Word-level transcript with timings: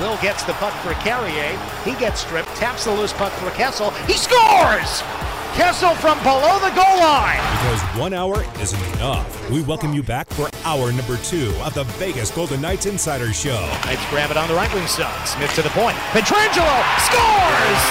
Will 0.00 0.18
gets 0.18 0.44
the 0.44 0.52
puck 0.54 0.74
for 0.82 0.92
Carrier. 1.00 1.58
He 1.82 1.94
gets 1.94 2.20
stripped, 2.20 2.54
taps 2.56 2.84
the 2.84 2.92
loose 2.92 3.14
puck 3.14 3.32
for 3.32 3.50
Kessel. 3.52 3.90
He 4.04 4.12
scores! 4.12 5.02
Kessel 5.56 5.94
from 5.94 6.18
below 6.22 6.58
the 6.60 6.68
goal 6.76 7.00
line. 7.00 7.40
Because 7.56 7.80
one 7.96 8.12
hour 8.12 8.44
isn't 8.60 8.94
enough. 8.96 9.50
We 9.50 9.62
welcome 9.62 9.94
you 9.94 10.02
back 10.02 10.28
for 10.28 10.50
hour 10.64 10.92
number 10.92 11.16
two 11.24 11.50
of 11.64 11.72
the 11.72 11.84
Vegas 11.96 12.30
Golden 12.30 12.60
Knights 12.60 12.84
Insider 12.84 13.32
Show. 13.32 13.58
Knights 13.86 14.04
grab 14.10 14.30
it 14.30 14.36
on 14.36 14.48
the 14.48 14.54
right 14.54 14.72
wing 14.74 14.86
side. 14.86 15.26
Smith 15.26 15.54
to 15.54 15.62
the 15.62 15.70
point. 15.70 15.96
Pietrangelo 16.12 16.76
scores! 17.00 17.82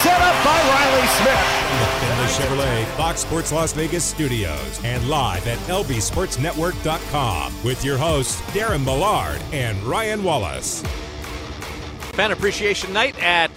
Set 0.00 0.16
up 0.24 0.36
by 0.42 0.56
Reilly 0.56 1.06
Smith. 1.20 2.09
Chevrolet 2.30 2.84
Fox 2.96 3.20
Sports 3.22 3.50
Las 3.52 3.72
Vegas 3.72 4.04
studios 4.04 4.80
and 4.84 5.08
live 5.08 5.46
at 5.48 5.58
lbsportsnetwork.com 5.68 7.52
with 7.64 7.84
your 7.84 7.98
hosts 7.98 8.40
Darren 8.52 8.84
Millard 8.84 9.42
and 9.52 9.76
Ryan 9.82 10.22
Wallace. 10.22 10.82
Fan 12.12 12.30
Appreciation 12.30 12.92
Night 12.92 13.20
at 13.22 13.50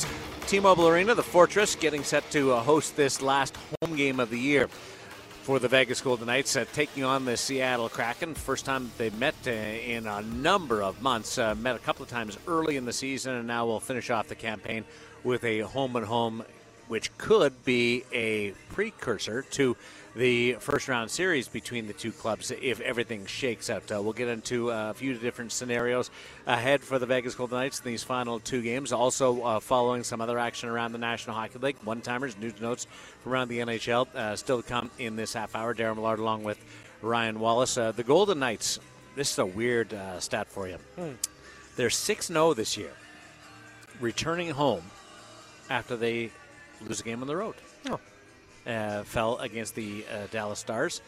T-Mobile 0.48 0.88
Arena, 0.88 1.14
the 1.16 1.24
Fortress, 1.24 1.76
getting 1.76 2.04
set 2.04 2.30
to 2.32 2.54
uh, 2.54 2.62
host 2.62 2.96
this 2.96 3.22
last 3.22 3.56
home 3.82 3.96
game 3.96 4.20
of 4.20 4.30
the 4.30 4.40
year 4.40 4.68
for 4.68 5.60
the 5.60 5.68
Vegas 5.68 6.02
Golden 6.02 6.28
Knights, 6.28 6.56
uh, 6.56 6.66
taking 6.74 7.04
on 7.04 7.26
the 7.26 7.36
Seattle 7.36 7.90
Kraken. 7.90 8.34
First 8.34 8.66
time 8.66 8.92
they've 8.98 9.18
met 9.20 9.36
uh, 9.46 9.52
in 9.52 10.08
a 10.08 10.22
number 10.22 10.82
of 10.82 11.02
months. 11.02 11.38
Uh, 11.38 11.54
met 11.56 11.76
a 11.76 11.80
couple 11.80 12.04
of 12.04 12.10
times 12.10 12.38
early 12.48 12.78
in 12.78 12.86
the 12.86 12.94
season, 12.94 13.36
and 13.36 13.48
now 13.48 13.66
we'll 13.66 13.80
finish 13.80 14.10
off 14.10 14.28
the 14.28 14.36
campaign 14.36 14.86
with 15.24 15.44
a 15.44 15.60
home 15.60 15.96
and 15.96 16.06
home, 16.06 16.44
which 16.88 17.16
could 17.18 17.64
be 17.66 18.04
a 18.12 18.52
precursor 18.70 19.44
to 19.52 19.76
the 20.16 20.54
first 20.60 20.88
round 20.88 21.10
series 21.10 21.48
between 21.48 21.88
the 21.88 21.94
two 21.94 22.12
clubs 22.12 22.52
if 22.52 22.80
everything 22.82 23.26
shakes 23.26 23.70
out. 23.70 23.92
Uh, 23.92 24.02
we'll 24.02 24.14
get 24.14 24.28
into 24.28 24.70
a 24.70 24.94
few 24.94 25.16
different 25.16 25.52
scenarios 25.52 26.12
ahead 26.46 26.82
for 26.82 27.00
the 27.00 27.06
Vegas 27.06 27.36
Golden 27.36 27.58
Knights 27.58 27.80
in 27.80 27.86
these 27.86 28.04
final 28.04 28.40
two 28.40 28.62
games. 28.62 28.92
Also, 28.92 29.42
uh, 29.42 29.60
following 29.60 30.04
some 30.04 30.22
other 30.22 30.38
action 30.38 30.70
around 30.70 30.92
the 30.92 30.98
National 31.00 31.36
Hockey 31.36 31.60
League, 31.60 31.78
one 31.84 32.02
timers, 32.02 32.38
news 32.38 32.60
notes 32.62 32.86
from 33.22 33.34
around 33.34 33.48
the 33.48 33.60
NHL 33.60 34.14
uh, 34.16 34.36
still 34.36 34.62
to 34.62 34.68
come 34.68 34.92
in 35.00 35.16
this 35.16 35.34
half 35.34 35.56
hour. 35.56 35.74
Darren 35.74 35.96
Millard 35.96 36.20
along 36.20 36.44
with 36.44 36.64
Ryan 37.02 37.40
Wallace. 37.40 37.78
Uh, 37.78 37.92
the 37.92 38.04
Golden 38.04 38.40
Knights, 38.40 38.80
this 39.16 39.32
is 39.32 39.40
a 39.40 39.46
weird 39.46 39.94
uh, 39.94 40.20
stat 40.20 40.48
for 40.48 40.68
you. 40.68 40.78
Hmm. 40.96 41.14
They're 41.76 41.90
6 41.90 42.28
0 42.28 42.54
this 42.54 42.78
year, 42.78 42.92
returning 44.00 44.52
home 44.52 44.84
after 45.72 45.98
they 45.98 46.30
lose 46.88 47.00
a 47.00 47.04
game 47.04 47.22
on 47.22 47.28
the 47.28 47.36
road. 47.36 47.56
Oh 47.90 48.00
uh, 48.66 49.04
fell 49.04 49.38
against 49.38 49.76
the 49.76 50.06
uh, 50.12 50.28
Dallas 50.32 50.60
Stars 50.60 51.02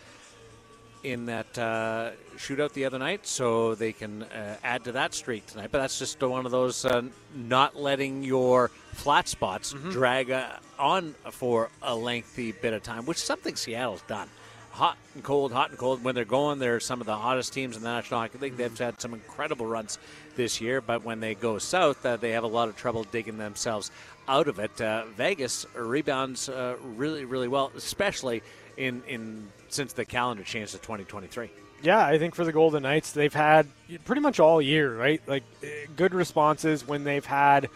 in 1.03 1.27
that 1.27 1.57
uh, 1.57 2.11
shootout 2.35 2.73
the 2.73 2.85
other 2.85 2.97
night, 2.97 3.27
so 3.27 3.75
they 3.75 3.93
can 3.93 4.23
uh, 4.23 4.57
add 4.63 4.83
to 4.85 4.91
that 4.93 5.13
streak 5.13 5.45
tonight. 5.45 5.69
But 5.71 5.79
that's 5.79 5.99
just 5.99 6.21
one 6.21 6.45
of 6.45 6.51
those 6.51 6.83
uh, 6.83 7.03
not 7.35 7.75
letting 7.75 8.23
your 8.23 8.69
flat 8.93 9.27
spots 9.27 9.73
mm-hmm. 9.73 9.91
drag 9.91 10.31
uh, 10.31 10.47
on 10.79 11.13
for 11.29 11.69
a 11.83 11.95
lengthy 11.95 12.53
bit 12.53 12.73
of 12.73 12.81
time, 12.81 13.05
which 13.05 13.17
is 13.17 13.23
something 13.23 13.55
Seattle's 13.55 14.01
done. 14.07 14.29
Hot 14.75 14.97
and 15.13 15.23
cold, 15.23 15.53
hot 15.53 15.69
and 15.69 15.79
cold. 15.79 16.03
When 16.03 16.15
they're 16.15 16.25
going, 16.25 16.59
they're 16.59 16.81
some 16.81 16.99
of 16.99 17.07
the 17.07 17.15
hottest 17.15 17.53
teams 17.53 17.77
in 17.77 17.83
the 17.83 17.87
National 17.87 18.19
Hockey 18.19 18.39
League. 18.39 18.57
They've 18.57 18.77
had 18.77 18.99
some 18.99 19.13
incredible 19.13 19.65
runs 19.65 19.97
this 20.35 20.59
year, 20.59 20.81
but 20.81 21.05
when 21.05 21.21
they 21.21 21.33
go 21.33 21.57
south, 21.59 22.01
they 22.03 22.31
have 22.31 22.43
a 22.43 22.47
lot 22.47 22.67
of 22.67 22.75
trouble 22.75 23.05
digging 23.05 23.37
themselves 23.37 23.89
out 24.27 24.49
of 24.49 24.59
it. 24.59 24.81
Uh, 24.81 25.05
Vegas 25.15 25.65
rebounds 25.75 26.49
uh, 26.49 26.75
really, 26.95 27.23
really 27.23 27.47
well, 27.47 27.71
especially 27.77 28.43
in 28.75 29.01
in 29.07 29.47
since 29.69 29.93
the 29.93 30.03
calendar 30.03 30.43
changed 30.43 30.73
to 30.73 30.77
2023. 30.79 31.49
Yeah, 31.81 32.05
I 32.05 32.17
think 32.17 32.35
for 32.35 32.43
the 32.43 32.51
Golden 32.51 32.83
Knights, 32.83 33.11
they've 33.11 33.33
had 33.33 33.67
pretty 34.05 34.21
much 34.21 34.39
all 34.39 34.61
year, 34.61 34.93
right? 34.93 35.21
Like 35.27 35.43
eh, 35.63 35.85
good 35.95 36.13
responses 36.13 36.87
when 36.87 37.03
they've 37.03 37.25
had, 37.25 37.69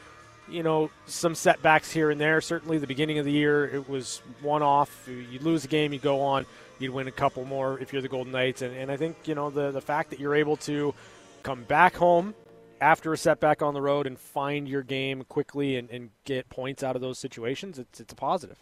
you 0.49 0.63
know, 0.63 0.89
some 1.05 1.35
setbacks 1.35 1.91
here 1.91 2.09
and 2.09 2.19
there. 2.19 2.41
Certainly, 2.41 2.79
the 2.79 2.87
beginning 2.87 3.19
of 3.19 3.25
the 3.25 3.31
year, 3.31 3.65
it 3.65 3.87
was 3.87 4.21
one 4.41 4.63
off. 4.63 5.07
You 5.07 5.39
lose 5.39 5.63
a 5.63 5.67
game, 5.67 5.93
you 5.93 5.99
go 5.99 6.21
on, 6.21 6.45
you'd 6.79 6.91
win 6.91 7.07
a 7.07 7.11
couple 7.11 7.45
more 7.45 7.79
if 7.79 7.93
you're 7.93 8.01
the 8.01 8.07
Golden 8.07 8.31
Knights. 8.31 8.61
And, 8.61 8.75
and 8.75 8.91
I 8.91 8.97
think, 8.97 9.15
you 9.25 9.35
know, 9.35 9.49
the, 9.49 9.71
the 9.71 9.81
fact 9.81 10.09
that 10.09 10.19
you're 10.19 10.35
able 10.35 10.57
to 10.57 10.93
come 11.43 11.63
back 11.63 11.95
home 11.95 12.33
after 12.81 13.13
a 13.13 13.17
setback 13.17 13.61
on 13.61 13.73
the 13.73 13.81
road 13.81 14.07
and 14.07 14.17
find 14.17 14.67
your 14.67 14.83
game 14.83 15.23
quickly 15.23 15.75
and, 15.75 15.89
and 15.89 16.09
get 16.23 16.49
points 16.49 16.81
out 16.83 16.95
of 16.95 17.01
those 17.01 17.19
situations, 17.19 17.77
it's, 17.77 17.99
it's 17.99 18.13
a 18.13 18.15
positive. 18.15 18.57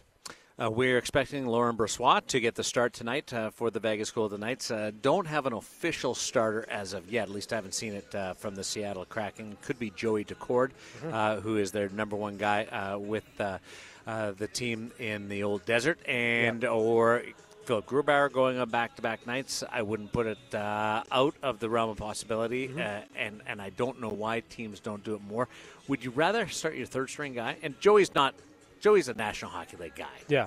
Uh, 0.60 0.68
we're 0.68 0.98
expecting 0.98 1.46
Laurent 1.46 1.78
Brossoit 1.78 2.26
to 2.26 2.40
get 2.40 2.56
the 2.56 2.64
start 2.64 2.92
tonight 2.92 3.32
uh, 3.32 3.48
for 3.50 3.70
the 3.70 3.78
Vegas 3.78 4.10
Golden 4.10 4.40
Knights. 4.40 4.72
Uh, 4.72 4.90
don't 5.02 5.28
have 5.28 5.46
an 5.46 5.52
official 5.52 6.16
starter 6.16 6.66
as 6.68 6.94
of 6.94 7.12
yet. 7.12 7.28
At 7.28 7.30
least 7.30 7.52
I 7.52 7.56
haven't 7.56 7.74
seen 7.74 7.94
it 7.94 8.12
uh, 8.12 8.34
from 8.34 8.56
the 8.56 8.64
Seattle 8.64 9.04
Kraken. 9.04 9.56
Could 9.62 9.78
be 9.78 9.90
Joey 9.90 10.24
Daccord, 10.24 10.70
mm-hmm. 10.98 11.14
Uh, 11.14 11.36
who 11.36 11.58
is 11.58 11.70
their 11.70 11.88
number 11.90 12.16
one 12.16 12.38
guy 12.38 12.64
uh, 12.64 12.98
with 12.98 13.24
the 13.36 14.48
team 14.52 14.90
in 14.98 15.28
the 15.28 15.44
old 15.44 15.64
desert, 15.64 16.00
and 16.08 16.64
yeah. 16.64 16.70
or 16.70 17.22
Philip 17.68 17.84
Grubauer 17.84 18.32
going 18.32 18.58
on 18.58 18.70
back-to-back 18.70 19.26
nights, 19.26 19.62
I 19.70 19.82
wouldn't 19.82 20.10
put 20.10 20.26
it 20.26 20.54
uh, 20.54 21.02
out 21.12 21.34
of 21.42 21.58
the 21.58 21.68
realm 21.68 21.90
of 21.90 21.98
possibility, 21.98 22.66
mm-hmm. 22.66 22.80
uh, 22.80 23.00
and 23.14 23.42
and 23.46 23.60
I 23.60 23.68
don't 23.68 24.00
know 24.00 24.08
why 24.08 24.40
teams 24.40 24.80
don't 24.80 25.04
do 25.04 25.14
it 25.14 25.20
more. 25.20 25.48
Would 25.86 26.02
you 26.02 26.10
rather 26.10 26.48
start 26.48 26.76
your 26.76 26.86
third-string 26.86 27.34
guy? 27.34 27.56
And 27.62 27.78
Joey's 27.78 28.14
not. 28.14 28.34
Joey's 28.80 29.10
a 29.10 29.14
National 29.14 29.50
Hockey 29.50 29.76
League 29.76 29.96
guy. 29.96 30.06
Yeah, 30.28 30.46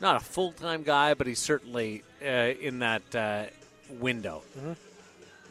not 0.00 0.16
a 0.16 0.20
full-time 0.24 0.82
guy, 0.82 1.14
but 1.14 1.28
he's 1.28 1.38
certainly 1.38 2.02
uh, 2.20 2.26
in 2.60 2.80
that 2.80 3.14
uh, 3.14 3.44
window. 4.00 4.42
Mm-hmm. 4.58 4.72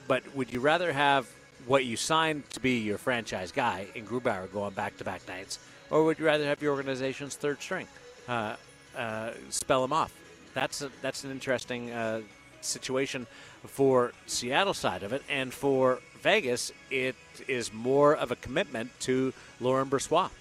But 0.09 0.35
would 0.35 0.51
you 0.51 0.59
rather 0.59 0.91
have 0.91 1.29
what 1.65 1.85
you 1.85 1.95
signed 1.95 2.49
to 2.49 2.59
be 2.59 2.79
your 2.79 2.97
franchise 2.97 3.53
guy 3.53 3.87
in 3.95 4.05
Grubauer 4.05 4.51
going 4.51 4.73
back-to-back 4.73 5.25
nights, 5.29 5.59
or 5.91 6.03
would 6.03 6.19
you 6.19 6.25
rather 6.25 6.43
have 6.43 6.61
your 6.61 6.73
organization's 6.73 7.35
third 7.37 7.61
string 7.61 7.87
uh, 8.27 8.57
uh, 8.97 9.31
spell 9.49 9.85
him 9.85 9.93
off? 9.93 10.13
That's 10.59 10.81
a, 10.81 10.91
that's 11.01 11.23
an 11.23 11.31
interesting 11.31 11.89
uh, 11.89 12.19
situation 12.59 13.27
for 13.65 14.11
Seattle 14.25 14.73
side 14.73 15.03
of 15.03 15.13
it, 15.13 15.23
and 15.29 15.53
for 15.53 15.99
Vegas, 16.21 16.73
it 16.91 17.15
is 17.47 17.71
more 17.71 18.13
of 18.13 18.31
a 18.31 18.35
commitment 18.35 18.91
to 19.01 19.33
Laurent 19.61 19.89
Brossoit. 19.89 20.31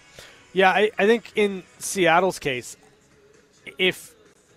Yeah, 0.53 0.71
I, 0.71 0.91
I 0.99 1.07
think 1.07 1.31
in 1.37 1.63
Seattle's 1.79 2.41
case, 2.41 2.77
if 3.79 4.13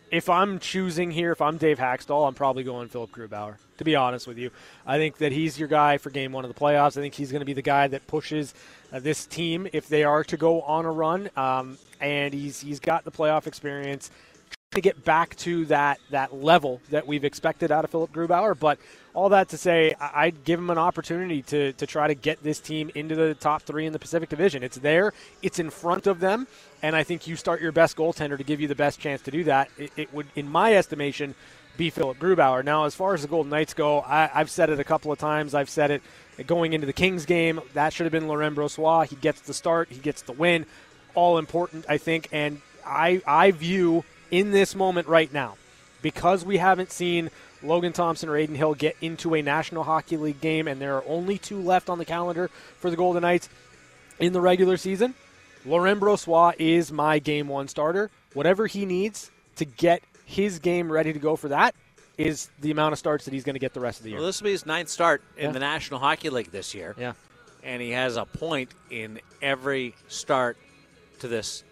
if 0.10 0.30
I'm 0.30 0.58
choosing 0.58 1.12
here, 1.12 1.32
if 1.32 1.44
I'm 1.44 1.58
Dave 1.58 1.78
Hakstol, 1.78 2.28
I'm 2.28 2.34
probably 2.34 2.64
going 2.64 2.88
Philip 2.88 3.12
Grubauer. 3.12 3.58
To 3.78 3.84
be 3.84 3.96
honest 3.96 4.26
with 4.26 4.40
you, 4.40 4.50
I 4.86 4.98
think 4.98 5.18
that 5.18 5.32
he's 5.32 5.60
your 5.60 5.68
guy 5.68 6.00
for 6.00 6.10
Game 6.10 6.32
One 6.32 6.44
of 6.44 6.52
the 6.52 6.60
playoffs. 6.60 6.98
I 6.98 7.02
think 7.02 7.14
he's 7.14 7.32
going 7.32 7.42
to 7.42 7.46
be 7.46 7.54
the 7.54 7.62
guy 7.62 7.88
that 7.88 8.08
pushes 8.08 8.56
uh, 8.92 9.00
this 9.00 9.28
team 9.28 9.68
if 9.74 9.88
they 9.88 10.04
are 10.04 10.24
to 10.24 10.38
go 10.38 10.62
on 10.62 10.86
a 10.86 10.92
run. 10.92 11.30
Um, 11.38 11.78
and 12.00 12.34
he's 12.34 12.62
he's 12.62 12.80
got 12.80 13.06
the 13.06 13.12
playoff 13.12 13.46
experience 13.46 14.10
to 14.72 14.80
get 14.80 15.04
back 15.04 15.36
to 15.36 15.66
that 15.66 16.00
that 16.12 16.34
level 16.34 16.80
that 16.90 17.06
we've 17.06 17.26
expected 17.26 17.72
out 17.72 17.84
of 17.84 17.92
Philip 17.92 18.12
Grubauer. 18.14 18.58
But 18.58 18.80
all 19.14 19.28
that 19.30 19.50
to 19.50 19.58
say, 19.58 19.94
I'd 20.00 20.46
give 20.46 20.60
him 20.60 20.70
an 20.70 20.78
opportunity 20.78 21.42
to 21.44 21.74
to 21.74 21.86
try 21.86 22.08
to 22.08 22.16
get 22.16 22.42
this 22.42 22.60
team 22.60 22.90
into 22.96 23.16
the 23.16 23.34
top 23.34 23.64
three 23.64 23.86
in 23.86 23.92
the 23.92 24.00
Pacific 24.00 24.30
Division. 24.30 24.64
It's 24.64 24.78
there, 24.78 25.14
it's 25.42 25.60
in 25.60 25.70
front 25.70 26.08
of 26.08 26.22
them, 26.22 26.48
and 26.82 26.96
I 26.96 27.04
think 27.04 27.28
you 27.28 27.36
start 27.36 27.62
your 27.62 27.74
best 27.74 27.98
goaltender 27.98 28.38
to 28.38 28.44
give 28.46 28.62
you 28.62 28.68
the 28.70 28.76
best 28.76 29.00
chance 29.00 29.22
to 29.24 29.32
do 29.32 29.44
that. 29.44 29.70
It, 29.78 29.92
it 29.98 30.14
would, 30.14 30.28
in 30.36 30.50
my 30.50 30.74
estimation, 30.74 31.36
be 31.76 31.90
Philip 31.90 32.18
Grubauer. 32.18 32.64
Now, 32.64 32.86
as 32.86 32.96
far 32.96 33.14
as 33.14 33.24
the 33.24 33.28
Golden 33.28 33.50
Knights 33.50 33.74
go, 33.74 34.02
I, 34.02 34.28
have 34.28 34.50
said 34.50 34.70
it 34.70 34.80
a 34.80 34.84
couple 34.86 35.12
of 35.12 35.20
times. 35.20 35.54
I've 35.54 35.70
said 35.70 35.92
it 35.92 36.02
going 36.48 36.72
into 36.72 36.88
the 36.88 36.94
Kings 36.94 37.26
game. 37.26 37.60
That 37.74 37.92
should 37.92 38.06
have 38.06 38.12
been 38.12 38.30
Laurent 38.30 38.56
Brossoit. 38.56 39.08
He 39.08 39.18
gets 39.18 39.42
the 39.42 39.54
start, 39.54 39.90
he 39.90 40.00
gets 40.00 40.22
the 40.22 40.34
win. 40.34 40.66
All 41.14 41.38
important, 41.38 41.86
I 41.90 41.98
think, 41.98 42.30
and 42.32 42.62
I 42.86 43.22
I 43.28 43.52
view 43.52 44.06
in 44.32 44.52
this 44.52 44.74
moment 44.76 45.08
right 45.08 45.32
now, 45.32 45.58
because 46.02 46.44
we 46.44 46.58
haven't 46.58 46.92
seen 46.92 47.30
Logan 47.64 47.94
Thompson 47.94 48.30
or 48.30 48.38
Adin 48.38 48.56
Hill 48.56 48.74
get 48.74 48.96
into 49.02 49.36
a 49.36 49.42
National 49.42 49.84
Hockey 49.84 50.18
League 50.18 50.42
game, 50.42 50.68
and 50.68 50.82
there 50.82 50.96
are 50.96 51.04
only 51.06 51.38
two 51.38 51.62
left 51.62 51.90
on 51.90 52.00
the 52.00 52.06
calendar 52.06 52.50
for 52.80 52.90
the 52.90 52.96
Golden 52.96 53.22
Knights 53.22 53.50
in 54.20 54.34
the 54.34 54.42
regular 54.42 54.78
season. 54.78 55.14
Laurent 55.66 56.00
Brossoit 56.00 56.56
is 56.58 56.92
my 56.92 57.20
game 57.20 57.48
one 57.48 57.68
starter. 57.68 58.10
Whatever 58.34 58.66
he 58.66 58.86
needs 58.86 59.30
to 59.58 59.66
get 59.66 60.02
his 60.26 60.60
game 60.60 60.92
ready 60.92 61.14
to 61.14 61.20
go 61.20 61.36
for 61.36 61.50
that 61.50 61.76
is 62.18 62.50
the 62.62 62.72
amount 62.72 62.94
of 62.94 63.00
starts 63.00 63.26
that 63.26 63.34
he's 63.34 63.44
going 63.44 63.56
to 63.56 63.60
get 63.60 63.74
the 63.74 63.80
rest 63.80 64.00
of 64.00 64.04
the 64.06 64.12
year. 64.12 64.20
Well, 64.20 64.26
this 64.26 64.42
will 64.42 64.46
be 64.46 64.52
his 64.52 64.66
ninth 64.66 64.90
start 64.90 65.22
in 65.38 65.46
yeah. 65.46 65.52
the 65.52 65.60
National 65.60 66.00
Hockey 66.00 66.30
League 66.30 66.52
this 66.52 66.74
year. 66.74 66.96
Yeah. 66.98 67.14
And 67.64 67.82
he 67.82 67.92
has 67.92 68.16
a 68.16 68.26
point 68.26 68.72
in 68.90 69.20
every 69.42 69.94
start 70.08 70.58
to 71.20 71.28
this 71.28 71.64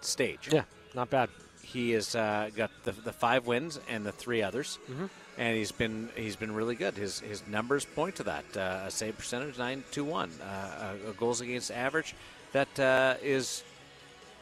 stage. 0.00 0.48
Yeah, 0.50 0.64
not 0.94 1.10
bad 1.10 1.28
he 1.62 1.92
has 1.92 2.14
uh, 2.14 2.50
got 2.54 2.70
the, 2.84 2.92
the 2.92 3.12
five 3.12 3.46
wins 3.46 3.80
and 3.88 4.04
the 4.04 4.12
three 4.12 4.42
others, 4.42 4.78
mm-hmm. 4.90 5.06
and 5.38 5.56
he's 5.56 5.72
been 5.72 6.08
he's 6.16 6.36
been 6.36 6.54
really 6.54 6.74
good. 6.74 6.94
His 6.94 7.20
his 7.20 7.42
numbers 7.46 7.84
point 7.84 8.16
to 8.16 8.24
that. 8.24 8.44
Uh, 8.56 8.84
a 8.86 8.90
save 8.90 9.16
percentage 9.16 9.58
nine 9.58 9.84
to 9.92 10.04
one, 10.04 10.30
uh, 10.42 10.94
a 11.08 11.12
goals 11.12 11.40
against 11.40 11.70
average 11.70 12.14
that 12.52 12.78
uh, 12.78 13.14
is 13.22 13.62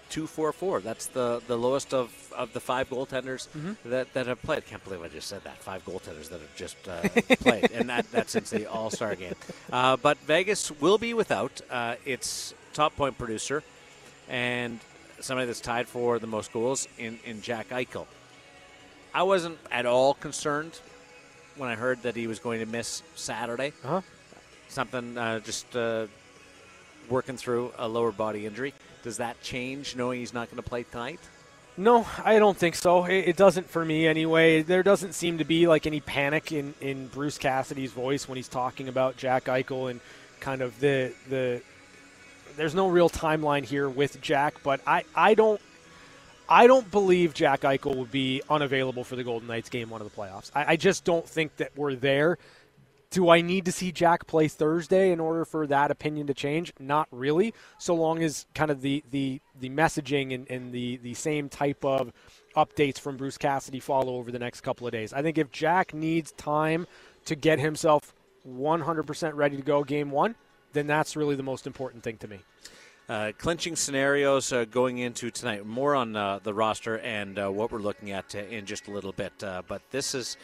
two 0.08 0.26
four 0.26 0.52
four. 0.52 0.80
That's 0.80 1.06
the, 1.06 1.40
the 1.46 1.56
lowest 1.56 1.94
of, 1.94 2.10
of 2.36 2.52
the 2.52 2.60
five 2.60 2.90
goaltenders 2.90 3.46
Mm-hmm. 3.48 3.90
that, 3.90 4.12
that 4.14 4.26
have 4.26 4.42
played. 4.42 4.66
Can't 4.66 4.82
believe 4.82 5.02
I 5.02 5.08
just 5.08 5.28
said 5.28 5.44
that. 5.44 5.58
Five 5.58 5.84
goaltenders 5.84 6.28
that 6.30 6.40
have 6.40 6.56
just 6.56 6.76
uh, 6.88 7.02
played, 7.36 7.70
and 7.70 7.88
that 7.88 8.10
that's 8.10 8.32
since 8.32 8.50
the 8.50 8.66
All 8.66 8.90
Star 8.90 9.14
game. 9.14 9.34
Uh, 9.72 9.96
but 9.96 10.18
Vegas 10.18 10.70
will 10.80 10.98
be 10.98 11.14
without 11.14 11.60
uh, 11.70 11.94
its 12.04 12.54
top 12.72 12.96
point 12.96 13.16
producer 13.18 13.62
and 14.28 14.80
somebody 15.20 15.46
that's 15.46 15.60
tied 15.60 15.88
for 15.88 16.18
the 16.18 16.26
most 16.26 16.52
goals 16.52 16.88
in, 16.98 17.18
in 17.24 17.42
Jack 17.42 17.70
Eichel. 17.70 18.06
I 19.12 19.22
wasn't 19.24 19.58
at 19.70 19.86
all 19.86 20.14
concerned 20.14 20.78
when 21.56 21.68
I 21.68 21.74
heard 21.74 22.02
that 22.02 22.16
he 22.16 22.26
was 22.26 22.38
going 22.38 22.60
to 22.60 22.66
miss 22.66 23.02
Saturday. 23.14 23.72
Uh-huh. 23.84 24.00
Something 24.68 25.18
uh, 25.18 25.40
just 25.40 25.74
uh, 25.76 26.06
working 27.08 27.36
through 27.36 27.72
a 27.78 27.88
lower 27.88 28.12
body 28.12 28.46
injury. 28.46 28.72
Does 29.02 29.16
that 29.16 29.40
change 29.42 29.96
knowing 29.96 30.20
he's 30.20 30.32
not 30.32 30.48
going 30.48 30.62
to 30.62 30.68
play 30.68 30.84
tonight? 30.84 31.20
No, 31.76 32.06
I 32.24 32.38
don't 32.38 32.56
think 32.56 32.74
so. 32.74 33.04
It, 33.04 33.28
it 33.28 33.36
doesn't 33.36 33.70
for 33.70 33.84
me 33.84 34.06
anyway. 34.06 34.62
There 34.62 34.82
doesn't 34.82 35.14
seem 35.14 35.38
to 35.38 35.44
be 35.44 35.66
like 35.66 35.86
any 35.86 36.00
panic 36.00 36.52
in, 36.52 36.74
in 36.80 37.08
Bruce 37.08 37.38
Cassidy's 37.38 37.92
voice 37.92 38.28
when 38.28 38.36
he's 38.36 38.48
talking 38.48 38.88
about 38.88 39.16
Jack 39.16 39.44
Eichel 39.44 39.90
and 39.90 40.00
kind 40.40 40.62
of 40.62 40.78
the 40.80 41.12
the. 41.28 41.62
There's 42.56 42.74
no 42.74 42.88
real 42.88 43.10
timeline 43.10 43.64
here 43.64 43.88
with 43.88 44.20
Jack, 44.20 44.62
but 44.62 44.80
I, 44.86 45.04
I 45.14 45.34
don't 45.34 45.60
I 46.48 46.66
don't 46.66 46.90
believe 46.90 47.32
Jack 47.32 47.60
Eichel 47.60 47.96
would 47.96 48.10
be 48.10 48.42
unavailable 48.50 49.04
for 49.04 49.14
the 49.14 49.22
Golden 49.22 49.46
Knights 49.46 49.68
game 49.68 49.88
one 49.88 50.00
of 50.02 50.10
the 50.10 50.20
playoffs. 50.20 50.50
I, 50.52 50.72
I 50.72 50.76
just 50.76 51.04
don't 51.04 51.26
think 51.26 51.56
that 51.58 51.70
we're 51.76 51.94
there. 51.94 52.38
Do 53.10 53.28
I 53.28 53.40
need 53.40 53.64
to 53.66 53.72
see 53.72 53.92
Jack 53.92 54.26
play 54.26 54.48
Thursday 54.48 55.12
in 55.12 55.20
order 55.20 55.44
for 55.44 55.66
that 55.68 55.90
opinion 55.90 56.26
to 56.26 56.34
change? 56.34 56.72
Not 56.78 57.06
really. 57.12 57.54
So 57.78 57.94
long 57.94 58.22
as 58.22 58.46
kind 58.54 58.70
of 58.70 58.82
the 58.82 59.04
the, 59.10 59.40
the 59.58 59.68
messaging 59.68 60.34
and, 60.34 60.50
and 60.50 60.72
the, 60.72 60.96
the 60.98 61.14
same 61.14 61.48
type 61.48 61.84
of 61.84 62.12
updates 62.56 62.98
from 62.98 63.16
Bruce 63.16 63.38
Cassidy 63.38 63.80
follow 63.80 64.16
over 64.16 64.32
the 64.32 64.38
next 64.38 64.62
couple 64.62 64.86
of 64.86 64.92
days. 64.92 65.12
I 65.12 65.22
think 65.22 65.38
if 65.38 65.52
Jack 65.52 65.94
needs 65.94 66.32
time 66.32 66.86
to 67.26 67.36
get 67.36 67.60
himself 67.60 68.12
100% 68.48 69.34
ready 69.34 69.56
to 69.56 69.62
go 69.62 69.84
game 69.84 70.10
one, 70.10 70.34
then 70.72 70.86
that's 70.86 71.16
really 71.16 71.36
the 71.36 71.42
most 71.42 71.66
important 71.66 72.02
thing 72.02 72.16
to 72.18 72.28
me. 72.28 72.38
Uh, 73.08 73.32
clinching 73.38 73.74
scenarios 73.74 74.52
uh, 74.52 74.64
going 74.70 74.98
into 74.98 75.30
tonight. 75.32 75.66
More 75.66 75.96
on 75.96 76.14
uh, 76.14 76.38
the 76.42 76.54
roster 76.54 76.98
and 77.00 77.38
uh, 77.38 77.50
what 77.50 77.72
we're 77.72 77.80
looking 77.80 78.12
at 78.12 78.34
uh, 78.36 78.38
in 78.38 78.66
just 78.66 78.86
a 78.86 78.92
little 78.92 79.12
bit. 79.12 79.32
Uh, 79.42 79.62
but 79.66 79.82
this 79.90 80.14
is 80.14 80.36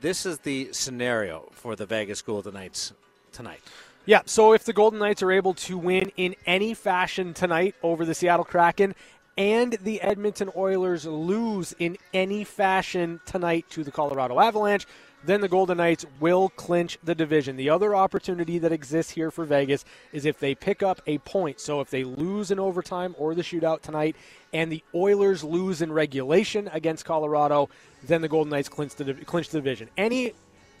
this 0.00 0.26
is 0.26 0.38
the 0.40 0.68
scenario 0.72 1.48
for 1.52 1.74
the 1.74 1.86
Vegas 1.86 2.20
Golden 2.20 2.52
Knights 2.52 2.92
tonight. 3.32 3.60
Yeah, 4.04 4.20
so 4.26 4.52
if 4.52 4.64
the 4.64 4.72
Golden 4.72 4.98
Knights 4.98 5.22
are 5.22 5.32
able 5.32 5.54
to 5.54 5.78
win 5.78 6.12
in 6.16 6.36
any 6.44 6.74
fashion 6.74 7.32
tonight 7.32 7.74
over 7.82 8.04
the 8.04 8.14
Seattle 8.14 8.44
Kraken 8.44 8.94
and 9.38 9.72
the 9.82 10.00
Edmonton 10.00 10.50
Oilers 10.54 11.06
lose 11.06 11.74
in 11.78 11.96
any 12.14 12.44
fashion 12.44 13.20
tonight 13.26 13.66
to 13.70 13.84
the 13.84 13.90
Colorado 13.90 14.38
Avalanche, 14.38 14.86
then 15.26 15.40
the 15.40 15.48
Golden 15.48 15.78
Knights 15.78 16.06
will 16.20 16.48
clinch 16.50 16.98
the 17.02 17.14
division. 17.14 17.56
The 17.56 17.70
other 17.70 17.94
opportunity 17.94 18.58
that 18.58 18.72
exists 18.72 19.12
here 19.12 19.30
for 19.30 19.44
Vegas 19.44 19.84
is 20.12 20.24
if 20.24 20.38
they 20.38 20.54
pick 20.54 20.82
up 20.82 21.00
a 21.06 21.18
point. 21.18 21.60
So 21.60 21.80
if 21.80 21.90
they 21.90 22.04
lose 22.04 22.50
in 22.50 22.58
overtime 22.58 23.14
or 23.18 23.34
the 23.34 23.42
shootout 23.42 23.82
tonight 23.82 24.16
and 24.52 24.70
the 24.70 24.82
Oilers 24.94 25.44
lose 25.44 25.82
in 25.82 25.92
regulation 25.92 26.68
against 26.72 27.04
Colorado, 27.04 27.68
then 28.04 28.22
the 28.22 28.28
Golden 28.28 28.50
Knights 28.50 28.68
clinch 28.68 28.94
the, 28.94 29.14
clinch 29.14 29.50
the 29.50 29.58
division. 29.58 29.88
Any 29.96 30.32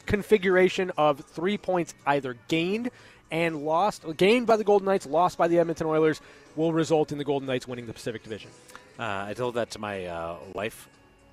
configuration 0.06 0.92
of 0.96 1.20
three 1.20 1.58
points 1.58 1.94
either 2.06 2.36
gained 2.48 2.90
and 3.30 3.64
lost, 3.64 4.04
gained 4.16 4.46
by 4.46 4.56
the 4.56 4.64
Golden 4.64 4.86
Knights, 4.86 5.04
lost 5.06 5.36
by 5.36 5.48
the 5.48 5.58
Edmonton 5.58 5.86
Oilers, 5.86 6.20
will 6.54 6.72
result 6.72 7.12
in 7.12 7.18
the 7.18 7.24
Golden 7.24 7.46
Knights 7.46 7.66
winning 7.66 7.86
the 7.86 7.92
Pacific 7.92 8.22
Division. 8.22 8.50
Uh, 8.98 9.26
I 9.28 9.34
told 9.34 9.56
that 9.56 9.70
to 9.72 9.78
my 9.78 10.06
uh, 10.06 10.36
wife 10.54 10.88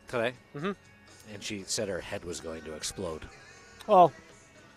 today, 0.07 0.33
mm-hmm. 0.56 0.71
And 1.31 1.44
she 1.44 1.64
said 1.68 1.88
her 1.90 2.02
head 2.02 2.25
was 2.25 2.40
going 2.42 2.62
to 2.64 2.74
explode. 2.74 3.22
Well, 3.88 4.12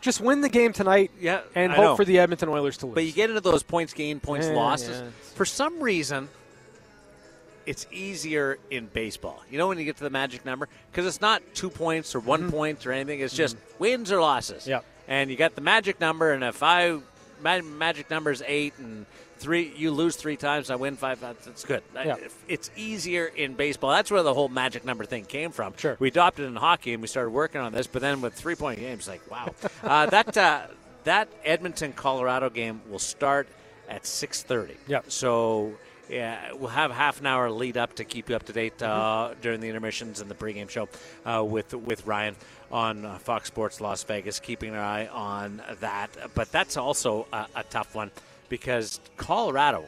just 0.01 0.21
win 0.21 0.41
the 0.41 0.49
game 0.49 0.73
tonight, 0.73 1.11
Yeah, 1.21 1.41
and 1.55 1.73
I 1.73 1.77
hope 1.77 1.85
know. 1.85 1.97
for 1.97 2.05
the 2.05 2.19
Edmonton 2.19 2.49
Oilers 2.49 2.77
to 2.79 2.87
lose. 2.87 2.95
But 2.95 3.05
you 3.05 3.13
get 3.13 3.31
into 3.31 3.41
those 3.41 3.63
points 3.63 3.93
gained, 3.93 4.23
points 4.23 4.47
Yeah, 4.47 4.55
losses. 4.55 5.01
yeah. 5.01 5.09
For 5.35 5.45
some 5.45 5.81
reason, 5.81 6.29
it's 7.65 7.87
easier 7.91 8.59
in 8.71 8.87
baseball. 8.87 9.43
You 9.51 9.59
know 9.59 9.67
when 9.69 9.79
you 9.79 9.85
get 9.85 9.97
to 9.97 10.05
the 10.05 10.11
magic 10.11 10.45
number 10.45 10.69
because 10.91 11.07
it's 11.07 11.21
not 11.21 11.43
two 11.55 11.71
points 11.71 12.15
or 12.15 12.21
one 12.21 12.51
point 12.51 12.87
or 12.87 12.93
anything. 12.93 13.21
It's 13.21 13.35
just 13.35 13.57
wins 13.79 14.13
or 14.13 14.21
losses. 14.21 14.67
Mm-hmm. 14.67 14.85
And 15.09 15.31
you 15.31 15.37
got 15.37 15.55
the 15.55 15.61
magic 15.61 16.01
number, 16.01 16.33
and 16.33 16.43
if 16.45 16.63
I 16.63 16.99
ma- 17.43 17.63
magic 17.63 18.11
number 18.11 18.31
is 18.31 18.43
eight 18.47 18.75
and 18.79 19.07
three, 19.39 19.73
you 19.77 19.91
lose 19.91 20.17
three 20.17 20.37
times, 20.37 20.71
I 20.71 20.77
win 20.77 20.97
five. 20.97 21.21
That's, 21.21 21.65
good. 21.65 21.83
Yeah. 21.95 22.17
It's 22.49 22.71
easier 22.77 23.27
in 23.27 23.55
baseball. 23.55 23.91
That's 23.91 24.11
where 24.11 24.23
the 24.23 24.35
whole 24.35 24.49
magic 24.49 24.85
number 24.85 25.05
thing 25.05 25.25
came 25.25 25.51
from. 25.51 25.75
Sure. 25.77 25.97
We 25.99 26.09
adopted 26.09 26.45
it 26.45 26.49
in 26.49 26.57
hockey, 26.57 26.93
and 26.93 27.03
we 27.03 27.09
started 27.09 27.31
working 27.31 27.61
on 27.61 27.73
this. 27.73 27.87
But 27.87 28.03
then 28.03 28.21
with 28.21 28.35
three 28.35 28.55
point 28.55 28.81
games, 28.81 29.09
like 29.09 29.29
wow, 29.31 29.55
uh, 29.83 30.07
that 30.07 30.37
uh, 30.37 30.67
that 31.05 31.29
Edmonton 31.45 31.93
Colorado 31.93 32.51
game 32.51 32.81
will 32.91 32.99
start 32.99 33.49
at 33.89 34.07
six 34.07 34.43
thirty. 34.43 34.77
Yep. 34.89 35.11
So 35.11 35.73
yeah, 36.09 36.53
we'll 36.53 36.71
have 36.71 36.91
half 36.91 37.21
an 37.21 37.27
hour 37.27 37.51
lead 37.51 37.77
up 37.77 37.95
to 37.97 38.05
keep 38.05 38.31
you 38.31 38.37
up 38.37 38.45
to 38.45 38.53
date 38.53 38.81
uh, 38.83 39.35
during 39.43 39.61
the 39.61 39.69
intermissions 39.69 40.21
and 40.21 40.31
the 40.31 40.35
pregame 40.35 40.69
show 40.71 40.89
uh, 41.25 41.45
with 41.45 41.75
with 41.75 42.07
Ryan 42.07 42.37
on 42.71 43.05
uh, 43.05 43.19
Fox 43.19 43.49
Sports 43.49 43.81
Las 43.81 44.05
Vegas. 44.05 44.41
Keeping 44.41 44.71
an 44.71 44.81
eye 44.81 45.09
on 45.09 45.63
that, 45.81 46.11
but 46.35 46.51
that's 46.53 46.77
also 46.77 47.27
a, 47.33 47.47
a 47.57 47.65
tough 47.65 47.95
one 47.95 48.11
because 48.49 49.01
Colorado, 49.17 49.85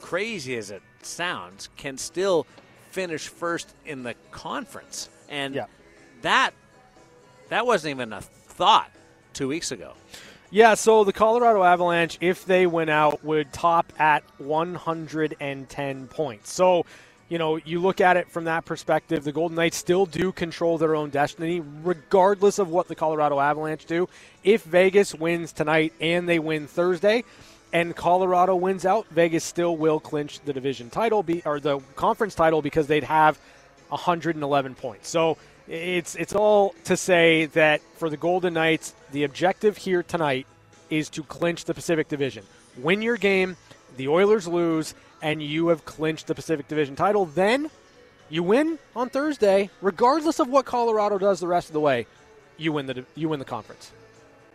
crazy 0.00 0.56
as 0.56 0.70
it 0.70 0.82
sounds, 1.02 1.68
can 1.76 1.98
still 1.98 2.46
finish 2.90 3.28
first 3.28 3.74
in 3.84 4.02
the 4.02 4.14
conference, 4.30 5.08
and 5.28 5.54
Yeah. 5.54 5.66
that 6.22 6.52
that 7.50 7.66
wasn't 7.66 7.90
even 7.90 8.12
a 8.12 8.20
thought 8.22 8.90
two 9.34 9.48
weeks 9.48 9.70
ago. 9.70 9.92
Yeah, 10.50 10.74
so 10.74 11.04
the 11.04 11.12
Colorado 11.12 11.62
Avalanche, 11.64 12.16
if 12.20 12.44
they 12.46 12.66
win 12.66 12.88
out, 12.88 13.24
would 13.24 13.52
top 13.52 13.92
at 13.98 14.22
110 14.38 16.06
points. 16.08 16.52
So, 16.52 16.86
you 17.28 17.38
know, 17.38 17.56
you 17.56 17.80
look 17.80 18.00
at 18.00 18.16
it 18.16 18.30
from 18.30 18.44
that 18.44 18.64
perspective, 18.64 19.24
the 19.24 19.32
Golden 19.32 19.56
Knights 19.56 19.76
still 19.76 20.06
do 20.06 20.30
control 20.32 20.78
their 20.78 20.94
own 20.94 21.10
destiny, 21.10 21.62
regardless 21.82 22.58
of 22.58 22.68
what 22.68 22.88
the 22.88 22.94
Colorado 22.94 23.40
Avalanche 23.40 23.86
do. 23.86 24.08
If 24.42 24.62
Vegas 24.64 25.14
wins 25.14 25.52
tonight 25.52 25.92
and 26.00 26.28
they 26.28 26.38
win 26.38 26.66
Thursday, 26.66 27.24
and 27.72 27.96
Colorado 27.96 28.54
wins 28.54 28.86
out, 28.86 29.08
Vegas 29.08 29.42
still 29.42 29.76
will 29.76 29.98
clinch 29.98 30.38
the 30.40 30.52
division 30.52 30.90
title, 30.90 31.24
be, 31.24 31.42
or 31.44 31.58
the 31.58 31.80
conference 31.96 32.34
title, 32.34 32.62
because 32.62 32.86
they'd 32.86 33.04
have 33.04 33.36
111 33.88 34.74
points. 34.76 35.08
So 35.08 35.36
it's 35.66 36.14
it's 36.14 36.34
all 36.34 36.74
to 36.84 36.96
say 36.96 37.46
that 37.46 37.80
for 37.96 38.08
the 38.08 38.16
Golden 38.16 38.54
Knights, 38.54 38.94
the 39.10 39.24
objective 39.24 39.76
here 39.76 40.02
tonight 40.02 40.46
is 40.88 41.08
to 41.10 41.24
clinch 41.24 41.64
the 41.64 41.74
Pacific 41.74 42.06
Division. 42.08 42.44
Win 42.78 43.02
your 43.02 43.16
game, 43.16 43.56
the 43.96 44.08
Oilers 44.08 44.46
lose, 44.46 44.94
and 45.24 45.42
you 45.42 45.68
have 45.68 45.86
clinched 45.86 46.26
the 46.26 46.34
Pacific 46.34 46.68
Division 46.68 46.94
title. 46.94 47.24
Then 47.24 47.70
you 48.28 48.42
win 48.42 48.78
on 48.94 49.08
Thursday, 49.08 49.70
regardless 49.80 50.38
of 50.38 50.48
what 50.48 50.66
Colorado 50.66 51.18
does 51.18 51.40
the 51.40 51.48
rest 51.48 51.68
of 51.70 51.72
the 51.72 51.80
way. 51.80 52.06
You 52.58 52.72
win 52.72 52.86
the 52.86 53.04
you 53.16 53.28
win 53.30 53.40
the 53.40 53.44
conference. 53.44 53.90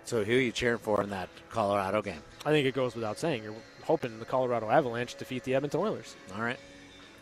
So 0.05 0.23
who 0.23 0.31
are 0.31 0.39
you 0.39 0.51
cheering 0.51 0.77
for 0.77 1.03
in 1.03 1.09
that 1.09 1.27
Colorado 1.49 2.01
game? 2.01 2.21
I 2.45 2.51
think 2.51 2.65
it 2.65 2.73
goes 2.73 2.95
without 2.95 3.19
saying. 3.19 3.43
You're 3.43 3.55
hoping 3.83 4.19
the 4.19 4.25
Colorado 4.25 4.69
Avalanche 4.69 5.15
defeat 5.15 5.43
the 5.43 5.55
Edmonton 5.55 5.81
Oilers. 5.81 6.15
All 6.35 6.41
right. 6.41 6.57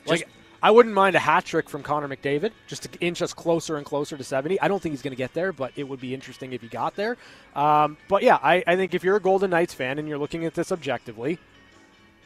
Like, 0.05 0.27
I 0.61 0.71
wouldn't 0.71 0.95
mind 0.95 1.15
a 1.15 1.19
hat 1.19 1.43
trick 1.43 1.69
from 1.69 1.83
Connor 1.83 2.07
McDavid 2.07 2.51
just 2.67 2.83
to 2.83 2.99
inch 2.99 3.21
us 3.21 3.33
closer 3.33 3.77
and 3.77 3.85
closer 3.85 4.15
to 4.15 4.23
70. 4.23 4.61
I 4.61 4.67
don't 4.67 4.81
think 4.81 4.93
he's 4.93 5.01
going 5.01 5.11
to 5.11 5.17
get 5.17 5.33
there, 5.33 5.51
but 5.51 5.71
it 5.75 5.83
would 5.83 5.99
be 5.99 6.13
interesting 6.13 6.53
if 6.53 6.61
he 6.61 6.67
got 6.67 6.95
there. 6.95 7.17
Um, 7.55 7.97
but 8.07 8.23
yeah, 8.23 8.39
I, 8.41 8.63
I 8.65 8.75
think 8.75 8.93
if 8.93 9.03
you're 9.03 9.17
a 9.17 9.21
Golden 9.21 9.49
Knights 9.49 9.73
fan 9.73 9.99
and 9.99 10.07
you're 10.07 10.17
looking 10.17 10.45
at 10.45 10.53
this 10.53 10.71
objectively, 10.71 11.39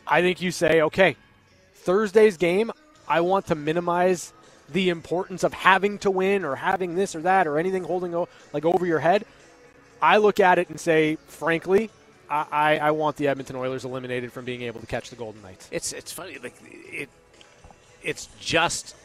I 0.07 0.21
think 0.21 0.41
you 0.41 0.51
say, 0.51 0.81
okay, 0.81 1.15
Thursday's 1.75 2.37
game, 2.37 2.71
I 3.07 3.21
want 3.21 3.47
to 3.47 3.55
minimize 3.55 4.33
the 4.69 4.89
importance 4.89 5.43
of 5.43 5.53
having 5.53 5.97
to 5.99 6.11
win 6.11 6.45
or 6.45 6.55
having 6.55 6.95
this 6.95 7.15
or 7.15 7.21
that 7.21 7.47
or 7.47 7.57
anything 7.57 7.83
holding 7.83 8.13
like 8.53 8.65
over 8.65 8.85
your 8.85 8.99
head. 8.99 9.25
I 10.01 10.17
look 10.17 10.39
at 10.39 10.59
it 10.59 10.69
and 10.69 10.79
say, 10.79 11.17
frankly, 11.27 11.89
I, 12.29 12.79
I, 12.79 12.91
want 12.91 13.17
the 13.17 13.27
Edmonton 13.27 13.57
Oilers 13.57 13.83
eliminated 13.83 14.31
from 14.31 14.45
being 14.45 14.61
able 14.61 14.79
to 14.79 14.87
catch 14.87 15.09
the 15.09 15.17
Golden 15.17 15.41
Knights. 15.41 15.67
It's 15.69 15.91
it's 15.91 16.13
funny 16.13 16.37
like 16.41 16.55
it 16.63 17.09
it's 18.01 18.29
just 18.39 18.95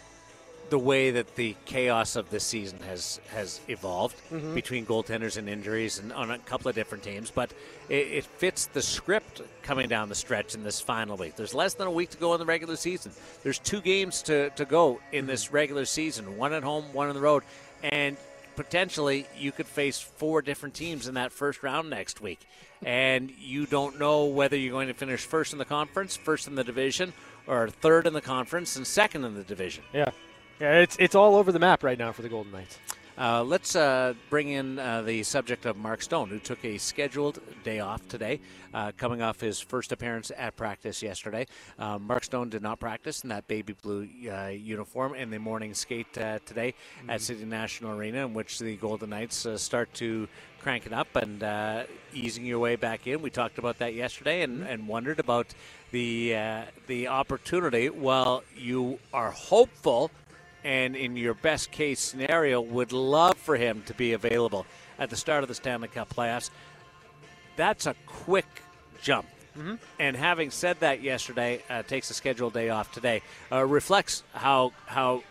the 0.70 0.78
way 0.78 1.10
that 1.12 1.36
the 1.36 1.54
chaos 1.64 2.16
of 2.16 2.30
this 2.30 2.44
season 2.44 2.78
has 2.80 3.20
has 3.28 3.60
evolved 3.68 4.16
mm-hmm. 4.30 4.54
between 4.54 4.84
goaltenders 4.84 5.36
and 5.36 5.48
injuries 5.48 5.98
and 5.98 6.12
on 6.12 6.30
a 6.30 6.38
couple 6.38 6.68
of 6.68 6.74
different 6.74 7.04
teams, 7.04 7.30
but 7.30 7.52
it, 7.88 7.94
it 7.94 8.24
fits 8.24 8.66
the 8.66 8.82
script 8.82 9.42
coming 9.62 9.88
down 9.88 10.08
the 10.08 10.14
stretch 10.14 10.54
in 10.54 10.62
this 10.62 10.80
final 10.80 11.16
week. 11.16 11.36
There's 11.36 11.54
less 11.54 11.74
than 11.74 11.86
a 11.86 11.90
week 11.90 12.10
to 12.10 12.18
go 12.18 12.34
in 12.34 12.40
the 12.40 12.46
regular 12.46 12.76
season. 12.76 13.12
There's 13.42 13.58
two 13.58 13.80
games 13.80 14.22
to, 14.22 14.50
to 14.50 14.64
go 14.64 15.00
in 15.12 15.22
mm-hmm. 15.22 15.28
this 15.28 15.52
regular 15.52 15.84
season, 15.84 16.36
one 16.36 16.52
at 16.52 16.62
home, 16.62 16.84
one 16.92 17.08
on 17.08 17.14
the 17.14 17.20
road, 17.20 17.42
and 17.82 18.16
potentially 18.56 19.26
you 19.38 19.52
could 19.52 19.66
face 19.66 20.00
four 20.00 20.42
different 20.42 20.74
teams 20.74 21.06
in 21.06 21.14
that 21.14 21.30
first 21.30 21.62
round 21.62 21.90
next 21.90 22.20
week. 22.20 22.40
And 22.84 23.30
you 23.38 23.66
don't 23.66 23.98
know 23.98 24.26
whether 24.26 24.56
you're 24.56 24.72
going 24.72 24.88
to 24.88 24.94
finish 24.94 25.20
first 25.20 25.52
in 25.52 25.58
the 25.58 25.64
conference, 25.64 26.16
first 26.16 26.46
in 26.46 26.54
the 26.54 26.64
division, 26.64 27.12
or 27.46 27.68
third 27.68 28.06
in 28.06 28.12
the 28.12 28.20
conference 28.20 28.76
and 28.76 28.86
second 28.86 29.24
in 29.24 29.34
the 29.34 29.44
division. 29.44 29.84
Yeah, 29.94 30.10
yeah, 30.60 30.78
it's 30.80 30.96
it's 30.98 31.14
all 31.14 31.36
over 31.36 31.52
the 31.52 31.58
map 31.58 31.82
right 31.82 31.98
now 31.98 32.12
for 32.12 32.22
the 32.22 32.28
Golden 32.28 32.52
Knights. 32.52 32.78
Uh, 33.18 33.42
let's 33.42 33.74
uh, 33.74 34.12
bring 34.28 34.48
in 34.50 34.78
uh, 34.78 35.00
the 35.00 35.22
subject 35.22 35.64
of 35.64 35.74
Mark 35.76 36.02
Stone, 36.02 36.28
who 36.28 36.38
took 36.38 36.62
a 36.66 36.76
scheduled 36.76 37.40
day 37.64 37.80
off 37.80 38.06
today, 38.08 38.40
uh, 38.74 38.92
coming 38.98 39.22
off 39.22 39.40
his 39.40 39.58
first 39.58 39.90
appearance 39.90 40.30
at 40.36 40.54
practice 40.54 41.02
yesterday. 41.02 41.46
Uh, 41.78 41.98
Mark 41.98 42.24
Stone 42.24 42.50
did 42.50 42.60
not 42.60 42.78
practice 42.78 43.22
in 43.22 43.30
that 43.30 43.48
baby 43.48 43.74
blue 43.80 44.06
uh, 44.30 44.48
uniform 44.48 45.14
in 45.14 45.30
the 45.30 45.38
morning 45.38 45.72
skate 45.72 46.12
today 46.12 46.74
mm-hmm. 47.00 47.08
at 47.08 47.22
City 47.22 47.46
National 47.46 47.98
Arena, 47.98 48.26
in 48.26 48.34
which 48.34 48.58
the 48.58 48.76
Golden 48.76 49.08
Knights 49.08 49.46
start 49.56 49.92
to 49.94 50.28
crank 50.60 50.84
it 50.84 50.92
up 50.92 51.16
and 51.16 51.86
easing 52.12 52.44
your 52.44 52.58
way 52.58 52.76
back 52.76 53.06
in. 53.06 53.22
We 53.22 53.30
talked 53.30 53.56
about 53.56 53.78
that 53.78 53.94
yesterday 53.94 54.42
and, 54.42 54.60
mm-hmm. 54.60 54.68
and 54.68 54.88
wondered 54.88 55.20
about 55.20 55.46
the 55.90 56.36
the 56.86 57.08
opportunity. 57.08 57.88
Well, 57.88 58.42
you 58.54 58.98
are 59.14 59.30
hopeful 59.30 60.10
and 60.66 60.96
in 60.96 61.16
your 61.16 61.34
best 61.34 61.70
case 61.70 62.00
scenario, 62.00 62.60
would 62.60 62.90
love 62.90 63.36
for 63.36 63.56
him 63.56 63.84
to 63.86 63.94
be 63.94 64.12
available 64.12 64.66
at 64.98 65.10
the 65.10 65.16
start 65.16 65.44
of 65.44 65.48
the 65.48 65.54
Stanley 65.54 65.86
Cup 65.86 66.12
playoffs. 66.12 66.50
That's 67.54 67.86
a 67.86 67.94
quick 68.06 68.62
jump. 69.00 69.28
Mm-hmm. 69.56 69.76
And 70.00 70.16
having 70.16 70.50
said 70.50 70.80
that 70.80 71.02
yesterday, 71.02 71.62
uh, 71.70 71.84
takes 71.84 72.10
a 72.10 72.14
scheduled 72.14 72.52
day 72.52 72.68
off 72.68 72.90
today, 72.92 73.22
uh, 73.50 73.64
reflects 73.64 74.24
how 74.34 74.72
how 74.86 75.22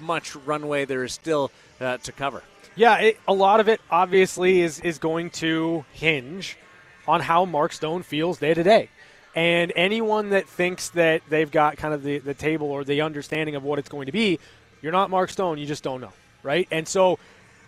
much 0.00 0.34
runway 0.34 0.84
there 0.84 1.04
is 1.04 1.14
still 1.14 1.52
uh, 1.80 1.98
to 1.98 2.12
cover. 2.12 2.42
Yeah, 2.74 2.98
it, 2.98 3.20
a 3.28 3.32
lot 3.32 3.60
of 3.60 3.68
it 3.68 3.80
obviously 3.88 4.62
is 4.62 4.80
is 4.80 4.98
going 4.98 5.30
to 5.30 5.84
hinge 5.92 6.58
on 7.06 7.20
how 7.20 7.44
Mark 7.44 7.72
Stone 7.72 8.02
feels 8.02 8.38
day 8.38 8.52
to 8.52 8.62
day. 8.64 8.88
And 9.34 9.72
anyone 9.76 10.30
that 10.30 10.48
thinks 10.48 10.90
that 10.90 11.22
they've 11.28 11.50
got 11.50 11.76
kind 11.76 11.94
of 11.94 12.02
the, 12.02 12.18
the 12.18 12.34
table 12.34 12.70
or 12.70 12.84
the 12.84 13.00
understanding 13.02 13.54
of 13.54 13.62
what 13.62 13.78
it's 13.78 13.88
going 13.88 14.06
to 14.06 14.12
be, 14.12 14.38
you're 14.82 14.92
not 14.92 15.10
Mark 15.10 15.30
Stone. 15.30 15.58
You 15.58 15.66
just 15.66 15.84
don't 15.84 16.00
know, 16.00 16.12
right? 16.42 16.66
And 16.70 16.88
so 16.88 17.18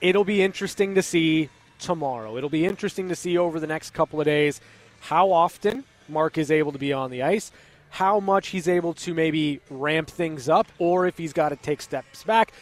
it'll 0.00 0.24
be 0.24 0.42
interesting 0.42 0.94
to 0.96 1.02
see 1.02 1.50
tomorrow. 1.78 2.36
It'll 2.36 2.50
be 2.50 2.66
interesting 2.66 3.08
to 3.08 3.16
see 3.16 3.38
over 3.38 3.60
the 3.60 3.66
next 3.66 3.90
couple 3.90 4.20
of 4.20 4.24
days 4.24 4.60
how 5.00 5.32
often 5.32 5.84
Mark 6.08 6.38
is 6.38 6.50
able 6.50 6.72
to 6.72 6.78
be 6.78 6.92
on 6.92 7.10
the 7.10 7.22
ice, 7.22 7.52
how 7.90 8.20
much 8.20 8.48
he's 8.48 8.68
able 8.68 8.94
to 8.94 9.14
maybe 9.14 9.60
ramp 9.70 10.08
things 10.08 10.48
up, 10.48 10.66
or 10.78 11.06
if 11.06 11.18
he's 11.18 11.32
got 11.32 11.50
to 11.50 11.56
take 11.56 11.82
steps 11.82 12.24
back. 12.24 12.52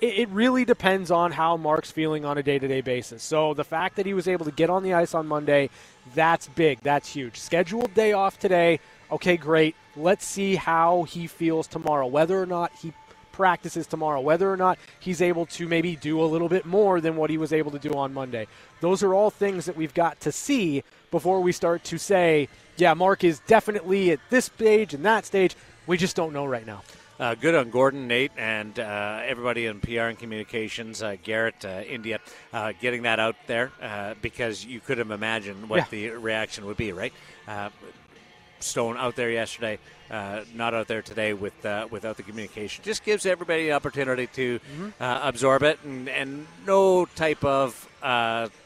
It 0.00 0.28
really 0.30 0.64
depends 0.64 1.10
on 1.10 1.32
how 1.32 1.56
Mark's 1.56 1.90
feeling 1.90 2.24
on 2.24 2.38
a 2.38 2.42
day 2.42 2.58
to 2.58 2.68
day 2.68 2.80
basis. 2.80 3.22
So 3.22 3.54
the 3.54 3.64
fact 3.64 3.96
that 3.96 4.06
he 4.06 4.14
was 4.14 4.28
able 4.28 4.44
to 4.44 4.50
get 4.50 4.70
on 4.70 4.82
the 4.82 4.94
ice 4.94 5.14
on 5.14 5.26
Monday 5.26 5.70
that's 6.14 6.48
big. 6.48 6.80
That's 6.80 7.12
huge. 7.12 7.36
Scheduled 7.38 7.94
day 7.94 8.12
off 8.12 8.38
today. 8.38 8.80
Okay, 9.10 9.36
great. 9.36 9.76
Let's 9.96 10.24
see 10.24 10.56
how 10.56 11.04
he 11.04 11.26
feels 11.26 11.66
tomorrow. 11.66 12.06
Whether 12.06 12.40
or 12.40 12.46
not 12.46 12.72
he 12.80 12.92
practices 13.32 13.86
tomorrow, 13.86 14.20
whether 14.20 14.52
or 14.52 14.56
not 14.56 14.78
he's 14.98 15.22
able 15.22 15.46
to 15.46 15.66
maybe 15.66 15.96
do 15.96 16.20
a 16.20 16.26
little 16.26 16.48
bit 16.48 16.66
more 16.66 17.00
than 17.00 17.16
what 17.16 17.30
he 17.30 17.38
was 17.38 17.52
able 17.52 17.70
to 17.70 17.78
do 17.78 17.94
on 17.94 18.12
Monday. 18.12 18.46
Those 18.80 19.02
are 19.02 19.14
all 19.14 19.30
things 19.30 19.64
that 19.66 19.76
we've 19.76 19.94
got 19.94 20.20
to 20.20 20.32
see 20.32 20.82
before 21.10 21.40
we 21.40 21.52
start 21.52 21.82
to 21.84 21.98
say, 21.98 22.48
yeah, 22.76 22.94
Mark 22.94 23.24
is 23.24 23.40
definitely 23.46 24.10
at 24.10 24.20
this 24.30 24.46
stage 24.46 24.94
and 24.94 25.04
that 25.04 25.24
stage. 25.24 25.56
We 25.86 25.96
just 25.96 26.16
don't 26.16 26.32
know 26.32 26.44
right 26.44 26.66
now. 26.66 26.82
Uh, 27.20 27.34
good 27.34 27.54
on 27.54 27.68
Gordon, 27.68 28.08
Nate, 28.08 28.32
and 28.38 28.78
uh, 28.78 29.20
everybody 29.22 29.66
in 29.66 29.78
PR 29.80 30.04
and 30.04 30.18
communications, 30.18 31.02
uh, 31.02 31.16
Garrett, 31.22 31.66
uh, 31.66 31.82
India, 31.86 32.18
uh, 32.54 32.72
getting 32.80 33.02
that 33.02 33.20
out 33.20 33.36
there 33.46 33.70
uh, 33.82 34.14
because 34.22 34.64
you 34.64 34.80
could 34.80 34.96
have 34.96 35.10
imagined 35.10 35.68
what 35.68 35.80
yeah. 35.80 35.86
the 35.90 36.08
reaction 36.12 36.64
would 36.64 36.78
be, 36.78 36.94
right? 36.94 37.12
Stone 38.60 38.96
out 38.96 39.16
there 39.16 39.30
yesterday, 39.30 39.78
not 40.10 40.72
out 40.72 40.88
there 40.88 41.02
today 41.02 41.34
with 41.34 41.52
without 41.90 42.16
the 42.16 42.22
communication. 42.22 42.82
Just 42.84 43.04
gives 43.04 43.26
everybody 43.26 43.66
the 43.66 43.72
opportunity 43.72 44.26
to 44.28 44.58
mm-hmm. 44.58 44.90
absorb 45.00 45.62
it 45.62 45.78
and, 45.84 46.08
and 46.08 46.46
no 46.66 47.04
type 47.04 47.44
of 47.44 47.86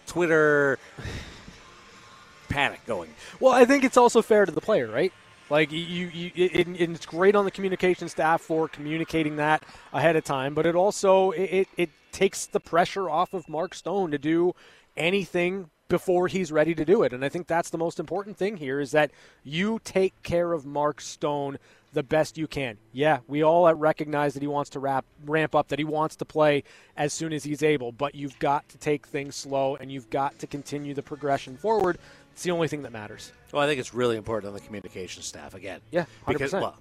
Twitter 0.06 0.78
panic 2.48 2.86
going. 2.86 3.10
Well, 3.40 3.52
I 3.52 3.64
think 3.64 3.82
it's 3.82 3.96
also 3.96 4.22
fair 4.22 4.46
to 4.46 4.52
the 4.52 4.60
player, 4.60 4.86
right? 4.88 5.12
Like 5.50 5.72
you, 5.72 5.78
you 5.78 6.30
it, 6.34 6.68
it, 6.68 6.80
it's 6.80 7.06
great 7.06 7.34
on 7.34 7.44
the 7.44 7.50
communication 7.50 8.08
staff 8.08 8.40
for 8.40 8.68
communicating 8.68 9.36
that 9.36 9.62
ahead 9.92 10.16
of 10.16 10.24
time, 10.24 10.54
but 10.54 10.66
it 10.66 10.74
also 10.74 11.30
it, 11.32 11.68
it 11.76 11.90
takes 12.12 12.46
the 12.46 12.60
pressure 12.60 13.10
off 13.10 13.34
of 13.34 13.48
Mark 13.48 13.74
Stone 13.74 14.12
to 14.12 14.18
do 14.18 14.54
anything 14.96 15.70
before 15.88 16.28
he's 16.28 16.50
ready 16.50 16.74
to 16.74 16.84
do 16.84 17.02
it. 17.02 17.12
And 17.12 17.24
I 17.24 17.28
think 17.28 17.46
that's 17.46 17.70
the 17.70 17.78
most 17.78 18.00
important 18.00 18.36
thing 18.36 18.56
here 18.56 18.80
is 18.80 18.92
that 18.92 19.10
you 19.42 19.80
take 19.84 20.22
care 20.22 20.52
of 20.52 20.64
Mark 20.64 21.00
Stone 21.00 21.58
the 21.92 22.02
best 22.02 22.36
you 22.36 22.46
can. 22.46 22.78
Yeah, 22.92 23.18
we 23.28 23.44
all 23.44 23.72
recognize 23.74 24.34
that 24.34 24.42
he 24.42 24.48
wants 24.48 24.70
to 24.70 24.80
wrap, 24.80 25.04
ramp 25.24 25.54
up, 25.54 25.68
that 25.68 25.78
he 25.78 25.84
wants 25.84 26.16
to 26.16 26.24
play 26.24 26.64
as 26.96 27.12
soon 27.12 27.32
as 27.32 27.44
he's 27.44 27.62
able, 27.62 27.92
but 27.92 28.14
you've 28.14 28.38
got 28.40 28.68
to 28.70 28.78
take 28.78 29.06
things 29.06 29.36
slow 29.36 29.76
and 29.76 29.92
you've 29.92 30.10
got 30.10 30.38
to 30.40 30.46
continue 30.46 30.94
the 30.94 31.02
progression 31.02 31.56
forward 31.56 31.98
it's 32.34 32.42
the 32.42 32.50
only 32.50 32.66
thing 32.66 32.82
that 32.82 32.90
matters. 32.90 33.30
Well, 33.52 33.62
I 33.62 33.68
think 33.68 33.78
it's 33.78 33.94
really 33.94 34.16
important 34.16 34.48
on 34.48 34.54
the 34.54 34.60
communication 34.60 35.22
staff 35.22 35.54
again. 35.54 35.80
Yeah, 35.92 36.06
100%. 36.26 36.32
because 36.32 36.52
well, 36.52 36.76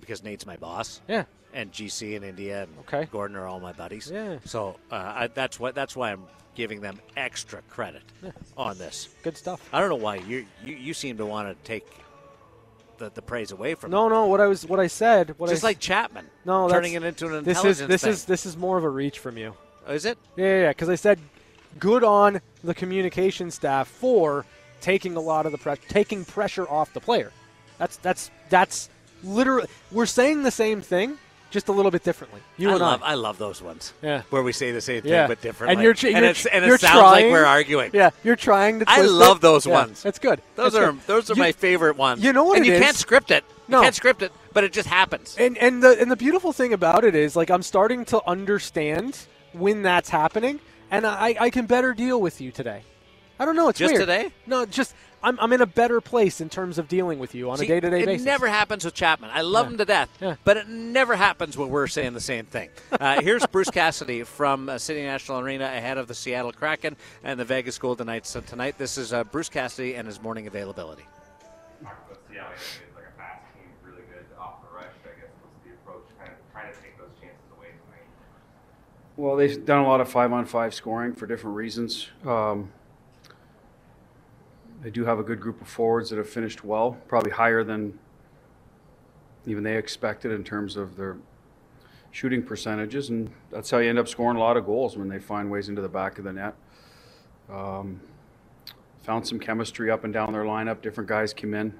because 0.00 0.24
Nate's 0.24 0.44
my 0.44 0.56
boss. 0.56 1.00
Yeah, 1.06 1.26
and 1.54 1.70
GC 1.72 2.16
and 2.16 2.24
India 2.24 2.64
and 2.64 2.72
okay. 2.80 3.08
Gordon 3.12 3.36
are 3.36 3.46
all 3.46 3.60
my 3.60 3.72
buddies. 3.72 4.10
Yeah. 4.12 4.38
So 4.44 4.76
uh, 4.90 5.12
I, 5.16 5.26
that's 5.28 5.60
what 5.60 5.76
that's 5.76 5.94
why 5.94 6.10
I'm 6.10 6.24
giving 6.56 6.80
them 6.80 6.98
extra 7.16 7.62
credit 7.70 8.02
yeah. 8.20 8.32
on 8.56 8.78
this. 8.78 9.10
Good 9.22 9.36
stuff. 9.36 9.60
I 9.72 9.78
don't 9.78 9.90
know 9.90 9.94
why 9.94 10.16
you 10.16 10.44
you, 10.64 10.74
you 10.74 10.92
seem 10.92 11.18
to 11.18 11.26
want 11.26 11.48
to 11.48 11.64
take 11.64 11.86
the, 12.98 13.10
the 13.10 13.22
praise 13.22 13.52
away 13.52 13.76
from. 13.76 13.92
No, 13.92 14.04
them. 14.04 14.12
no. 14.12 14.26
What 14.26 14.40
I 14.40 14.48
was 14.48 14.66
what 14.66 14.80
I 14.80 14.88
said. 14.88 15.36
What 15.38 15.50
Just 15.50 15.62
I, 15.62 15.68
like 15.68 15.78
Chapman. 15.78 16.26
No, 16.44 16.68
turning 16.68 16.94
it 16.94 17.04
into 17.04 17.26
an 17.26 17.44
this 17.44 17.58
intelligence 17.58 17.80
is 17.80 17.86
this 17.86 18.02
thing. 18.02 18.10
is 18.10 18.24
this 18.24 18.44
is 18.44 18.56
more 18.56 18.76
of 18.76 18.82
a 18.82 18.90
reach 18.90 19.20
from 19.20 19.38
you. 19.38 19.54
Oh, 19.86 19.94
is 19.94 20.04
it? 20.04 20.18
Yeah, 20.34 20.62
yeah. 20.62 20.68
Because 20.70 20.88
I 20.88 20.96
said 20.96 21.20
good 21.78 22.02
on 22.02 22.40
the 22.64 22.74
communication 22.74 23.52
staff 23.52 23.86
for 23.86 24.44
taking 24.80 25.16
a 25.16 25.20
lot 25.20 25.46
of 25.46 25.52
the 25.52 25.58
pressure, 25.58 25.82
taking 25.88 26.24
pressure 26.24 26.68
off 26.68 26.92
the 26.92 27.00
player. 27.00 27.32
That's 27.78 27.96
that's 27.98 28.30
that's 28.48 28.88
literally 29.22 29.68
we're 29.90 30.06
saying 30.06 30.42
the 30.42 30.50
same 30.50 30.80
thing, 30.80 31.18
just 31.50 31.68
a 31.68 31.72
little 31.72 31.90
bit 31.90 32.04
differently. 32.04 32.40
You 32.56 32.70
I 32.70 32.72
and 32.72 32.80
love, 32.80 33.02
I. 33.02 33.12
I 33.12 33.14
love 33.14 33.38
those 33.38 33.62
ones. 33.62 33.92
Yeah, 34.02 34.22
where 34.30 34.42
we 34.42 34.52
say 34.52 34.72
the 34.72 34.80
same 34.80 35.02
thing 35.02 35.12
yeah. 35.12 35.26
but 35.26 35.40
differently. 35.40 35.74
And 35.74 35.82
you're, 35.82 35.94
tr- 35.94 36.08
and, 36.08 36.16
you're, 36.18 36.24
it's, 36.26 36.46
and 36.46 36.64
you're 36.64 36.74
it 36.74 36.80
sounds 36.80 37.00
trying, 37.00 37.24
like 37.26 37.32
we're 37.32 37.44
arguing. 37.44 37.90
Yeah, 37.92 38.10
you're 38.24 38.36
trying 38.36 38.80
to. 38.80 38.84
I 38.88 39.02
love 39.02 39.38
it. 39.38 39.42
those 39.42 39.66
yeah, 39.66 39.72
ones. 39.72 40.02
That's 40.02 40.18
good. 40.18 40.40
Those 40.54 40.72
that's 40.72 40.84
are 40.84 40.92
good. 40.92 41.00
those 41.06 41.30
are 41.30 41.34
you, 41.34 41.42
my 41.42 41.52
favorite 41.52 41.96
ones. 41.96 42.22
You 42.22 42.32
know 42.32 42.44
what? 42.44 42.58
And 42.58 42.66
you 42.66 42.74
is? 42.74 42.82
can't 42.82 42.96
script 42.96 43.30
it. 43.30 43.44
No. 43.68 43.78
You 43.78 43.84
can't 43.84 43.94
script 43.94 44.22
it, 44.22 44.32
but 44.52 44.64
it 44.64 44.72
just 44.72 44.88
happens. 44.88 45.36
And 45.38 45.58
and 45.58 45.82
the 45.82 46.00
and 46.00 46.10
the 46.10 46.16
beautiful 46.16 46.52
thing 46.52 46.72
about 46.72 47.04
it 47.04 47.14
is 47.14 47.36
like 47.36 47.50
I'm 47.50 47.62
starting 47.62 48.04
to 48.06 48.26
understand 48.28 49.18
when 49.52 49.82
that's 49.82 50.08
happening, 50.08 50.60
and 50.90 51.06
I 51.06 51.36
I 51.38 51.50
can 51.50 51.66
better 51.66 51.94
deal 51.94 52.20
with 52.20 52.40
you 52.40 52.50
today. 52.52 52.82
I 53.38 53.44
don't 53.44 53.56
know. 53.56 53.68
It's 53.68 53.78
just 53.78 53.92
weird. 53.92 54.02
today. 54.02 54.30
No, 54.46 54.64
just 54.64 54.94
I'm, 55.22 55.38
I'm 55.40 55.52
in 55.52 55.60
a 55.60 55.66
better 55.66 56.00
place 56.00 56.40
in 56.40 56.48
terms 56.48 56.78
of 56.78 56.88
dealing 56.88 57.18
with 57.18 57.34
you 57.34 57.50
on 57.50 57.58
See, 57.58 57.64
a 57.64 57.68
day 57.68 57.80
to 57.80 57.90
day 57.90 58.04
basis. 58.04 58.22
It 58.22 58.24
never 58.24 58.46
happens 58.46 58.84
with 58.84 58.94
Chapman. 58.94 59.30
I 59.32 59.42
love 59.42 59.66
yeah. 59.66 59.70
him 59.72 59.78
to 59.78 59.84
death, 59.84 60.18
yeah. 60.20 60.36
but 60.44 60.56
it 60.56 60.68
never 60.68 61.16
happens 61.16 61.58
when 61.58 61.68
we're 61.68 61.86
saying 61.86 62.12
the 62.12 62.20
same 62.20 62.46
thing. 62.46 62.70
Uh, 62.92 63.20
here's 63.22 63.44
Bruce 63.46 63.70
Cassidy 63.70 64.22
from 64.22 64.68
uh, 64.68 64.78
City 64.78 65.02
National 65.02 65.40
Arena 65.40 65.64
ahead 65.64 65.98
of 65.98 66.06
the 66.06 66.14
Seattle 66.14 66.52
Kraken 66.52 66.96
and 67.24 67.40
the 67.40 67.44
Vegas 67.44 67.78
Golden 67.78 68.06
Knights 68.06 68.30
so 68.30 68.40
tonight. 68.40 68.78
This 68.78 68.96
is 68.96 69.12
uh, 69.12 69.24
Bruce 69.24 69.48
Cassidy 69.48 69.94
and 69.96 70.06
his 70.06 70.22
morning 70.22 70.46
availability. 70.46 71.04
Well, 79.16 79.36
they've 79.36 79.64
done 79.64 79.78
a 79.78 79.88
lot 79.88 80.00
of 80.00 80.08
five 80.10 80.32
on 80.32 80.44
five 80.44 80.74
scoring 80.74 81.14
for 81.14 81.26
different 81.26 81.56
reasons. 81.56 82.08
Um, 82.24 82.70
they 84.82 84.90
do 84.90 85.04
have 85.04 85.18
a 85.18 85.22
good 85.22 85.40
group 85.40 85.60
of 85.60 85.68
forwards 85.68 86.10
that 86.10 86.16
have 86.16 86.28
finished 86.28 86.64
well, 86.64 86.96
probably 87.08 87.30
higher 87.30 87.64
than 87.64 87.98
even 89.46 89.62
they 89.62 89.76
expected 89.76 90.32
in 90.32 90.44
terms 90.44 90.76
of 90.76 90.96
their 90.96 91.16
shooting 92.10 92.42
percentages, 92.42 93.10
and 93.10 93.30
that's 93.50 93.70
how 93.70 93.78
you 93.78 93.88
end 93.88 93.98
up 93.98 94.08
scoring 94.08 94.36
a 94.36 94.40
lot 94.40 94.56
of 94.56 94.66
goals 94.66 94.96
when 94.96 95.08
they 95.08 95.18
find 95.18 95.50
ways 95.50 95.68
into 95.68 95.82
the 95.82 95.88
back 95.88 96.18
of 96.18 96.24
the 96.24 96.32
net. 96.32 96.54
Um, 97.50 98.00
found 99.02 99.26
some 99.26 99.38
chemistry 99.38 99.90
up 99.90 100.02
and 100.04 100.12
down 100.12 100.32
their 100.32 100.44
lineup. 100.44 100.82
Different 100.82 101.08
guys 101.08 101.32
came 101.32 101.54
in, 101.54 101.72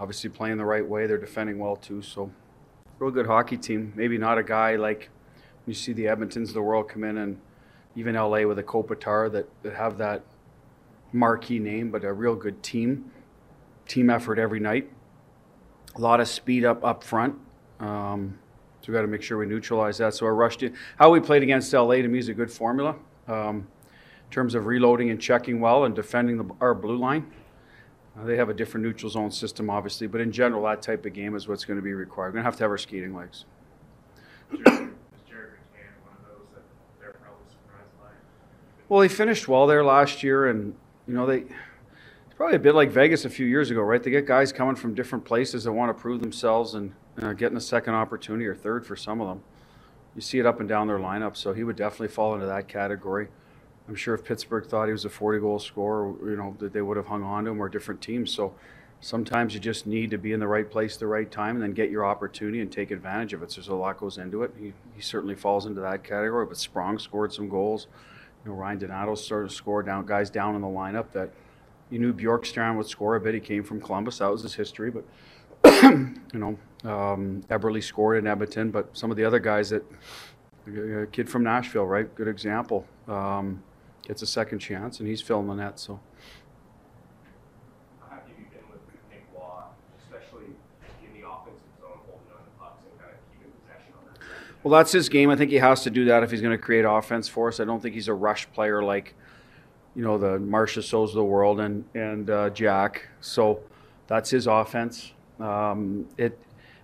obviously 0.00 0.30
playing 0.30 0.56
the 0.56 0.64
right 0.64 0.86
way. 0.86 1.06
They're 1.06 1.18
defending 1.18 1.58
well 1.58 1.76
too. 1.76 2.02
So, 2.02 2.30
real 2.98 3.12
good 3.12 3.26
hockey 3.26 3.56
team. 3.56 3.92
Maybe 3.94 4.18
not 4.18 4.38
a 4.38 4.42
guy 4.42 4.74
like 4.76 5.10
you 5.66 5.74
see 5.74 5.92
the 5.92 6.06
Edmontons 6.06 6.48
of 6.48 6.54
the 6.54 6.62
world 6.62 6.88
come 6.88 7.04
in, 7.04 7.18
and 7.18 7.38
even 7.94 8.14
LA 8.14 8.42
with 8.42 8.58
a 8.58 8.62
Kopitar 8.62 9.30
that, 9.32 9.48
that 9.62 9.74
have 9.74 9.98
that 9.98 10.22
marquee 11.12 11.58
name, 11.58 11.90
but 11.90 12.04
a 12.04 12.12
real 12.12 12.34
good 12.34 12.62
team. 12.62 13.10
Team 13.86 14.10
effort 14.10 14.38
every 14.38 14.60
night. 14.60 14.90
A 15.96 16.00
lot 16.00 16.20
of 16.20 16.28
speed 16.28 16.64
up 16.64 16.84
up 16.84 17.02
front. 17.02 17.34
Um, 17.80 18.38
so 18.80 18.92
we 18.92 18.94
got 18.94 19.02
to 19.02 19.08
make 19.08 19.22
sure 19.22 19.38
we 19.38 19.46
neutralize 19.46 19.98
that. 19.98 20.14
So 20.14 20.26
I 20.26 20.30
rushed 20.30 20.62
in. 20.62 20.74
How 20.98 21.10
we 21.10 21.20
played 21.20 21.42
against 21.42 21.72
LA 21.72 21.96
to 21.96 22.08
me 22.08 22.18
is 22.18 22.28
a 22.28 22.34
good 22.34 22.50
formula 22.50 22.96
um, 23.26 23.56
in 23.56 24.30
terms 24.30 24.54
of 24.54 24.66
reloading 24.66 25.10
and 25.10 25.20
checking 25.20 25.60
well 25.60 25.84
and 25.84 25.94
defending 25.94 26.38
the, 26.38 26.54
our 26.60 26.74
blue 26.74 26.96
line. 26.96 27.30
Uh, 28.18 28.24
they 28.24 28.36
have 28.36 28.48
a 28.48 28.54
different 28.54 28.84
neutral 28.84 29.10
zone 29.10 29.30
system, 29.30 29.70
obviously, 29.70 30.06
but 30.06 30.20
in 30.20 30.32
general, 30.32 30.64
that 30.64 30.82
type 30.82 31.06
of 31.06 31.12
game 31.12 31.34
is 31.36 31.46
what's 31.48 31.64
going 31.64 31.78
to 31.78 31.82
be 31.82 31.92
required. 31.92 32.28
We're 32.28 32.32
going 32.32 32.44
to 32.44 32.46
have 32.46 32.56
to 32.56 32.64
have 32.64 32.70
our 32.70 32.78
skating 32.78 33.14
legs. 33.14 33.44
Well, 38.88 39.02
he 39.02 39.08
finished 39.08 39.46
well 39.48 39.66
there 39.66 39.84
last 39.84 40.22
year, 40.22 40.48
and 40.48 40.74
you 41.08 41.14
know 41.14 41.26
they 41.26 41.38
it's 41.38 42.36
probably 42.36 42.56
a 42.56 42.60
bit 42.60 42.74
like 42.74 42.90
Vegas 42.90 43.24
a 43.24 43.30
few 43.30 43.46
years 43.46 43.70
ago, 43.70 43.80
right? 43.80 44.02
They 44.02 44.10
get 44.10 44.26
guys 44.26 44.52
coming 44.52 44.76
from 44.76 44.94
different 44.94 45.24
places 45.24 45.64
that 45.64 45.72
want 45.72 45.96
to 45.96 46.00
prove 46.00 46.20
themselves 46.20 46.74
and 46.74 46.92
uh, 47.20 47.32
getting 47.32 47.56
a 47.56 47.60
second 47.60 47.94
opportunity 47.94 48.46
or 48.46 48.54
third 48.54 48.86
for 48.86 48.94
some 48.94 49.20
of 49.20 49.26
them. 49.26 49.42
You 50.14 50.20
see 50.20 50.38
it 50.38 50.46
up 50.46 50.60
and 50.60 50.68
down 50.68 50.86
their 50.86 50.98
lineup, 50.98 51.36
so 51.36 51.52
he 51.52 51.64
would 51.64 51.76
definitely 51.76 52.08
fall 52.08 52.34
into 52.34 52.46
that 52.46 52.68
category. 52.68 53.28
I'm 53.88 53.94
sure 53.94 54.14
if 54.14 54.24
Pittsburgh 54.24 54.66
thought 54.66 54.86
he 54.86 54.92
was 54.92 55.06
a 55.06 55.08
40 55.08 55.40
goal 55.40 55.58
scorer, 55.58 56.14
you 56.28 56.36
know, 56.36 56.54
that 56.58 56.72
they 56.72 56.82
would 56.82 56.98
have 56.98 57.06
hung 57.06 57.22
on 57.22 57.44
to 57.44 57.50
him 57.50 57.60
or 57.60 57.68
different 57.68 58.02
teams. 58.02 58.30
So 58.30 58.54
sometimes 59.00 59.54
you 59.54 59.60
just 59.60 59.86
need 59.86 60.10
to 60.10 60.18
be 60.18 60.32
in 60.32 60.40
the 60.40 60.46
right 60.46 60.70
place 60.70 60.94
at 60.94 61.00
the 61.00 61.06
right 61.06 61.30
time 61.30 61.56
and 61.56 61.62
then 61.62 61.72
get 61.72 61.90
your 61.90 62.04
opportunity 62.04 62.60
and 62.60 62.70
take 62.70 62.90
advantage 62.90 63.32
of 63.32 63.42
it. 63.42 63.50
So 63.50 63.60
there's 63.60 63.68
a 63.68 63.74
lot 63.74 63.98
goes 63.98 64.18
into 64.18 64.42
it. 64.42 64.52
He, 64.60 64.74
he 64.94 65.00
certainly 65.00 65.34
falls 65.34 65.64
into 65.64 65.80
that 65.80 66.04
category, 66.04 66.44
but 66.44 66.58
Sprong 66.58 66.98
scored 66.98 67.32
some 67.32 67.48
goals. 67.48 67.86
You 68.44 68.52
know, 68.52 68.56
Ryan 68.56 68.78
Donato 68.78 69.14
started 69.14 69.50
to 69.50 69.54
score 69.54 69.82
down 69.82 70.06
guys 70.06 70.30
down 70.30 70.54
in 70.54 70.60
the 70.60 70.68
lineup 70.68 71.12
that 71.12 71.30
you 71.90 71.98
knew 71.98 72.12
Bjorkstrand 72.12 72.76
would 72.76 72.86
score 72.86 73.16
a 73.16 73.20
bit. 73.20 73.34
He 73.34 73.40
came 73.40 73.62
from 73.62 73.80
Columbus. 73.80 74.18
That 74.18 74.30
was 74.30 74.42
his 74.42 74.54
history. 74.54 74.90
But, 74.90 75.04
you 75.82 76.14
know, 76.34 76.58
um, 76.84 77.42
Eberle 77.48 77.82
scored 77.82 78.18
in 78.18 78.26
Edmonton. 78.26 78.70
But 78.70 78.96
some 78.96 79.10
of 79.10 79.16
the 79.16 79.24
other 79.24 79.38
guys 79.38 79.70
that, 79.70 79.84
a 80.66 81.06
kid 81.06 81.28
from 81.28 81.44
Nashville, 81.44 81.86
right? 81.86 82.14
Good 82.14 82.28
example. 82.28 82.86
Um, 83.06 83.62
gets 84.06 84.22
a 84.22 84.26
second 84.26 84.58
chance, 84.58 85.00
and 85.00 85.08
he's 85.08 85.22
filling 85.22 85.46
the 85.46 85.54
net. 85.54 85.78
So. 85.78 86.00
How 88.00 88.16
happy 88.16 88.32
have 88.32 88.38
you 88.38 88.46
been 88.50 88.68
with 88.70 88.80
Nick 89.10 89.26
Roy, 89.34 89.62
especially 89.98 90.46
in 91.04 91.20
the 91.20 91.26
offensive 91.26 91.72
zone, 91.80 92.00
holding 92.06 92.32
on 92.32 92.44
to 92.44 92.50
pucks 92.58 92.82
and 92.84 93.00
kind 93.00 93.12
of 93.12 93.20
keeping 93.32 93.52
possession 93.64 93.92
on 93.96 94.04
that? 94.12 94.20
Well, 94.68 94.78
that's 94.78 94.92
his 94.92 95.08
game. 95.08 95.30
I 95.30 95.36
think 95.36 95.50
he 95.50 95.56
has 95.56 95.82
to 95.84 95.90
do 95.90 96.04
that 96.04 96.22
if 96.22 96.30
he's 96.30 96.42
going 96.42 96.52
to 96.52 96.62
create 96.62 96.84
offense 96.84 97.26
for 97.26 97.48
us. 97.48 97.58
I 97.58 97.64
don't 97.64 97.80
think 97.80 97.94
he's 97.94 98.08
a 98.08 98.12
rush 98.12 98.46
player 98.52 98.82
like, 98.82 99.14
you 99.96 100.02
know, 100.02 100.18
the 100.18 100.38
Marchessault's 100.38 101.12
of 101.12 101.14
the 101.14 101.24
world 101.24 101.58
and 101.58 101.86
and 101.94 102.28
uh, 102.28 102.50
Jack. 102.50 103.08
So 103.22 103.60
that's 104.08 104.28
his 104.28 104.46
offense. 104.46 105.14
Um, 105.40 106.06
it, 106.18 106.38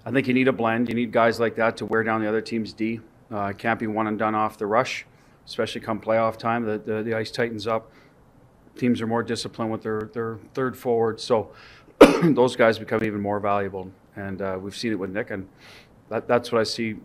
I 0.06 0.10
think 0.12 0.26
you 0.26 0.32
need 0.32 0.48
a 0.48 0.52
blend. 0.52 0.88
You 0.88 0.94
need 0.94 1.12
guys 1.12 1.38
like 1.38 1.56
that 1.56 1.76
to 1.76 1.84
wear 1.84 2.02
down 2.02 2.22
the 2.22 2.26
other 2.26 2.40
team's 2.40 2.72
D. 2.72 3.02
Uh, 3.30 3.48
it 3.48 3.58
can't 3.58 3.78
be 3.78 3.86
one 3.86 4.06
and 4.06 4.18
done 4.18 4.34
off 4.34 4.56
the 4.56 4.66
rush, 4.66 5.04
especially 5.44 5.82
come 5.82 6.00
playoff 6.00 6.38
time. 6.38 6.64
The, 6.64 6.78
the, 6.78 7.02
the 7.02 7.12
ice 7.12 7.30
tightens 7.30 7.66
up. 7.66 7.92
Teams 8.78 9.02
are 9.02 9.06
more 9.06 9.22
disciplined 9.22 9.70
with 9.70 9.82
their, 9.82 10.08
their 10.14 10.38
third 10.54 10.74
forward. 10.74 11.20
So 11.20 11.52
those 12.22 12.56
guys 12.56 12.78
become 12.78 13.04
even 13.04 13.20
more 13.20 13.40
valuable. 13.40 13.90
And 14.16 14.40
uh, 14.40 14.56
we've 14.58 14.74
seen 14.74 14.92
it 14.92 14.98
with 14.98 15.10
Nick, 15.10 15.30
and 15.30 15.46
that, 16.08 16.26
that's 16.26 16.50
what 16.50 16.62
I 16.62 16.64
see 16.64 16.96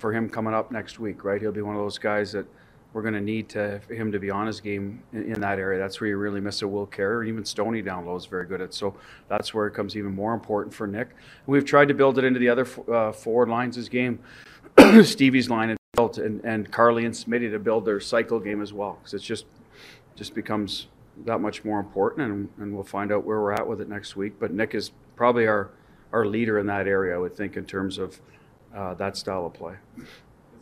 for 0.00 0.12
him 0.12 0.28
coming 0.28 0.54
up 0.54 0.72
next 0.72 0.98
week, 0.98 1.24
right? 1.24 1.40
He'll 1.40 1.52
be 1.52 1.62
one 1.62 1.76
of 1.76 1.82
those 1.82 1.98
guys 1.98 2.32
that 2.32 2.46
we're 2.92 3.02
going 3.02 3.14
to 3.14 3.20
need 3.20 3.48
to 3.50 3.80
him 3.88 4.10
to 4.10 4.18
be 4.18 4.30
on 4.30 4.46
his 4.46 4.60
game 4.60 5.02
in, 5.12 5.34
in, 5.34 5.40
that 5.40 5.58
area. 5.58 5.78
That's 5.78 6.00
where 6.00 6.10
you 6.10 6.16
really 6.16 6.40
miss 6.40 6.62
a 6.62 6.68
Will 6.68 6.86
Carrier. 6.86 7.22
Even 7.24 7.44
Stony 7.44 7.82
down 7.82 8.04
low 8.04 8.16
is 8.16 8.26
very 8.26 8.46
good 8.46 8.60
at. 8.60 8.74
So 8.74 8.96
that's 9.28 9.54
where 9.54 9.66
it 9.66 9.74
comes 9.74 9.96
even 9.96 10.12
more 10.12 10.34
important 10.34 10.74
for 10.74 10.86
Nick. 10.86 11.10
We've 11.46 11.64
tried 11.64 11.88
to 11.88 11.94
build 11.94 12.18
it 12.18 12.24
into 12.24 12.40
the 12.40 12.48
other 12.48 12.66
uh, 12.92 13.12
forward 13.12 13.48
lines. 13.48 13.88
Game, 13.88 14.18
Stevie's 15.02 15.48
line, 15.48 15.70
and 15.70 15.78
built, 15.94 16.18
and, 16.18 16.44
and 16.44 16.70
Carly 16.70 17.04
and 17.04 17.14
Smitty 17.14 17.50
to 17.52 17.58
build 17.58 17.84
their 17.84 18.00
cycle 18.00 18.40
game 18.40 18.60
as 18.60 18.72
well, 18.72 18.98
because 19.00 19.14
it's 19.14 19.24
just 19.24 19.46
just 20.16 20.34
becomes 20.34 20.88
that 21.24 21.38
much 21.38 21.64
more 21.64 21.78
important, 21.78 22.30
and, 22.30 22.48
and 22.58 22.74
we'll 22.74 22.84
find 22.84 23.12
out 23.12 23.24
where 23.24 23.40
we're 23.40 23.52
at 23.52 23.66
with 23.66 23.80
it 23.80 23.88
next 23.88 24.16
week. 24.16 24.34
But 24.38 24.52
Nick 24.52 24.74
is 24.74 24.90
probably 25.16 25.46
our 25.46 25.70
our 26.12 26.26
leader 26.26 26.58
in 26.58 26.66
that 26.66 26.88
area, 26.88 27.14
I 27.14 27.18
would 27.18 27.36
think, 27.36 27.56
in 27.56 27.64
terms 27.64 27.98
of 27.98 28.20
uh, 28.74 28.94
that 28.94 29.16
style 29.16 29.46
of 29.46 29.54
play. 29.54 29.74
Is 29.98 30.04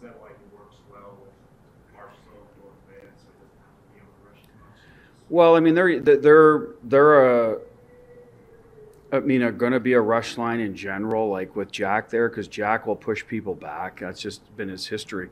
that 0.03 0.21
why 0.21 0.29
he 0.29 0.57
works 0.57 0.77
well 0.91 1.19
with 1.21 1.33
Marshall, 1.95 2.49
North 2.63 2.75
Van, 2.89 3.11
so 3.17 3.29
he 3.35 3.45
doesn't 3.45 3.59
have 3.59 3.75
to 3.77 3.95
be 3.95 3.99
able 3.99 4.13
to 4.23 4.31
rush 4.31 4.43
too 4.43 4.53
much? 4.61 4.79
Well, 5.29 5.57
I 5.57 5.61
mean, 5.61 5.75
they're 5.75 6.01
they're 6.01 6.69
they're 6.85 7.53
a. 7.55 7.59
I 9.11 9.21
mean, 9.21 9.43
are 9.43 9.53
going 9.53 9.73
to 9.73 9.81
be 9.81 9.95
a 9.95 10.01
rush 10.01 10.37
line 10.37 10.61
in 10.61 10.77
general, 10.77 11.31
like 11.31 11.57
with 11.57 11.73
Jack 11.73 12.11
there, 12.11 12.29
because 12.29 12.47
Jack 12.47 12.87
will 12.87 12.97
push 12.97 13.27
people 13.27 13.55
back. 13.55 14.01
That's 14.01 14.21
just 14.21 14.55
been 14.55 14.69
his 14.69 14.87
history. 14.87 15.31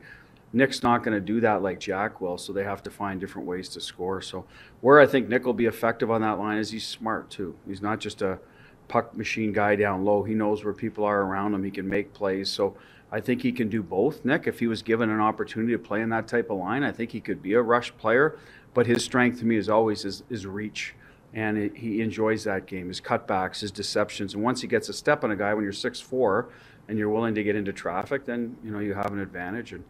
Nick's 0.51 0.81
not 0.81 1.03
going 1.03 1.13
to 1.13 1.21
do 1.21 1.39
that 1.41 1.61
like 1.61 1.79
Jack 1.79 2.19
will, 2.19 2.39
so 2.39 2.53
they 2.53 2.63
have 2.63 2.81
to 2.83 2.89
find 2.89 3.19
different 3.19 3.47
ways 3.47 3.69
to 3.69 3.81
score. 3.81 4.21
So, 4.21 4.45
where 4.81 4.99
I 4.99 5.05
think 5.05 5.29
Nick 5.29 5.45
will 5.45 5.53
be 5.53 5.65
effective 5.65 6.09
on 6.09 6.21
that 6.21 6.39
line 6.39 6.57
is 6.57 6.71
he's 6.71 6.87
smart 6.87 7.29
too. 7.29 7.55
He's 7.67 7.81
not 7.81 7.99
just 7.99 8.23
a 8.23 8.39
puck 8.87 9.15
machine 9.15 9.51
guy 9.51 9.75
down 9.75 10.05
low. 10.05 10.23
He 10.23 10.33
knows 10.33 10.63
where 10.63 10.73
people 10.73 11.03
are 11.03 11.21
around 11.21 11.53
him. 11.53 11.63
He 11.63 11.71
can 11.71 11.87
make 11.87 12.13
plays. 12.13 12.49
So 12.49 12.75
I 13.11 13.21
think 13.21 13.41
he 13.41 13.51
can 13.51 13.69
do 13.69 13.81
both. 13.81 14.25
Nick, 14.25 14.47
if 14.47 14.59
he 14.59 14.67
was 14.67 14.81
given 14.81 15.09
an 15.09 15.19
opportunity 15.19 15.73
to 15.73 15.79
play 15.79 16.01
in 16.01 16.09
that 16.09 16.27
type 16.27 16.49
of 16.49 16.57
line, 16.57 16.83
I 16.83 16.91
think 16.91 17.11
he 17.11 17.21
could 17.21 17.41
be 17.41 17.53
a 17.53 17.61
rush 17.61 17.95
player. 17.97 18.37
But 18.73 18.85
his 18.85 19.03
strength 19.03 19.39
to 19.39 19.45
me 19.45 19.55
is 19.55 19.69
always 19.69 20.03
his, 20.03 20.23
his 20.29 20.45
reach. 20.45 20.93
And 21.33 21.57
it, 21.57 21.75
he 21.75 22.01
enjoys 22.01 22.43
that 22.45 22.65
game, 22.67 22.87
his 22.87 23.01
cutbacks, 23.01 23.59
his 23.59 23.71
deceptions. 23.71 24.33
And 24.33 24.43
once 24.43 24.61
he 24.61 24.67
gets 24.67 24.89
a 24.89 24.93
step 24.93 25.23
on 25.23 25.31
a 25.31 25.35
guy 25.35 25.53
when 25.53 25.63
you're 25.63 25.73
six 25.73 25.99
four 25.99 26.49
and 26.87 26.97
you're 26.97 27.09
willing 27.09 27.35
to 27.35 27.43
get 27.43 27.55
into 27.55 27.73
traffic, 27.73 28.25
then 28.25 28.55
you 28.63 28.71
know 28.71 28.79
you 28.79 28.93
have 28.93 29.11
an 29.11 29.19
advantage. 29.19 29.73
And 29.73 29.83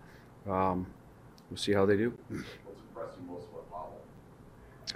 um, 0.49 0.87
we'll 1.49 1.57
see 1.57 1.73
how 1.73 1.85
they 1.85 1.95
do. 1.95 2.17
What's 2.29 2.81
impressed 2.81 3.17
you 3.21 3.31
most 3.31 3.45
about 3.51 3.69
Powell? 3.69 4.01
The 4.87 4.95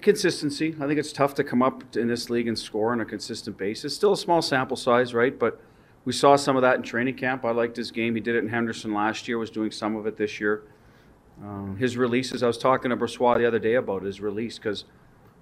consistency. 0.00 0.74
I 0.80 0.86
think 0.86 0.98
it's 0.98 1.12
tough 1.12 1.34
to 1.34 1.44
come 1.44 1.62
up 1.62 1.96
in 1.96 2.08
this 2.08 2.30
league 2.30 2.48
and 2.48 2.58
score 2.58 2.92
on 2.92 3.00
a 3.00 3.04
consistent 3.04 3.58
basis. 3.58 3.94
Still 3.94 4.12
a 4.12 4.16
small 4.16 4.42
sample 4.42 4.76
size, 4.76 5.14
right? 5.14 5.38
But 5.38 5.60
we 6.04 6.12
saw 6.12 6.36
some 6.36 6.56
of 6.56 6.62
that 6.62 6.76
in 6.76 6.82
training 6.82 7.16
camp. 7.16 7.44
I 7.44 7.50
liked 7.50 7.76
his 7.76 7.90
game. 7.90 8.14
He 8.14 8.20
did 8.20 8.34
it 8.34 8.38
in 8.38 8.48
Henderson 8.48 8.92
last 8.92 9.28
year. 9.28 9.38
Was 9.38 9.50
doing 9.50 9.70
some 9.70 9.96
of 9.96 10.06
it 10.06 10.16
this 10.16 10.40
year. 10.40 10.62
Um, 11.42 11.76
his 11.76 11.96
releases. 11.96 12.42
I 12.42 12.46
was 12.46 12.58
talking 12.58 12.90
to 12.90 12.96
Brossoit 12.96 13.38
the 13.38 13.46
other 13.46 13.58
day 13.58 13.74
about 13.74 14.02
his 14.02 14.20
release 14.20 14.58
because 14.58 14.84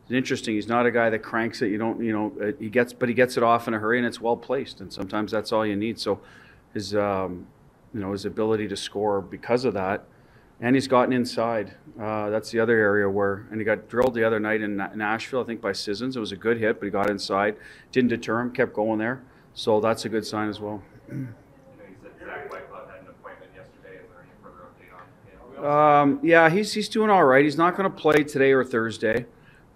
it's 0.03 0.13
interesting. 0.13 0.55
He's 0.55 0.69
not 0.69 0.87
a 0.87 0.91
guy 0.91 1.11
that 1.11 1.21
cranks 1.21 1.63
it. 1.63 1.71
You 1.71 1.79
don't, 1.79 2.03
you 2.03 2.13
know, 2.13 2.33
uh, 2.43 2.53
he 2.59 2.69
gets, 2.71 2.93
but 2.93 3.09
he 3.09 3.15
gets 3.15 3.37
it 3.37 3.43
off 3.43 3.69
in 3.69 3.75
a 3.75 3.79
hurry 3.79 3.99
and 3.99 4.07
it's 4.07 4.21
well 4.21 4.37
placed. 4.37 4.81
And 4.81 4.93
sometimes 4.93 5.31
that's 5.31 5.53
all 5.53 5.67
you 5.67 5.77
need. 5.77 5.99
So 5.99 6.21
his, 6.75 6.95
um, 6.95 7.47
you 7.93 8.01
know, 8.01 8.13
his 8.13 8.25
ability 8.25 8.69
to 8.69 8.77
score 8.77 9.21
because 9.21 9.65
of 9.65 9.75
that 9.75 10.05
and 10.61 10.75
he's 10.75 10.89
gotten 10.89 11.13
inside. 11.13 11.75
Uh, 12.01 12.31
that's 12.31 12.51
the 12.51 12.61
other 12.61 12.79
area 12.79 13.09
where, 13.09 13.47
and 13.51 13.61
he 13.61 13.65
got 13.65 13.89
drilled 13.89 14.15
the 14.15 14.25
other 14.25 14.41
night 14.41 14.63
in 14.63 14.77
Nashville, 14.77 15.43
I 15.43 15.45
think 15.45 15.61
by 15.61 15.73
Sissons. 15.73 16.17
It 16.17 16.21
was 16.21 16.33
a 16.33 16.37
good 16.37 16.59
hit, 16.59 16.79
but 16.79 16.87
he 16.87 16.91
got 16.91 17.11
inside, 17.11 17.57
didn't 17.93 18.09
deter 18.09 18.41
him, 18.41 18.51
kept 18.53 18.73
going 18.75 18.99
there. 18.99 19.23
So 19.55 19.81
that's 19.81 20.05
a 20.05 20.09
good 20.09 20.25
sign 20.25 20.49
as 20.49 20.61
well. 20.61 20.83
You 21.09 21.17
know, 21.17 21.27
you 21.89 21.97
said 22.03 22.13
Zach 22.25 22.51
Whitecloud 22.51 22.89
had 22.89 23.01
an 23.01 23.09
appointment 23.09 23.51
yesterday. 23.55 23.97
Is 23.97 24.09
there 24.11 24.23
any 24.23 24.31
further 24.43 24.69
update 24.69 24.95
on 24.97 26.11
him? 26.13 26.17
Um, 26.17 26.21
yeah, 26.23 26.49
he's 26.49 26.73
he's 26.73 26.89
doing 26.89 27.11
all 27.11 27.25
right. 27.25 27.45
He's 27.45 27.59
not 27.59 27.77
going 27.77 27.91
to 27.91 27.97
play 27.97 28.23
today 28.23 28.53
or 28.53 28.65
Thursday, 28.65 29.27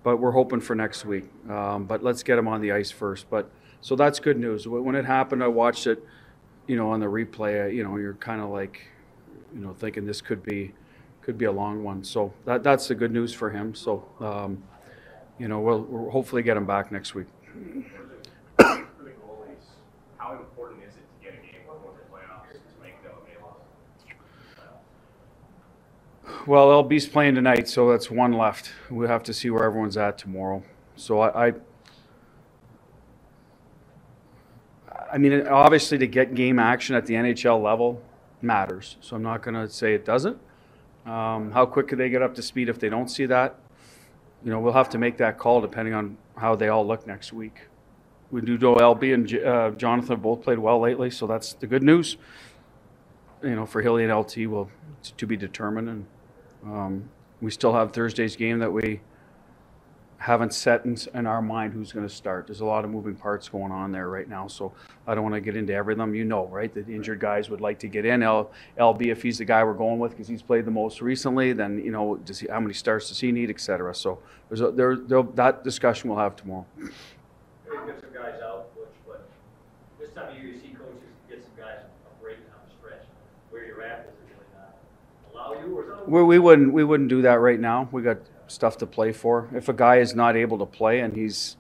but 0.03 0.19
we're 0.19 0.31
hoping 0.31 0.61
for 0.61 0.75
next 0.75 1.05
week. 1.05 1.25
Um, 1.51 1.85
but 1.85 2.03
let's 2.03 2.23
get 2.23 2.39
him 2.39 2.47
on 2.49 2.61
the 2.61 2.73
ice 2.73 2.91
first. 2.91 3.29
But 3.29 3.51
so 3.81 3.97
that's 3.97 4.21
good 4.21 4.39
news. 4.39 4.67
When 4.69 4.95
it 4.95 5.05
happened, 5.05 5.43
I 5.43 5.49
watched 5.49 5.87
it, 5.87 6.03
you 6.69 6.77
know, 6.77 6.91
on 6.91 7.01
the 7.01 7.07
replay. 7.07 7.75
You 7.75 7.85
know, 7.85 7.97
you're 7.97 8.15
kind 8.15 8.41
of 8.41 8.49
like, 8.51 8.81
you 9.55 9.61
know, 9.61 9.73
thinking 9.73 10.05
this 10.05 10.21
could 10.21 10.43
be 10.43 10.73
could 11.23 11.39
be 11.39 11.47
a 11.47 11.53
long 11.53 11.83
one. 11.83 12.05
So 12.05 12.33
that 12.45 12.63
that's 12.63 12.89
the 12.89 12.95
good 12.95 13.13
news 13.13 13.33
for 13.33 13.51
him. 13.51 13.75
So, 13.75 14.07
um, 14.21 14.63
you 15.39 15.49
know, 15.49 15.61
we'll, 15.61 15.83
we'll 15.83 16.11
hopefully 16.11 16.43
get 16.43 16.57
him 16.57 16.67
back 16.67 16.93
next 16.93 17.15
week. 17.15 17.27
Well, 26.47 26.85
LB's 26.85 27.07
playing 27.07 27.37
tonight, 27.37 27.69
so 27.69 27.91
that's 27.91 28.11
one 28.11 28.35
left. 28.35 28.71
We'll 28.91 29.09
have 29.09 29.23
to 29.23 29.33
see 29.33 29.49
where 29.49 29.65
everyone's 29.65 29.97
at 29.97 30.19
tomorrow. 30.19 30.63
So 30.95 31.21
I, 31.21 31.49
I, 31.49 31.53
I 35.11 35.17
mean, 35.17 35.47
obviously, 35.47 35.97
to 35.97 36.07
get 36.07 36.35
game 36.35 36.59
action 36.59 36.97
at 36.97 37.07
the 37.07 37.15
NHL 37.15 37.63
level 37.63 38.03
matters. 38.45 38.97
So 39.01 39.17
I'm 39.17 39.23
not 39.23 39.43
going 39.43 39.55
to 39.55 39.69
say 39.69 39.95
it 39.95 40.05
doesn't. 40.05 40.39
Um, 41.07 41.51
how 41.53 41.67
quick 41.67 41.89
could 41.89 41.99
they 41.99 42.09
get 42.09 42.23
up 42.23 42.35
to 42.37 42.43
speed 42.43 42.69
if 42.69 42.79
they 42.79 42.89
don't 42.89 43.09
see 43.09 43.27
that? 43.27 43.59
You 44.45 44.51
know, 44.51 44.61
we'll 44.61 44.73
have 44.73 44.91
to 44.91 44.99
make 44.99 45.19
that 45.19 45.39
call 45.39 45.61
depending 45.61 45.95
on 45.95 46.17
how 46.37 46.55
they 46.55 46.69
all 46.69 46.87
look 46.87 47.07
next 47.07 47.33
week. 47.33 47.63
We 48.31 48.41
do 48.41 48.59
know 48.59 48.75
LB 48.75 49.15
and 49.15 49.27
J- 49.27 49.45
uh, 49.45 49.71
Jonathan 49.71 50.21
both 50.21 50.43
played 50.43 50.59
well 50.59 50.81
lately, 50.81 51.11
so 51.11 51.27
that's 51.27 51.53
the 51.55 51.67
good 51.67 51.83
news. 51.83 52.17
You 53.43 53.55
know, 53.55 53.67
for 53.67 53.83
Hilly 53.83 54.05
and 54.05 54.13
LT, 54.13 54.47
will 54.47 54.71
to 55.17 55.27
be 55.27 55.37
determined, 55.37 55.89
and 55.89 56.07
um, 56.65 57.09
we 57.43 57.51
still 57.51 57.75
have 57.75 57.93
Thursday's 57.93 58.37
game 58.37 58.59
that 58.61 58.73
we 58.73 59.01
haven't 60.19 60.55
set 60.55 60.85
in, 60.85 60.97
in 61.15 61.27
our 61.27 61.43
mind 61.43 61.73
who's 61.73 61.93
going 61.93 62.07
to 62.07 62.15
start. 62.15 62.47
There's 62.47 62.61
a 62.61 62.65
lot 62.65 62.85
of 62.85 62.91
moving 62.91 63.15
parts 63.15 63.49
going 63.49 63.73
on 63.73 63.93
there 63.93 64.09
right 64.09 64.29
now, 64.29 64.47
so 64.47 64.73
I 65.07 65.15
don't 65.15 65.23
want 65.23 65.35
to 65.35 65.41
get 65.41 65.57
into 65.57 65.75
every 65.75 65.95
of 65.95 65.99
them. 65.99 66.15
You 66.15 66.25
know, 66.25 66.47
right? 66.47 66.73
The 66.73 66.81
injured 66.87 67.21
guys 67.21 67.51
would 67.51 67.61
like 67.61 67.79
to 67.81 67.89
get 67.89 68.05
in. 68.05 68.23
L, 68.23 68.51
LB, 68.79 69.07
if 69.07 69.23
he's 69.23 69.39
the 69.39 69.45
guy 69.45 69.63
we're 69.65 69.75
going 69.75 69.99
with 69.99 70.13
because 70.13 70.29
he's 70.29 70.43
played 70.43 70.65
the 70.65 70.71
most 70.71 71.01
recently, 71.03 71.53
then 71.53 71.83
you 71.85 71.91
know, 71.91 72.17
does 72.17 72.39
he, 72.39 72.49
how 72.49 72.61
many 72.61 72.75
starts 72.75 73.09
does 73.09 73.21
he 73.21 73.33
need, 73.33 73.51
et 73.51 73.61
cetera. 73.61 73.95
So 73.95 74.19
there's 74.49 74.61
a, 74.61 74.71
there, 74.71 74.97
that 75.35 75.65
discussion 75.65 76.11
we'll 76.11 76.19
have 76.19 76.37
tomorrow. 76.37 76.67
Get 76.79 78.01
some 78.01 78.13
guys 78.15 78.41
out, 78.43 78.75
Butch, 78.75 78.89
but 79.07 79.29
this 80.01 80.11
time 80.13 80.31
of 80.31 80.37
year 80.37 80.47
you 80.53 80.61
see 80.61 80.69
coaches 80.69 81.03
get 81.29 81.43
some 81.43 81.53
guys 81.57 81.81
a 81.81 82.23
break 82.23 82.39
down 82.39 82.57
the 82.67 82.73
stretch. 82.79 83.05
Where 83.51 83.67
you're 83.67 83.83
at, 83.83 84.07
does 84.07 84.15
it 84.15 84.31
really 84.31 84.47
not 84.55 85.55
allow 85.55 85.61
you, 85.61 85.79
or? 85.79 86.05
We, 86.07 86.23
we 86.23 86.39
wouldn't 86.39 86.73
we 86.73 86.85
wouldn't 86.85 87.09
do 87.09 87.23
that 87.23 87.41
right 87.41 87.59
now. 87.59 87.89
We 87.91 88.03
got 88.03 88.19
stuff 88.47 88.79
to 88.79 88.87
play 88.87 89.13
for. 89.13 89.49
If 89.55 89.69
a 89.69 89.73
guy 89.73 89.97
is 89.97 90.15
not 90.15 90.37
able 90.37 90.59
to 90.59 90.67
play 90.67 91.01
and 91.01 91.15
he's 91.15 91.57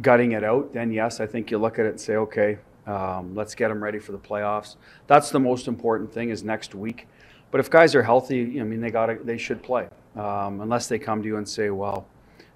gutting 0.00 0.32
it 0.32 0.44
out, 0.44 0.72
then 0.72 0.92
yes, 0.92 1.20
I 1.20 1.26
think 1.26 1.50
you 1.50 1.58
look 1.58 1.78
at 1.78 1.86
it 1.86 1.90
and 1.90 2.00
say, 2.00 2.16
okay, 2.16 2.58
um, 2.86 3.34
let's 3.34 3.54
get 3.54 3.70
him 3.70 3.82
ready 3.82 3.98
for 3.98 4.12
the 4.12 4.18
playoffs. 4.18 4.76
That's 5.06 5.30
the 5.30 5.40
most 5.40 5.68
important 5.68 6.12
thing 6.12 6.30
is 6.30 6.42
next 6.42 6.74
week. 6.74 7.06
But 7.50 7.60
if 7.60 7.70
guys 7.70 7.94
are 7.94 8.02
healthy, 8.02 8.60
I 8.60 8.64
mean, 8.64 8.80
they 8.80 8.90
got 8.90 9.24
they 9.24 9.38
should 9.38 9.62
play 9.62 9.88
um, 10.16 10.60
unless 10.60 10.88
they 10.88 10.98
come 10.98 11.22
to 11.22 11.28
you 11.28 11.36
and 11.36 11.48
say, 11.48 11.70
well, 11.70 12.06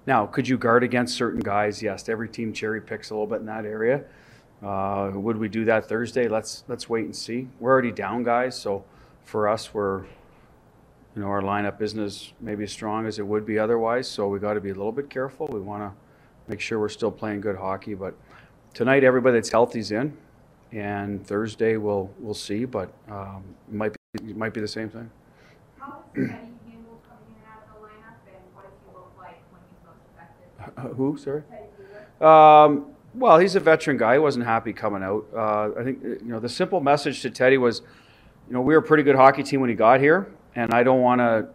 now 0.05 0.25
could 0.25 0.47
you 0.47 0.57
guard 0.57 0.83
against 0.83 1.15
certain 1.15 1.39
guys? 1.39 1.81
Yes, 1.81 2.09
every 2.09 2.27
team 2.27 2.51
cherry 2.51 2.81
picks 2.81 3.09
a 3.09 3.13
little 3.13 3.27
bit 3.27 3.39
in 3.39 3.45
that 3.45 3.65
area. 3.65 4.03
Uh, 4.61 5.11
would 5.13 5.37
we 5.37 5.47
do 5.47 5.63
that 5.65 5.87
Thursday? 5.87 6.27
Let's 6.27 6.65
let's 6.67 6.89
wait 6.89 7.05
and 7.05 7.15
see. 7.15 7.47
We're 7.59 7.71
already 7.71 7.91
down 7.91 8.23
guys, 8.23 8.59
so 8.59 8.83
for 9.23 9.47
us, 9.47 9.73
we're 9.73 10.03
you 11.19 11.25
know 11.25 11.31
our 11.31 11.41
lineup 11.41 11.81
isn't 11.81 11.99
as 11.99 12.31
maybe 12.39 12.63
as 12.63 12.71
strong 12.71 13.05
as 13.05 13.19
it 13.19 13.27
would 13.27 13.45
be 13.45 13.59
otherwise. 13.59 14.07
So 14.07 14.29
we 14.29 14.39
got 14.39 14.53
to 14.53 14.61
be 14.61 14.69
a 14.69 14.73
little 14.73 14.93
bit 14.93 15.09
careful. 15.09 15.49
We 15.51 15.59
want 15.59 15.83
to 15.83 15.91
make 16.47 16.61
sure 16.61 16.79
we're 16.79 16.87
still 16.87 17.11
playing 17.11 17.41
good 17.41 17.57
hockey. 17.57 17.93
But 17.93 18.15
tonight, 18.73 19.03
everybody 19.03 19.35
that's 19.35 19.49
healthy's 19.49 19.91
in, 19.91 20.15
and 20.71 21.27
Thursday 21.27 21.75
we'll 21.75 22.09
we'll 22.19 22.33
see. 22.33 22.63
But 22.63 22.93
um, 23.11 23.43
it 23.67 23.73
might 23.75 23.91
be 23.91 24.29
it 24.29 24.37
might 24.37 24.53
be 24.53 24.61
the 24.61 24.67
same 24.67 24.89
thing. 24.89 25.11
How 25.77 26.05
is 26.15 26.29
Teddy 26.29 26.53
Campbell 26.71 27.01
coming 27.09 27.27
in 27.27 27.35
and 27.35 27.51
out 27.51 27.67
of 27.67 27.81
the 27.81 27.85
lineup, 27.85 28.15
and 28.25 28.55
what 28.55 28.63
does 28.63 28.79
he 28.79 28.93
look 28.95 29.11
like 29.17 29.41
when 29.51 29.61
he's 29.69 29.83
most 29.85 29.99
effective? 30.15 30.85
Uh, 30.85 30.95
who? 30.95 31.17
Sorry. 31.17 31.43
Um, 32.21 32.95
well, 33.13 33.39
he's 33.39 33.57
a 33.57 33.59
veteran 33.59 33.97
guy. 33.97 34.13
He 34.13 34.19
wasn't 34.19 34.45
happy 34.45 34.71
coming 34.71 35.03
out. 35.03 35.25
Uh, 35.35 35.71
I 35.77 35.83
think 35.83 36.01
you 36.01 36.19
know 36.23 36.39
the 36.39 36.47
simple 36.47 36.79
message 36.79 37.21
to 37.23 37.29
Teddy 37.29 37.57
was, 37.57 37.81
you 38.47 38.53
know, 38.53 38.61
we 38.61 38.73
were 38.73 38.79
a 38.79 38.83
pretty 38.83 39.03
good 39.03 39.17
hockey 39.17 39.43
team 39.43 39.59
when 39.59 39.69
he 39.69 39.75
got 39.75 39.99
here, 39.99 40.31
and 40.55 40.73
I 40.73 40.83
don't 40.83 41.01
want 41.01 41.19
to 41.19 41.49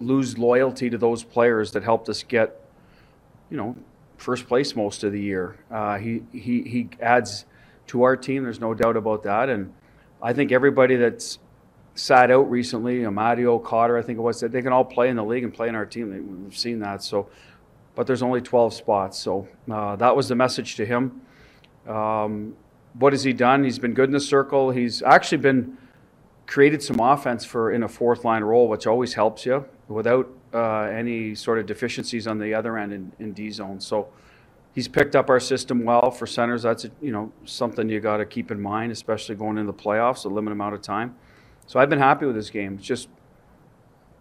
lose 0.00 0.38
loyalty 0.38 0.90
to 0.90 0.98
those 0.98 1.22
players 1.22 1.72
that 1.72 1.82
helped 1.82 2.08
us 2.08 2.22
get, 2.22 2.60
you 3.50 3.56
know, 3.56 3.76
first 4.16 4.46
place 4.46 4.74
most 4.74 5.04
of 5.04 5.12
the 5.12 5.20
year. 5.20 5.56
Uh, 5.70 5.98
he 5.98 6.22
he 6.32 6.62
he 6.62 6.88
adds 7.00 7.44
to 7.88 8.02
our 8.02 8.16
team. 8.16 8.44
There's 8.44 8.60
no 8.60 8.74
doubt 8.74 8.96
about 8.96 9.22
that, 9.24 9.48
and 9.48 9.72
I 10.22 10.32
think 10.32 10.52
everybody 10.52 10.96
that's 10.96 11.38
sat 11.94 12.30
out 12.30 12.50
recently, 12.50 13.00
Amadio, 13.00 13.62
Cotter, 13.62 13.98
I 13.98 14.02
think 14.02 14.18
it 14.18 14.22
was, 14.22 14.40
they 14.40 14.62
can 14.62 14.72
all 14.72 14.84
play 14.84 15.08
in 15.08 15.16
the 15.16 15.24
league 15.24 15.44
and 15.44 15.52
play 15.52 15.68
in 15.68 15.74
our 15.74 15.84
team. 15.84 16.44
We've 16.44 16.56
seen 16.56 16.78
that. 16.78 17.02
So 17.02 17.28
but 17.94 18.06
there's 18.06 18.22
only 18.22 18.40
12 18.40 18.74
spots. 18.74 19.18
So 19.18 19.48
uh, 19.70 19.96
that 19.96 20.14
was 20.14 20.28
the 20.28 20.34
message 20.34 20.76
to 20.76 20.86
him. 20.86 21.20
Um, 21.86 22.56
what 22.94 23.12
has 23.12 23.24
he 23.24 23.32
done? 23.32 23.64
He's 23.64 23.78
been 23.78 23.94
good 23.94 24.08
in 24.08 24.12
the 24.12 24.20
circle. 24.20 24.70
He's 24.70 25.02
actually 25.02 25.38
been 25.38 25.76
created 26.50 26.82
some 26.82 26.98
offense 26.98 27.44
for 27.44 27.70
in 27.70 27.84
a 27.84 27.88
fourth 27.88 28.24
line 28.24 28.42
role, 28.42 28.66
which 28.66 28.84
always 28.84 29.14
helps 29.14 29.46
you 29.46 29.64
without 29.86 30.28
uh, 30.52 30.80
any 30.80 31.32
sort 31.32 31.60
of 31.60 31.66
deficiencies 31.66 32.26
on 32.26 32.38
the 32.38 32.52
other 32.52 32.76
end 32.76 32.92
in, 32.92 33.12
in 33.20 33.32
D 33.32 33.50
zone. 33.52 33.78
So 33.78 34.08
he's 34.74 34.88
picked 34.88 35.14
up 35.14 35.30
our 35.30 35.38
system 35.38 35.84
well 35.84 36.10
for 36.10 36.26
centers. 36.26 36.62
That's 36.62 36.86
you 37.00 37.12
know 37.12 37.30
something 37.44 37.88
you 37.88 38.00
got 38.00 38.16
to 38.16 38.26
keep 38.26 38.50
in 38.50 38.60
mind, 38.60 38.90
especially 38.90 39.36
going 39.36 39.58
into 39.58 39.70
the 39.70 39.78
playoffs, 39.78 40.24
a 40.24 40.28
limited 40.28 40.54
amount 40.54 40.74
of 40.74 40.82
time. 40.82 41.14
So 41.68 41.78
I've 41.78 41.88
been 41.88 42.00
happy 42.00 42.26
with 42.26 42.34
this 42.34 42.50
game. 42.50 42.74
It's 42.74 42.86
just 42.86 43.08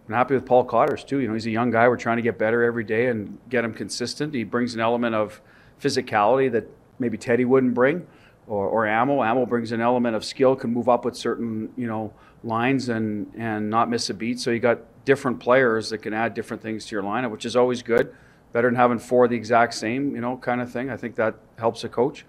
happy 0.08 0.36
with 0.36 0.46
Paul 0.46 0.65
Cotters 0.65 1.04
too. 1.04 1.18
You 1.22 1.28
know, 1.30 1.34
he's 1.34 1.48
a 1.48 1.52
young 1.52 1.72
guy. 1.72 1.88
We're 1.88 1.98
trying 1.98 2.18
to 2.18 2.24
get 2.24 2.38
better 2.38 2.63
every 2.63 2.84
day 2.84 3.08
and 3.08 3.39
get 3.50 3.65
him 3.65 3.74
consistent. 3.74 4.36
He 4.36 4.44
brings 4.44 4.76
an 4.76 4.82
element 4.82 5.15
of 5.15 5.42
physicality 5.82 6.52
that 6.52 6.68
maybe 7.00 7.18
Teddy 7.18 7.46
wouldn't 7.46 7.74
bring, 7.74 8.06
or, 8.50 8.68
or 8.68 8.88
Amo. 8.88 9.22
Amo 9.22 9.46
brings 9.46 9.72
an 9.72 9.80
element 9.80 10.16
of 10.16 10.26
skill, 10.26 10.56
can 10.56 10.74
move 10.74 10.90
up 10.90 11.06
with 11.06 11.16
certain 11.16 11.72
you 11.78 11.88
know 11.88 12.12
lines 12.44 12.90
and 12.90 13.32
and 13.38 13.70
not 13.70 13.90
miss 13.90 14.10
a 14.10 14.14
beat. 14.14 14.40
So 14.40 14.52
you 14.52 14.60
got 14.60 14.80
different 15.06 15.40
players 15.40 15.90
that 15.92 16.00
can 16.00 16.14
add 16.14 16.34
different 16.34 16.62
things 16.62 16.86
to 16.88 16.96
your 16.96 17.04
lineup, 17.04 17.32
which 17.32 17.46
is 17.46 17.56
always 17.56 17.82
good. 17.82 18.14
Better 18.52 18.68
than 18.68 18.76
having 18.76 18.98
four 18.98 19.28
the 19.28 19.36
exact 19.36 19.76
same, 19.76 20.16
you 20.16 20.22
know, 20.22 20.36
kind 20.36 20.60
of 20.60 20.72
thing. 20.72 20.90
I 20.90 20.98
think 20.98 21.16
that 21.16 21.36
helps 21.58 21.84
a 21.84 21.90
coach. 21.90 22.26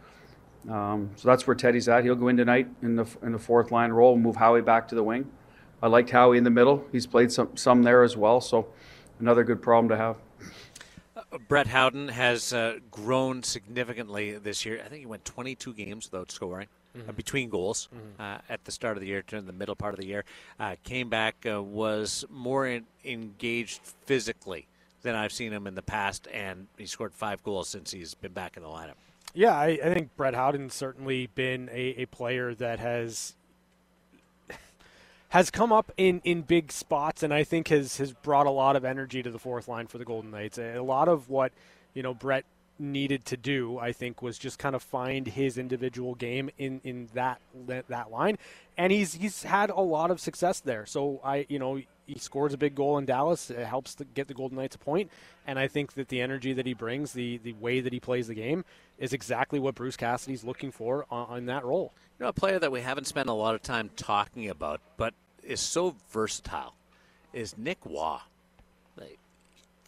Um, 0.69 1.11
so 1.17 1.27
that's 1.27 1.47
where 1.47 1.57
Teddy's 1.57 1.89
at. 1.89 2.05
He'll 2.05 2.15
go 2.15 2.29
in 2.29 2.37
tonight 2.37 2.69
in 2.83 2.95
the 2.95 3.07
in 3.23 3.33
the 3.33 3.39
fourth 3.39 3.73
line 3.73 3.91
role, 3.91 4.13
and 4.15 4.23
move 4.23 4.37
Howie 4.37 4.61
back 4.61 4.87
to 4.89 4.95
the 4.95 5.03
wing. 5.03 5.31
I 5.83 5.87
liked 5.87 6.11
Howie 6.11 6.37
in 6.37 6.45
the 6.45 6.51
middle. 6.51 6.85
He's 6.93 7.07
played 7.07 7.33
some 7.33 7.57
some 7.57 7.83
there 7.83 8.03
as 8.03 8.17
well. 8.17 8.43
So 8.43 8.69
another 9.19 9.43
good 9.43 9.63
problem 9.63 9.89
to 9.89 9.97
have. 9.97 10.17
Uh, 11.33 11.39
Brett 11.39 11.67
Howden 11.67 12.09
has 12.09 12.53
uh, 12.53 12.79
grown 12.91 13.43
significantly 13.43 14.37
this 14.39 14.65
year. 14.65 14.81
I 14.85 14.89
think 14.89 15.01
he 15.01 15.07
went 15.07 15.25
22 15.25 15.75
games 15.75 16.11
without 16.11 16.31
scoring. 16.31 16.69
Mm-hmm. 16.97 17.09
Uh, 17.09 17.13
between 17.13 17.51
goals 17.51 17.89
mm-hmm. 17.95 18.21
Uh, 18.21 18.39
at 18.49 18.65
the 18.65 18.73
start 18.73 18.97
of 18.97 19.01
the 19.01 19.07
year, 19.07 19.23
during 19.25 19.47
the 19.47 19.53
middle 19.53 19.77
part 19.77 19.95
of 19.95 20.01
the 20.01 20.07
year, 20.07 20.25
uh, 20.59 20.75
came 20.83 21.09
back 21.09 21.47
uh, 21.49 21.63
was 21.63 22.25
more 22.29 22.67
in, 22.67 22.85
engaged 23.05 23.81
physically 24.07 24.67
than 25.03 25.15
I've 25.15 25.33
seen 25.33 25.53
him 25.53 25.69
in 25.69 25.77
the 25.77 25.83
past, 25.83 26.27
and 26.33 26.67
he 26.77 26.87
scored 26.87 27.15
five 27.15 27.45
goals 27.45 27.69
since 27.69 27.93
he's 27.93 28.15
been 28.15 28.33
back 28.33 28.57
in 28.57 28.65
the 28.65 28.69
lineup. 28.69 28.95
Yeah, 29.35 29.55
I, 29.55 29.79
I 29.85 29.95
think 29.95 30.17
Brett 30.17 30.35
Howden's 30.35 30.75
certainly 30.75 31.29
been 31.29 31.69
a, 31.73 32.03
a 32.03 32.07
player 32.07 32.55
that 32.57 32.81
has 32.81 33.37
has 35.31 35.51
come 35.51 35.73
up 35.73 35.93
in, 35.97 36.21
in 36.25 36.43
big 36.43 36.71
spots 36.73 37.23
and 37.23 37.33
I 37.33 37.45
think 37.45 37.69
has, 37.69 37.97
has 37.97 38.13
brought 38.13 38.47
a 38.47 38.51
lot 38.51 38.77
of 38.77 38.85
energy 38.85 39.23
to 39.23 39.31
the 39.31 39.39
fourth 39.39 39.69
line 39.69 39.87
for 39.87 39.97
the 39.97 40.05
Golden 40.05 40.31
Knights. 40.31 40.59
A 40.59 40.81
lot 40.81 41.09
of 41.09 41.29
what, 41.29 41.53
you 41.95 42.03
know, 42.03 42.15
Brett 42.15 42.45
needed 42.81 43.25
to 43.27 43.37
do, 43.37 43.79
I 43.79 43.93
think, 43.93 44.23
was 44.23 44.39
just 44.39 44.59
kind 44.59 44.75
of 44.75 44.83
find 44.83 45.27
his 45.29 45.57
individual 45.57 46.15
game 46.15 46.51
in, 46.59 46.81
in 46.83 47.09
that 47.15 47.41
that 47.67 48.11
line. 48.11 48.39
And 48.77 48.93
he's 48.93 49.15
he's 49.15 49.45
had 49.45 49.71
a 49.71 49.81
lot 49.81 50.11
of 50.11 50.21
success 50.21 50.61
there. 50.61 50.87
So 50.87 51.21
I 51.23 51.47
you 51.49 51.59
know, 51.59 51.81
he 52.13 52.19
scores 52.19 52.53
a 52.53 52.59
big 52.59 52.75
goal 52.75 52.99
in 52.99 53.05
Dallas. 53.05 53.51
It 53.51 53.67
helps 53.67 53.95
to 53.97 54.05
get 54.05 54.29
the 54.29 54.35
Golden 54.35 54.59
Knights 54.59 54.77
a 54.77 54.79
point. 54.79 55.11
And 55.47 55.59
I 55.59 55.69
think 55.69 55.93
that 55.95 56.09
the 56.09 56.21
energy 56.21 56.53
that 56.53 56.67
he 56.67 56.75
brings, 56.75 57.13
the 57.13 57.39
the 57.39 57.53
way 57.55 57.81
that 57.81 57.93
he 57.93 58.01
plays 58.01 58.27
the 58.27 58.35
game, 58.35 58.65
is 58.99 59.13
exactly 59.13 59.59
what 59.59 59.75
Bruce 59.75 59.97
Cassidy's 59.97 60.45
looking 60.45 60.73
for 60.73 61.07
on, 61.11 61.27
on 61.29 61.47
that 61.47 61.65
role. 61.65 61.93
You 62.19 62.25
know, 62.25 62.29
a 62.29 62.33
player 62.33 62.59
that 62.59 62.73
we 62.73 62.81
haven't 62.81 63.07
spent 63.07 63.29
a 63.29 63.33
lot 63.33 63.55
of 63.55 63.63
time 63.63 63.91
talking 63.97 64.49
about, 64.49 64.81
but 64.97 65.15
is 65.43 65.61
so 65.61 65.95
versatile, 66.11 66.75
is 67.33 67.57
Nick 67.57 67.79
Roy. 67.85 68.19
Like, 68.97 69.19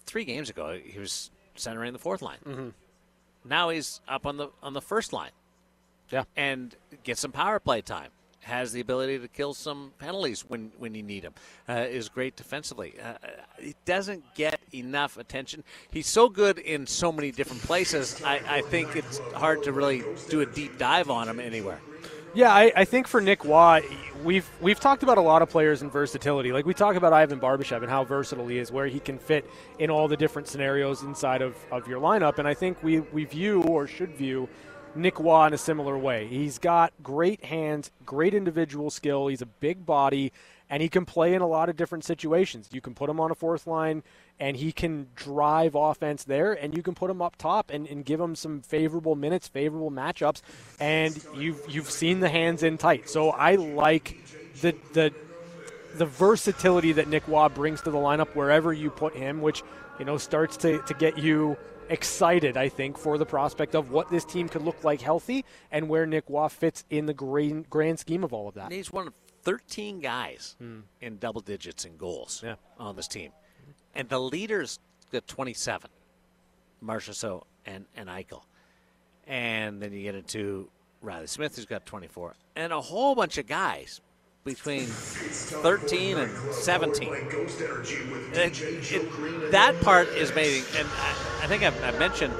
three 0.07 0.25
games 0.25 0.49
ago, 0.49 0.79
he 0.83 0.99
was 0.99 1.31
centering 1.55 1.93
the 1.93 1.99
fourth 1.99 2.23
line. 2.23 2.39
Mm-hmm. 2.47 2.69
Now 3.45 3.71
he's 3.71 4.01
up 4.09 4.27
on 4.27 4.37
the 4.37 4.49
on 4.63 4.73
the 4.73 4.81
first 4.81 5.13
line. 5.13 5.33
Yeah, 6.11 6.25
and 6.37 6.75
get 7.05 7.19
some 7.19 7.33
power 7.33 7.59
play 7.59 7.81
time. 7.81 8.11
Has 8.43 8.73
the 8.73 8.81
ability 8.81 9.19
to 9.21 9.29
kill 9.29 9.55
some 9.55 9.93
penalties 9.99 10.45
when, 10.49 10.73
when 10.79 10.95
you 10.95 11.03
need 11.03 11.23
him. 11.23 11.33
Uh, 11.69 11.87
is 11.89 12.09
great 12.09 12.37
defensively. 12.37 12.95
Uh, 13.01 13.15
he 13.61 13.75
doesn't 13.85 14.25
get 14.35 14.61
enough 14.75 15.17
attention. 15.17 15.63
He's 15.91 16.09
so 16.09 16.29
good 16.29 16.59
in 16.59 16.87
so 16.87 17.13
many 17.13 17.31
different 17.31 17.63
places. 17.63 18.21
I, 18.25 18.41
I 18.49 18.61
think 18.63 18.97
it's 18.97 19.19
hard 19.35 19.63
to 19.65 19.73
really 19.73 20.03
do 20.29 20.41
a 20.41 20.47
deep 20.47 20.77
dive 20.79 21.09
on 21.09 21.29
him 21.29 21.39
anywhere. 21.39 21.81
Yeah, 22.35 22.51
I, 22.51 22.73
I, 22.75 22.85
think 22.87 23.07
for 23.09 23.21
Nick 23.21 23.45
Roy, 23.45 23.83
we've 24.25 24.49
we've 24.63 24.81
talked 24.81 25.03
about 25.03 25.19
a 25.19 25.21
lot 25.21 25.43
of 25.43 25.51
players 25.51 25.83
and 25.83 25.93
versatility. 25.93 26.51
Like 26.51 26.65
we 26.65 26.73
talk 26.73 26.97
about 26.97 27.13
Ivan 27.13 27.39
Barbashev 27.39 27.83
and 27.83 27.91
how 27.91 28.05
versatile 28.05 28.49
he 28.49 28.57
is, 28.57 28.73
where 28.73 28.87
he 28.87 29.01
can 29.01 29.19
fit 29.19 29.45
in 29.79 29.91
all 29.91 30.09
the 30.09 30.17
different 30.17 30.49
scenarios 30.49 31.03
inside 31.03 31.43
of, 31.43 31.55
of 31.71 31.87
your 31.87 32.01
lineup. 32.01 32.39
And 32.39 32.49
I 32.49 32.55
think 32.55 32.83
we, 32.83 33.01
we 33.01 33.27
view 33.27 33.63
or 33.65 33.87
should 33.87 34.17
view 34.17 34.49
Nick 34.95 35.19
Roy 35.19 35.47
in 35.47 35.55
a 35.55 35.59
similar 35.59 35.97
way. 35.97 36.27
He's 36.27 36.59
got 36.59 36.93
great 37.03 37.45
hands, 37.45 37.91
great 38.05 38.35
individual 38.35 38.91
skill. 38.91 39.29
He's 39.29 39.43
a 39.43 39.47
big 39.47 39.87
body, 39.87 40.33
and 40.69 40.83
he 40.83 40.89
can 40.89 41.05
play 41.05 41.35
in 41.35 41.43
a 41.43 41.47
lot 41.47 41.69
of 41.69 41.77
different 41.77 42.05
situations. 42.05 42.69
You 42.73 42.81
can 42.81 42.95
put 42.95 43.09
him 43.09 43.21
on 43.21 43.31
a 43.31 43.35
fourth 43.35 43.67
line 43.67 44.03
and 44.41 44.57
he 44.57 44.73
can 44.73 45.07
drive 45.15 45.75
offense 45.75 46.25
there, 46.25 46.53
and 46.53 46.77
you 46.77 46.83
can 46.83 46.95
put 46.95 47.11
him 47.11 47.23
up 47.23 47.37
top 47.37 47.71
and, 47.71 47.87
and 47.87 48.05
give 48.05 48.21
him 48.21 48.35
some 48.35 48.61
favorable 48.61 49.15
minutes, 49.15 49.47
favorable 49.47 49.91
matchups, 49.91 50.43
and 50.81 51.23
you've 51.37 51.63
you've 51.69 51.91
seen 51.91 52.21
the 52.21 52.29
hands 52.29 52.63
in 52.63 52.77
tight. 52.77 53.09
So 53.09 53.31
I 53.31 53.55
like 53.55 54.19
the 54.61 54.75
the 54.95 55.13
the 55.95 56.07
versatility 56.07 56.93
that 56.93 57.09
Nick 57.09 57.29
Roy 57.29 57.49
brings 57.49 57.83
to 57.83 57.91
the 57.91 57.99
lineup 57.99 58.35
wherever 58.35 58.73
you 58.73 58.91
put 58.91 59.15
him, 59.15 59.43
which 59.43 59.63
you 59.99 60.05
know 60.05 60.17
starts 60.17 60.57
to, 60.59 60.83
to 60.83 60.95
get 60.95 61.19
you 61.19 61.57
excited, 61.89 62.57
I 62.57 62.69
think, 62.69 62.99
for 62.99 63.19
the 63.19 63.27
prospect 63.27 63.75
of 63.75 63.91
what 63.91 64.09
this 64.09 64.25
team 64.25 64.49
could 64.49 64.63
look 64.63 64.85
like 64.85 65.01
healthy 65.01 65.45
and 65.71 65.89
where 65.89 66.07
Nick 66.07 66.25
Roy 66.29 66.49
fits 66.49 66.85
in 66.91 67.07
the 67.07 67.15
grand, 67.15 67.69
grand 67.71 67.99
scheme 67.99 68.25
of 68.25 68.33
all 68.33 68.49
of 68.49 68.55
that. 68.55 68.65
And 68.65 68.73
he's 68.73 68.93
one 68.93 69.09
of 69.09 69.15
13 69.43 70.01
guys 70.01 70.57
hmm. 70.59 70.81
in 71.01 71.19
double 71.19 71.41
digits 71.41 71.85
in 71.85 71.97
goals 71.97 72.43
yeah. 72.45 72.55
on 72.79 72.97
this 72.97 73.09
team 73.09 73.33
and 73.95 74.09
the 74.09 74.19
leader's 74.19 74.79
at 75.13 75.27
27. 75.27 75.91
Marchessault, 76.85 77.43
and, 77.65 77.85
and 77.97 78.09
Eichel. 78.09 78.43
And 79.27 79.81
then 79.81 79.93
you 79.93 80.03
get 80.03 80.15
into 80.15 80.69
Reilly 81.01 81.29
Smith, 81.29 81.55
who's 81.55 81.67
got 81.67 81.87
24, 81.87 82.35
and 82.57 82.73
a 82.73 82.81
whole 82.81 83.15
bunch 83.15 83.39
of 83.39 83.47
guys 83.47 84.01
between 84.45 84.87
13 84.87 86.17
and 86.19 86.31
17. 86.55 87.09
It- 87.13 88.61
it- 88.93 89.51
that 89.53 89.81
part 89.83 90.09
is 90.09 90.31
amazing. 90.31 90.65
And 90.79 90.89
I, 90.89 91.45
I 91.45 91.47
think 91.47 91.63
I've, 91.63 91.85
I've 91.85 91.99
mentioned 91.99 92.33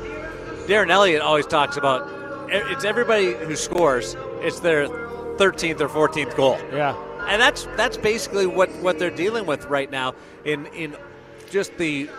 Darren 0.67 0.91
Elliott 0.91 1.23
always 1.23 1.47
talks 1.47 1.77
about 1.77 2.09
e- 2.51 2.73
it's 2.73 2.85
everybody 2.85 3.35
who 3.35 3.55
scores, 3.57 4.17
it's 4.41 4.61
their 4.61 4.89
13th 4.89 5.81
or 5.81 5.89
14th 5.89 6.35
goal. 6.37 6.59
Yeah. 6.73 6.97
And 7.29 7.41
that's 7.41 7.67
that's 7.77 7.97
basically 7.97 8.47
what, 8.47 8.69
what 8.83 8.99
they're 8.99 9.11
dealing 9.11 9.47
with 9.47 9.67
right 9.67 9.91
now 9.91 10.15
in 10.45 10.67
in 10.67 10.97
just 11.51 11.77
the 11.79 12.11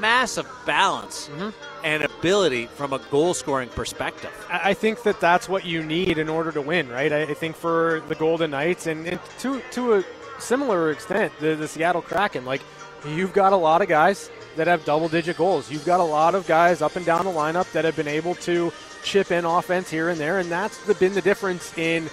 massive 0.00 0.46
balance 0.66 1.28
mm-hmm. 1.28 1.48
And 1.84 2.02
ability 2.02 2.66
from 2.66 2.94
a 2.94 2.98
goal 3.10 3.34
scoring 3.34 3.68
perspective. 3.68 4.32
I 4.50 4.74
think 4.74 5.02
that 5.02 5.20
that's 5.20 5.48
what 5.48 5.64
you 5.64 5.82
need 5.84 6.18
in 6.18 6.28
order 6.28 6.50
to 6.50 6.62
win, 6.62 6.88
right? 6.88 7.12
I 7.12 7.22
I 7.22 7.34
think 7.34 7.54
for 7.54 8.02
the 8.08 8.14
Golden 8.14 8.50
Knights 8.50 8.86
and, 8.86 9.06
and 9.06 9.20
to 9.40 9.60
to 9.72 9.94
a 9.94 10.04
similar 10.38 10.90
extent, 10.90 11.32
the, 11.40 11.54
the 11.54 11.68
Seattle 11.68 12.02
Kraken, 12.02 12.44
like 12.44 12.62
you've 13.06 13.32
got 13.32 13.52
a 13.52 13.56
lot 13.56 13.82
of 13.82 13.88
guys 13.88 14.30
that 14.56 14.66
have 14.66 14.84
double 14.84 15.08
digit 15.08 15.36
goals. 15.36 15.70
You've 15.70 15.84
got 15.84 16.00
a 16.00 16.04
lot 16.04 16.34
of 16.34 16.46
guys 16.46 16.80
up 16.80 16.96
and 16.96 17.04
down 17.04 17.24
the 17.26 17.30
lineup 17.30 17.70
that 17.72 17.84
have 17.84 17.96
been 17.96 18.08
able 18.08 18.34
to 18.36 18.72
chip 19.02 19.30
in 19.30 19.44
offense 19.44 19.90
here 19.90 20.08
and 20.08 20.18
there, 20.18 20.38
and 20.38 20.50
that's 20.50 20.78
the, 20.86 20.94
been 20.94 21.12
the 21.12 21.20
difference 21.20 21.76
in 21.76 22.08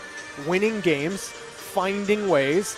winning 0.47 0.81
games, 0.81 1.29
finding 1.29 2.27
ways, 2.27 2.77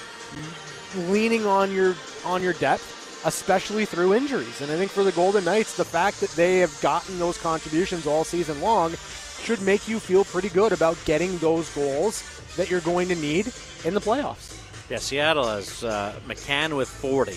leaning 1.10 1.46
on 1.48 1.72
your 1.72 1.96
on 2.26 2.44
your 2.44 2.54
depth, 2.54 2.93
especially 3.26 3.86
through 3.86 4.14
injuries. 4.14 4.62
And 4.62 4.72
I 4.72 4.76
think 4.78 4.92
for 4.92 5.04
the 5.04 5.12
Golden 5.12 5.46
Knights, 5.46 5.76
the 5.78 5.86
fact 5.86 6.20
that 6.22 6.30
they 6.32 6.60
have 6.60 6.78
gotten 6.82 7.20
those 7.20 7.38
contributions 7.38 8.06
all 8.08 8.24
season 8.24 8.62
long 8.62 8.94
should 9.42 9.62
make 9.62 9.88
you 9.88 10.00
feel 10.00 10.24
pretty 10.24 10.50
good 10.50 10.72
about 10.72 10.98
getting 11.06 11.38
those 11.40 11.74
goals 11.76 12.24
that 12.56 12.70
you're 12.70 12.82
going 12.82 13.08
to 13.10 13.16
need 13.16 13.52
in 13.86 13.94
the 13.94 14.02
playoffs. 14.02 14.60
Yeah, 14.90 14.98
Seattle 14.98 15.48
has 15.48 15.84
uh, 15.84 16.14
McCann 16.28 16.76
with 16.78 16.90
40, 16.90 17.34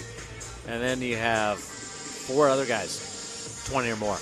and 0.69 0.83
then 0.83 1.01
you 1.01 1.17
have 1.17 1.59
four 1.59 2.49
other 2.49 2.67
guys, 2.67 3.65
20 3.71 3.91
or 3.91 3.97
more. 3.97 4.19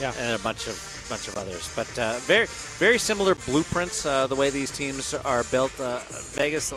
Yeah. 0.00 0.12
and 0.18 0.34
a 0.34 0.42
bunch 0.42 0.66
of 0.66 1.06
bunch 1.10 1.28
of 1.28 1.36
others. 1.36 1.70
But 1.76 1.98
uh, 1.98 2.14
very 2.20 2.46
very 2.78 2.98
similar 2.98 3.34
blueprints. 3.34 4.06
Uh, 4.06 4.26
the 4.26 4.36
way 4.36 4.48
these 4.48 4.70
teams 4.70 5.12
are 5.12 5.44
built. 5.44 5.78
Uh, 5.78 5.98
Vegas 6.34 6.72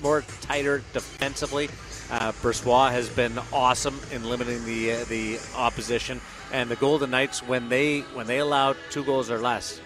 more 0.00 0.22
tighter 0.42 0.82
defensively. 0.92 1.68
Uh, 2.10 2.32
Brossoit 2.32 2.92
has 2.92 3.08
been 3.10 3.38
awesome 3.52 4.00
in 4.12 4.24
limiting 4.24 4.64
the 4.64 4.92
uh, 4.92 5.04
the 5.04 5.38
opposition, 5.54 6.20
and 6.52 6.70
the 6.70 6.76
Golden 6.76 7.10
Knights 7.10 7.42
when 7.42 7.68
they 7.68 8.00
when 8.14 8.26
they 8.26 8.38
allow 8.38 8.74
two 8.90 9.04
goals 9.04 9.30
or 9.30 9.38
less, 9.38 9.80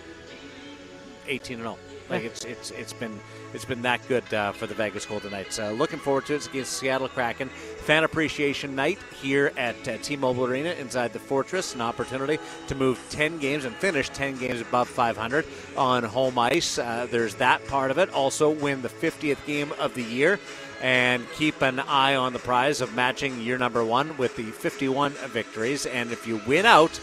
18 1.27 1.57
and 1.57 1.65
0. 1.65 1.79
Like 2.09 2.25
it's 2.25 2.45
it's 2.45 2.71
it's 2.73 2.93
been 2.93 3.19
it's 3.55 3.65
been 3.65 3.83
that 3.83 4.07
good 4.07 4.33
uh, 4.33 4.53
for 4.53 4.67
the 4.67 4.75
Vegas 4.75 5.07
Golden 5.07 5.31
Knights. 5.31 5.59
Uh, 5.59 5.71
looking 5.71 5.99
forward 5.99 6.27
to 6.27 6.35
it 6.35 6.37
It's 6.37 6.47
against 6.47 6.75
Seattle 6.75 7.09
Kraken. 7.09 7.49
Fan 7.49 8.05
appreciation 8.05 8.75
night 8.75 8.99
here 9.21 9.53
at 9.57 9.77
uh, 9.89 9.99
T-Mobile 9.99 10.45
Arena 10.47 10.71
inside 10.71 11.13
the 11.13 11.19
Fortress. 11.19 11.75
An 11.75 11.81
opportunity 11.81 12.39
to 12.69 12.75
move 12.75 13.05
10 13.11 13.39
games 13.39 13.65
and 13.65 13.75
finish 13.77 14.09
10 14.11 14.39
games 14.39 14.61
above 14.61 14.89
500 14.89 15.47
on 15.77 16.05
home 16.05 16.39
ice. 16.39 16.79
Uh, 16.79 17.07
there's 17.11 17.35
that 17.37 17.67
part 17.67 17.91
of 17.91 17.99
it. 17.99 18.11
Also, 18.11 18.51
win 18.51 18.83
the 18.83 18.89
50th 18.89 19.45
game 19.47 19.73
of 19.79 19.95
the 19.95 20.03
year 20.03 20.39
and 20.83 21.25
keep 21.33 21.63
an 21.63 21.81
eye 21.81 22.17
on 22.17 22.33
the 22.33 22.39
prize 22.41 22.81
of 22.81 22.95
matching 22.95 23.41
year 23.41 23.57
number 23.57 23.85
one 23.85 24.17
with 24.19 24.37
the 24.37 24.43
51 24.43 25.13
victories. 25.13 25.87
And 25.87 26.13
if 26.13 26.27
you 26.27 26.41
win 26.47 26.67
out 26.67 27.01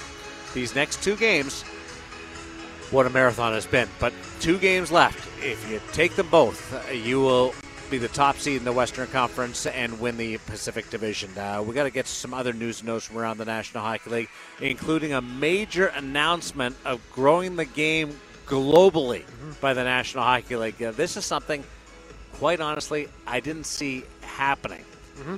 these 0.53 0.75
next 0.75 1.01
two 1.01 1.15
games, 1.15 1.63
what 2.91 3.05
a 3.05 3.09
marathon 3.09 3.53
has 3.53 3.65
been. 3.65 3.87
But 3.99 4.13
two 4.39 4.57
games 4.57 4.91
left. 4.91 5.27
If 5.43 5.69
you 5.71 5.79
take 5.93 6.15
them 6.15 6.27
both, 6.29 6.93
you 6.93 7.21
will 7.21 7.53
be 7.89 7.97
the 7.97 8.07
top 8.09 8.37
seed 8.37 8.57
in 8.57 8.65
the 8.65 8.73
Western 8.73 9.07
Conference 9.07 9.65
and 9.65 9.99
win 9.99 10.17
the 10.17 10.37
Pacific 10.39 10.89
Division. 10.89 11.35
Uh, 11.37 11.63
we 11.65 11.73
got 11.73 11.83
to 11.83 11.89
get 11.89 12.05
some 12.05 12.33
other 12.33 12.53
news 12.53 12.81
and 12.81 12.87
notes 12.87 13.05
from 13.05 13.17
around 13.17 13.37
the 13.37 13.45
National 13.45 13.83
Hockey 13.83 14.09
League, 14.09 14.29
including 14.61 15.13
a 15.13 15.21
major 15.21 15.87
announcement 15.87 16.75
of 16.85 17.01
growing 17.11 17.55
the 17.55 17.65
game 17.65 18.19
globally 18.45 19.23
by 19.61 19.73
the 19.73 19.83
National 19.83 20.23
Hockey 20.23 20.55
League. 20.55 20.81
Uh, 20.81 20.91
this 20.91 21.17
is 21.17 21.25
something, 21.25 21.63
quite 22.39 22.61
honestly, 22.61 23.09
I 23.27 23.41
didn't 23.41 23.65
see 23.65 24.03
happening. 24.21 24.83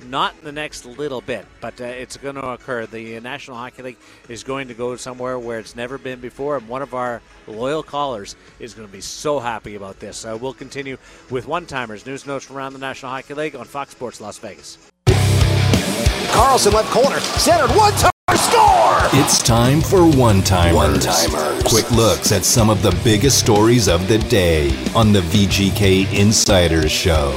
Not 0.08 0.36
in 0.38 0.46
the 0.46 0.52
next 0.52 0.86
little 0.86 1.22
bit, 1.22 1.44
but 1.60 1.82
uh, 1.82 1.86
it's 1.86 2.16
going 2.16 2.36
to 2.36 2.50
occur. 2.50 2.86
The 2.86 3.20
National 3.20 3.58
Hockey 3.58 3.82
League 3.82 3.98
is 4.30 4.44
going 4.44 4.68
to 4.68 4.76
go 4.76 4.96
somewhere 4.96 5.40
where 5.40 5.58
it's 5.58 5.76
never 5.76 5.98
been 5.98 6.20
before, 6.20 6.58
and 6.58 6.68
one 6.68 6.84
of 6.84 6.94
our 6.94 7.20
loyal 7.48 7.82
callers 7.82 8.36
is 8.60 8.76
going 8.76 8.88
to 8.88 8.94
be 8.94 9.02
so 9.02 9.40
happy 9.40 9.74
about 9.74 10.00
this. 10.00 10.24
Uh, 10.24 10.38
we'll 10.40 10.54
continue 10.54 10.98
with 11.32 11.48
one 11.48 11.66
timers, 11.66 12.06
news 12.06 12.28
notes 12.28 12.46
from 12.46 12.58
around 12.58 12.74
the 12.74 12.80
National 12.80 13.12
Hockey 13.12 13.34
League 13.34 13.56
on 13.56 13.66
Fox 13.66 13.90
Sports 13.90 14.22
Las 14.22 14.38
Vegas. 14.38 14.78
Karlsson 15.08 16.74
left 16.74 16.92
corner, 16.92 17.20
centered, 17.20 17.76
one 17.76 17.94
time 17.94 18.11
score! 18.52 19.20
It's 19.20 19.42
time 19.42 19.82
for 19.82 20.06
One 20.06 20.42
Timers. 20.44 20.76
One 20.76 21.00
Timers. 21.00 21.64
Quick 21.64 21.90
looks 21.92 22.32
at 22.32 22.46
some 22.46 22.70
of 22.70 22.82
the 22.82 22.92
biggest 23.04 23.40
stories 23.40 23.88
of 23.88 24.08
the 24.08 24.18
day 24.18 24.70
on 24.96 25.12
the 25.14 25.22
VGK 25.22 26.12
Insiders 26.14 26.92
Show. 26.92 27.32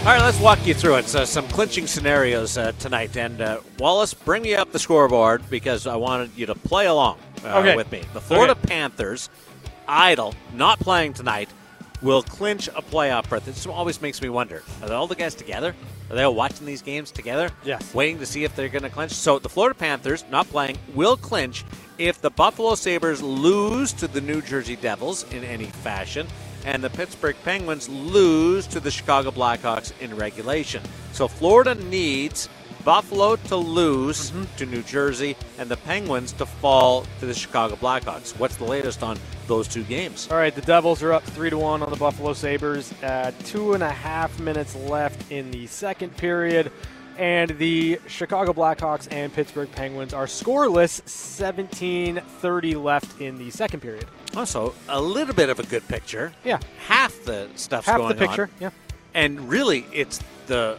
All 0.00 0.14
right, 0.14 0.22
let's 0.22 0.40
walk 0.40 0.64
you 0.66 0.74
through 0.74 0.96
it. 0.96 1.06
So, 1.06 1.24
some 1.24 1.46
clinching 1.48 1.86
scenarios 1.86 2.56
uh, 2.56 2.72
tonight. 2.78 3.16
And 3.16 3.40
uh, 3.40 3.60
Wallace, 3.78 4.14
bring 4.14 4.42
me 4.42 4.54
up 4.54 4.72
the 4.72 4.78
scoreboard 4.78 5.42
because 5.50 5.86
I 5.86 5.96
wanted 5.96 6.30
you 6.36 6.46
to 6.46 6.54
play 6.54 6.86
along 6.86 7.18
uh, 7.44 7.58
Okay. 7.58 7.76
with 7.76 7.90
me. 7.92 8.02
The 8.14 8.20
Florida 8.20 8.52
Okay. 8.52 8.68
Panthers, 8.68 9.28
idle, 9.86 10.34
not 10.54 10.78
playing 10.78 11.12
tonight, 11.14 11.50
will 12.02 12.22
clinch 12.22 12.68
a 12.68 12.82
playoff 12.82 13.28
berth. 13.28 13.44
This 13.44 13.66
always 13.66 14.00
makes 14.00 14.20
me 14.22 14.28
wonder: 14.28 14.62
Are 14.82 14.92
all 14.92 15.06
the 15.06 15.14
guys 15.14 15.34
together? 15.34 15.74
Are 16.10 16.16
they 16.16 16.22
all 16.22 16.34
watching 16.34 16.66
these 16.66 16.82
games 16.82 17.10
together? 17.10 17.50
Yes. 17.64 17.94
Waiting 17.94 18.18
to 18.18 18.26
see 18.26 18.44
if 18.44 18.56
they're 18.56 18.68
going 18.68 18.82
to 18.82 18.90
clinch. 18.90 19.12
So 19.12 19.38
the 19.38 19.48
Florida 19.48 19.74
Panthers, 19.74 20.24
not 20.30 20.48
playing, 20.48 20.78
will 20.94 21.16
clinch 21.16 21.64
if 21.98 22.20
the 22.20 22.30
Buffalo 22.30 22.74
Sabres 22.74 23.20
lose 23.22 23.92
to 23.94 24.08
the 24.08 24.20
New 24.20 24.40
Jersey 24.40 24.76
Devils 24.76 25.30
in 25.32 25.44
any 25.44 25.66
fashion 25.66 26.26
and 26.64 26.82
the 26.82 26.90
Pittsburgh 26.90 27.36
Penguins 27.44 27.88
lose 27.88 28.66
to 28.68 28.80
the 28.80 28.90
Chicago 28.90 29.30
Blackhawks 29.30 29.98
in 30.00 30.14
regulation. 30.16 30.82
So 31.12 31.28
Florida 31.28 31.74
needs 31.74 32.48
Buffalo 32.84 33.36
to 33.36 33.56
lose 33.56 34.32
to 34.56 34.66
New 34.66 34.82
Jersey 34.82 35.36
and 35.58 35.68
the 35.68 35.76
Penguins 35.78 36.32
to 36.32 36.46
fall 36.46 37.04
to 37.20 37.26
the 37.26 37.34
Chicago 37.34 37.76
Blackhawks. 37.76 38.38
What's 38.38 38.56
the 38.56 38.64
latest 38.64 39.02
on 39.02 39.18
those 39.46 39.68
two 39.68 39.82
games? 39.84 40.28
All 40.30 40.36
right, 40.38 40.54
the 40.54 40.62
Devils 40.62 41.02
are 41.02 41.12
up 41.12 41.22
three 41.24 41.50
to 41.50 41.58
one 41.58 41.82
on 41.82 41.90
the 41.90 41.96
Buffalo 41.96 42.32
Sabres. 42.32 42.92
Uh, 43.02 43.32
two 43.44 43.74
and 43.74 43.82
a 43.82 43.90
half 43.90 44.38
minutes 44.40 44.74
left 44.76 45.30
in 45.30 45.50
the 45.50 45.66
second 45.66 46.16
period, 46.16 46.70
and 47.18 47.50
the 47.58 47.98
Chicago 48.06 48.52
Blackhawks 48.52 49.08
and 49.10 49.32
Pittsburgh 49.32 49.70
Penguins 49.72 50.14
are 50.14 50.26
scoreless. 50.26 51.02
17:30 51.06 52.74
left 52.82 53.20
in 53.20 53.38
the 53.38 53.50
second 53.50 53.80
period. 53.80 54.06
Also, 54.36 54.74
a 54.88 55.00
little 55.00 55.34
bit 55.34 55.48
of 55.48 55.58
a 55.58 55.64
good 55.64 55.86
picture. 55.88 56.32
Yeah, 56.44 56.58
Half 56.86 57.24
the 57.24 57.48
stuff's 57.56 57.86
half 57.86 57.98
going 57.98 58.16
the 58.16 58.26
picture. 58.26 58.44
on. 58.44 58.50
Yeah. 58.60 58.70
and 59.14 59.48
really 59.48 59.84
it's 59.92 60.20
the 60.46 60.78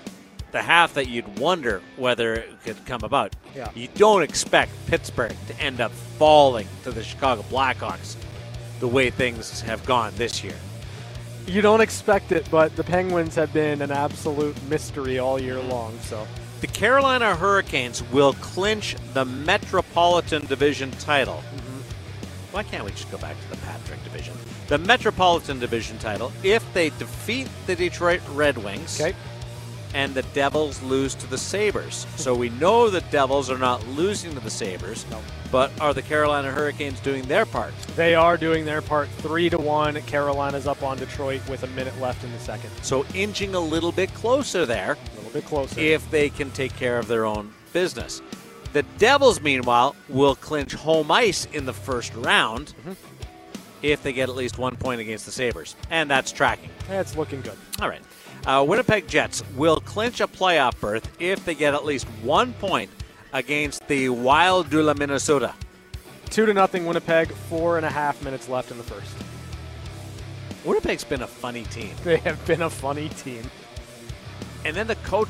the 0.52 0.62
half 0.62 0.94
that 0.96 1.08
you'd 1.08 1.40
wonder 1.40 1.82
whether 1.98 2.34
it 2.36 2.64
could 2.64 2.86
come 2.86 3.02
about. 3.04 3.36
Yeah. 3.56 3.70
You 3.76 3.88
don't 3.96 4.24
expect 4.24 4.72
Pittsburgh 4.88 5.36
to 5.48 5.62
end 5.62 5.82
up 5.82 5.92
falling 5.92 6.68
to 6.84 6.92
the 6.92 7.04
Chicago 7.04 7.44
Blackhawks 7.44 8.16
the 8.80 8.88
way 8.88 9.10
things 9.10 9.62
have 9.62 9.86
gone 9.86 10.14
this 10.16 10.44
year. 10.44 10.56
You 11.46 11.62
don't 11.62 11.82
expect 11.82 12.32
it, 12.32 12.48
but 12.52 12.76
the 12.76 12.84
Penguins 12.84 13.36
have 13.36 13.52
been 13.54 13.82
an 13.82 13.92
absolute 13.92 14.56
mystery 14.70 15.20
all 15.20 15.42
year 15.42 15.60
long. 15.60 15.98
So 16.02 16.28
The 16.62 16.68
Carolina 16.68 17.36
Hurricanes 17.36 18.04
will 18.12 18.34
clinch 18.34 18.96
the 19.14 19.26
Metropolitan 19.26 20.46
Division 20.46 20.92
title. 20.92 21.44
Mm-hmm. 21.56 21.80
Why 22.52 22.64
can't 22.64 22.84
we 22.86 22.92
just 22.92 23.10
go 23.12 23.18
back 23.18 23.36
to 23.42 23.50
the 23.50 23.58
Patrick 23.58 24.04
Division? 24.04 24.36
The 24.68 24.78
Metropolitan 24.78 25.60
Division 25.60 25.98
title 25.98 26.32
if 26.44 26.64
they 26.74 26.90
defeat 26.92 27.48
the 27.66 27.76
Detroit 27.76 28.22
Red 28.34 28.58
Wings. 28.58 29.00
okay, 29.02 29.16
and 29.94 30.14
the 30.14 30.22
Devils 30.34 30.82
lose 30.84 31.16
to 31.16 31.28
the 31.28 31.38
Sabres. 31.38 32.06
So 32.16 32.36
we 32.36 32.50
know 32.50 32.90
the 32.90 33.02
Devils 33.02 33.50
are 33.50 33.58
not 33.58 33.86
losing 33.90 34.34
to 34.34 34.40
the 34.40 34.50
Sabres, 34.50 35.06
no. 35.10 35.20
but 35.52 35.72
are 35.82 35.94
the 35.94 36.02
Carolina 36.02 36.52
Hurricanes 36.52 37.00
doing 37.00 37.24
their 37.24 37.46
part? 37.46 37.74
they 37.96 38.16
are 38.16 38.38
doing 38.38 38.66
their 38.66 38.82
part. 38.82 39.10
Three 39.10 39.50
to 39.50 39.58
one. 39.58 40.00
Carolina's 40.04 40.68
up 40.68 40.84
on 40.84 40.98
Detroit 40.98 41.42
with 41.50 41.64
a 41.64 41.68
minute 41.68 42.00
left 42.00 42.24
in 42.24 42.32
the 42.32 42.40
second. 42.40 42.70
So 42.82 43.06
inching 43.14 43.56
a 43.56 43.60
little 43.60 43.92
bit 43.92 44.14
closer 44.14 44.66
there 44.66 44.94
A 44.94 45.16
little 45.16 45.32
bit 45.32 45.46
closer. 45.46 45.80
if 45.80 46.10
they 46.12 46.30
can 46.30 46.52
take 46.52 46.76
care 46.76 46.98
of 47.00 47.08
their 47.08 47.26
own 47.26 47.54
business. 47.74 48.22
The 48.74 48.84
Devils, 49.00 49.42
meanwhile, 49.42 49.96
will 50.08 50.36
clinch 50.36 50.74
home 50.74 51.10
ice 51.12 51.46
in 51.54 51.66
the 51.66 51.74
first 51.74 52.14
round 52.14 52.74
mm-hmm. 52.82 52.94
if 53.82 54.04
they 54.04 54.14
get 54.14 54.30
at 54.30 54.36
least 54.36 54.60
one 54.60 54.76
point 54.76 55.02
against 55.02 55.26
the 55.26 55.32
Sabres. 55.32 55.76
And 55.90 56.10
that's 56.10 56.32
tracking. 56.32 56.70
That's 56.88 57.18
looking 57.18 57.42
good. 57.42 57.58
All 57.82 57.90
right. 57.90 58.02
Uh, 58.46 58.66
Winnipeg 58.68 59.08
Jets 59.08 59.44
will 59.56 59.80
clinch 59.82 60.22
a 60.22 60.28
playoff 60.28 60.80
berth 60.80 61.10
if 61.20 61.44
they 61.46 61.56
get 61.56 61.74
at 61.74 61.86
least 61.86 62.06
one 62.24 62.54
point 62.54 62.90
against 63.34 63.88
the 63.88 64.10
Wild 64.10 64.70
de 64.70 64.82
la 64.82 64.94
Minnesota. 64.94 65.54
Two 66.30 66.46
to 66.46 66.54
nothing 66.54 66.86
Winnipeg. 66.86 67.32
Four 67.32 67.78
and 67.78 67.86
a 67.86 67.90
half 67.90 68.24
minutes 68.24 68.48
left 68.48 68.72
in 68.72 68.78
the 68.78 68.84
first. 68.84 69.12
Winnipeg's 70.64 71.04
been 71.04 71.22
a 71.22 71.28
funny 71.28 71.64
team. 71.66 71.92
They 72.04 72.18
have 72.18 72.44
been 72.46 72.62
a 72.62 72.70
funny 72.70 73.10
team. 73.10 73.50
And 74.66 74.76
then 74.76 74.88
the 74.88 74.96
coach 74.98 75.30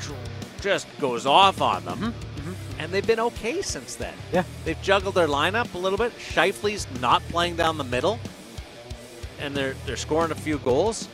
just 0.60 0.86
goes 0.98 1.24
off 1.26 1.62
on 1.62 1.84
them. 1.84 2.14
And 2.78 2.90
they've 2.90 3.06
been 3.06 3.20
okay 3.20 3.62
since 3.62 3.94
then. 3.94 4.14
Yeah. 4.32 4.44
They've 4.64 4.80
juggled 4.82 5.14
their 5.14 5.28
lineup 5.28 5.72
a 5.74 5.78
little 5.78 5.98
bit. 5.98 6.12
Scheifele's 6.18 6.86
not 7.00 7.22
playing 7.28 7.56
down 7.56 7.78
the 7.78 7.84
middle. 7.84 8.18
And 9.38 9.54
they're 9.54 9.74
they're 9.86 9.96
scoring 9.96 10.32
a 10.32 10.34
few 10.34 10.58
goals. 10.58 11.08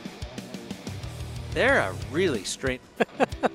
They're 1.53 1.79
a 1.79 1.93
really 2.11 2.43
straight. 2.43 2.81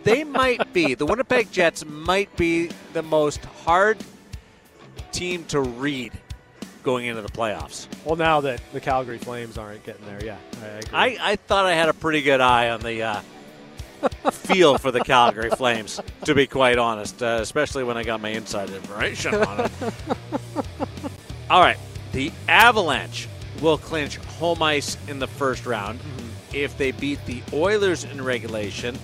they 0.03 0.25
might 0.25 0.73
be 0.73 0.95
the 0.95 1.07
Winnipeg 1.07 1.53
Jets 1.53 1.85
might 1.85 2.35
be 2.37 2.71
the 2.93 3.03
most 3.03 3.45
hard 3.45 3.99
team 5.13 5.45
to 5.47 5.61
read 5.61 6.13
going 6.83 7.07
into 7.07 7.23
the 7.23 7.29
playoffs. 7.29 7.87
Well, 8.05 8.17
now 8.17 8.41
that 8.41 8.61
the 8.73 8.81
Calgary 8.81 9.19
Flames 9.19 9.57
aren't 9.57 9.85
getting 9.85 10.05
there, 10.07 10.25
yeah, 10.25 10.39
I 10.63 10.67
agree. 10.67 10.91
I, 10.93 11.33
I 11.33 11.37
thought 11.37 11.67
I 11.67 11.75
had 11.75 11.89
a 11.89 11.95
pretty 11.95 12.23
good 12.23 12.41
eye 12.41 12.71
on 12.71 12.81
the 12.81 13.03
uh, 13.03 13.21
feel 14.31 14.79
for 14.79 14.91
the 14.91 15.01
Calgary 15.01 15.51
Flames, 15.51 16.01
to 16.25 16.35
be 16.35 16.47
quite 16.47 16.79
honest, 16.79 17.23
uh, 17.23 17.39
especially 17.41 17.85
when 17.85 17.97
I 17.97 18.03
got 18.03 18.21
my 18.21 18.31
inside 18.31 18.71
information 18.71 19.35
on 19.35 19.61
it. 19.61 19.73
All 21.51 21.61
right, 21.61 21.79
the 22.13 22.33
Avalanche 22.49 23.29
will 23.61 23.79
clinch 23.79 24.17
home 24.17 24.63
ice 24.63 24.97
in 25.07 25.19
the 25.19 25.27
first 25.27 25.67
round 25.67 26.01
if 26.53 26.77
they 26.79 26.93
beat 26.93 27.25
the 27.27 27.43
Oilers 27.53 28.05
in 28.05 28.23
regulation 28.23 28.99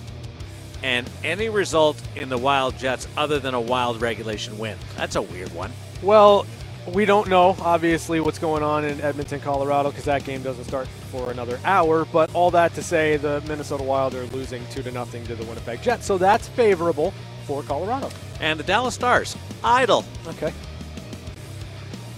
and 0.83 1.09
any 1.23 1.49
result 1.49 2.01
in 2.15 2.29
the 2.29 2.37
Wild 2.37 2.77
Jets 2.77 3.07
other 3.17 3.39
than 3.39 3.53
a 3.53 3.61
wild 3.61 4.01
regulation 4.01 4.57
win. 4.57 4.77
That's 4.95 5.15
a 5.15 5.21
weird 5.21 5.53
one. 5.53 5.71
Well, 6.01 6.45
we 6.93 7.05
don't 7.05 7.27
know, 7.27 7.55
obviously, 7.59 8.19
what's 8.19 8.39
going 8.39 8.63
on 8.63 8.85
in 8.85 9.01
Edmonton, 9.01 9.39
Colorado, 9.41 9.89
because 9.89 10.05
that 10.05 10.23
game 10.23 10.41
doesn't 10.41 10.63
start 10.63 10.87
for 11.11 11.31
another 11.31 11.59
hour. 11.65 12.05
But 12.05 12.33
all 12.33 12.51
that 12.51 12.73
to 12.75 12.83
say, 12.83 13.17
the 13.17 13.43
Minnesota 13.47 13.83
Wild 13.83 14.15
are 14.15 14.25
losing 14.27 14.65
two 14.67 14.81
to 14.83 14.91
nothing 14.91 15.25
to 15.25 15.35
the 15.35 15.43
Winnipeg 15.45 15.81
Jets, 15.81 16.05
so 16.05 16.17
that's 16.17 16.47
favorable 16.47 17.13
for 17.45 17.61
Colorado. 17.63 18.09
And 18.39 18.59
the 18.59 18.63
Dallas 18.63 18.95
Stars, 18.95 19.35
idle. 19.63 20.05
Okay. 20.27 20.53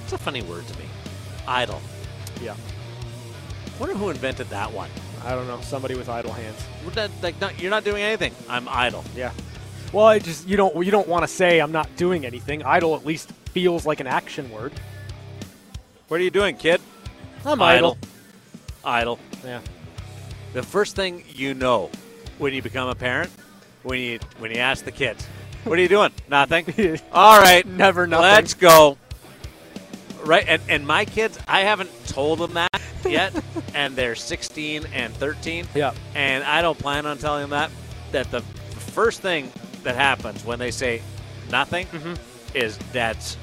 It's 0.04 0.13
a 0.13 0.17
funny 0.17 0.44
word 0.44 0.67
to 0.67 0.78
me. 0.78 0.86
Idle. 1.48 1.82
Yeah. 2.41 2.56
Wonder 3.80 3.96
who 3.96 4.10
invented 4.10 4.48
that 4.50 4.72
one. 4.72 4.89
I 5.25 5.36
don't 5.36 5.47
know. 5.47 5.60
Somebody 5.62 5.95
with 5.95 6.10
idle 6.10 6.31
hands. 6.31 6.57
That- 6.93 7.12
like, 7.21 7.39
not, 7.39 7.62
you're 7.62 7.71
not 7.71 7.84
doing 7.84 8.03
anything. 8.03 8.34
I'm 8.49 8.67
idle. 8.67 9.03
Yeah. 9.15 9.31
Well, 9.93 10.05
I 10.05 10.19
just 10.19 10.47
you 10.47 10.55
don't 10.55 10.86
you 10.86 10.91
don't 10.91 11.07
want 11.07 11.23
to 11.23 11.27
say 11.27 11.60
I'm 11.60 11.71
not 11.73 11.93
doing 11.97 12.25
anything. 12.25 12.63
Idle 12.63 12.95
at 12.95 13.05
least 13.05 13.31
feels 13.51 13.86
like 13.86 13.99
an 13.99 14.07
action 14.07 14.49
word. 14.49 14.71
What 16.07 16.19
are 16.19 16.23
you 16.23 16.31
doing, 16.31 16.55
kid? 16.55 16.79
I'm 17.45 17.62
idle. 17.62 17.97
Idle. 18.86 19.19
Yeah. 19.43 19.62
The 20.53 20.63
first 20.63 20.95
thing 20.95 21.23
you 21.29 21.53
know 21.53 21.89
when 22.38 22.53
you 22.53 22.62
become 22.62 22.88
a 22.89 22.95
parent, 22.95 23.31
when 23.84 23.99
you 23.99 24.19
when 24.39 24.51
you 24.51 24.57
ask 24.57 24.86
the 24.86 24.91
kids, 24.91 25.25
"What 25.65 25.77
are 25.77 25.81
you 25.81 25.88
doing?" 25.89 26.12
Nothing. 26.29 26.99
All 27.12 27.39
right, 27.39 27.65
Never 27.65 28.07
nothing. 28.07 28.23
Let's 28.23 28.53
go. 28.53 28.97
Right, 30.23 30.45
and 30.47 30.62
and 30.69 30.88
my 30.88 31.03
kids, 31.05 31.38
I 31.47 31.62
haven't 31.62 31.89
told 32.07 32.39
them 32.39 32.53
that 32.53 32.81
yet, 33.09 33.33
and 33.73 33.95
they're 33.95 34.15
16 34.15 34.85
and 34.93 35.13
13. 35.13 35.67
Yeah. 35.75 35.93
And 36.15 36.43
I 36.43 36.61
don't 36.61 36.77
plan 36.77 37.05
on 37.05 37.17
telling 37.17 37.41
them 37.41 37.49
that. 37.51 37.71
That 38.11 38.29
the 38.31 38.41
first 38.41 39.21
thing 39.21 39.51
that 39.83 39.95
happens 39.95 40.43
when 40.45 40.59
they 40.59 40.71
say 40.71 41.01
nothing 41.49 41.87
Mm-hmm. 41.87 42.13
is 42.57 42.77
that's 42.91 43.37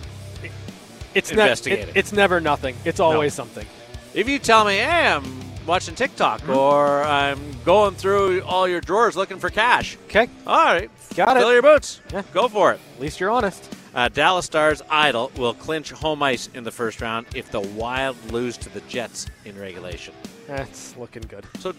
It's 1.15 1.33
ne- 1.33 1.51
it- 1.73 1.89
it's 1.95 2.13
never 2.13 2.41
nothing. 2.41 2.77
It's 2.85 3.01
always 3.01 3.35
something. 3.35 3.67
If 4.15 4.29
you 4.29 4.39
tell 4.39 4.65
me, 4.65 4.77
hey, 4.77 5.07
I'm 5.09 5.25
watching 5.67 5.95
TikTok 5.95 6.43
Mm-hmm. 6.43 6.51
or 6.57 7.03
I'm 7.03 7.39
going 7.65 7.95
through 7.95 8.43
all 8.43 8.69
your 8.69 8.81
drawers 8.81 9.17
looking 9.17 9.39
for 9.39 9.51
cash, 9.51 9.97
Okay. 10.07 10.29
all 10.47 10.65
right, 10.65 10.91
Got 11.15 11.37
it. 11.37 11.41
fill 11.41 11.53
your 11.53 11.63
boots. 11.63 12.01
Yeah. 12.13 12.23
Go 12.33 12.49
for 12.49 12.73
it. 12.73 12.81
At 12.97 13.01
least 13.01 13.21
you're 13.21 13.31
honest. 13.31 13.75
Uh, 13.95 14.09
Dallas 14.09 14.47
Stars 14.47 14.83
Idle 14.91 15.33
will 15.37 15.55
clinch 15.55 15.91
home 15.91 16.23
ice 16.23 16.49
in 16.55 16.65
the 16.65 16.71
first 16.71 17.01
round 17.01 17.27
if 17.35 17.51
the 17.51 17.61
Wild 17.61 18.17
lose 18.33 18.57
to 18.59 18.69
the 18.69 18.81
Jets 18.83 19.27
in 19.45 19.59
regulation. 19.59 20.15
That's 20.47 20.97
looking 20.97 21.23
good. 21.23 21.45
So 21.59 21.75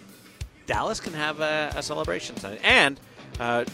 Dallas 0.65 0.99
can 0.99 1.13
have 1.13 1.39
a, 1.39 1.71
a 1.75 1.83
celebration 1.83 2.35
tonight. 2.35 2.59
And 2.63 2.99
uh, 3.39 3.65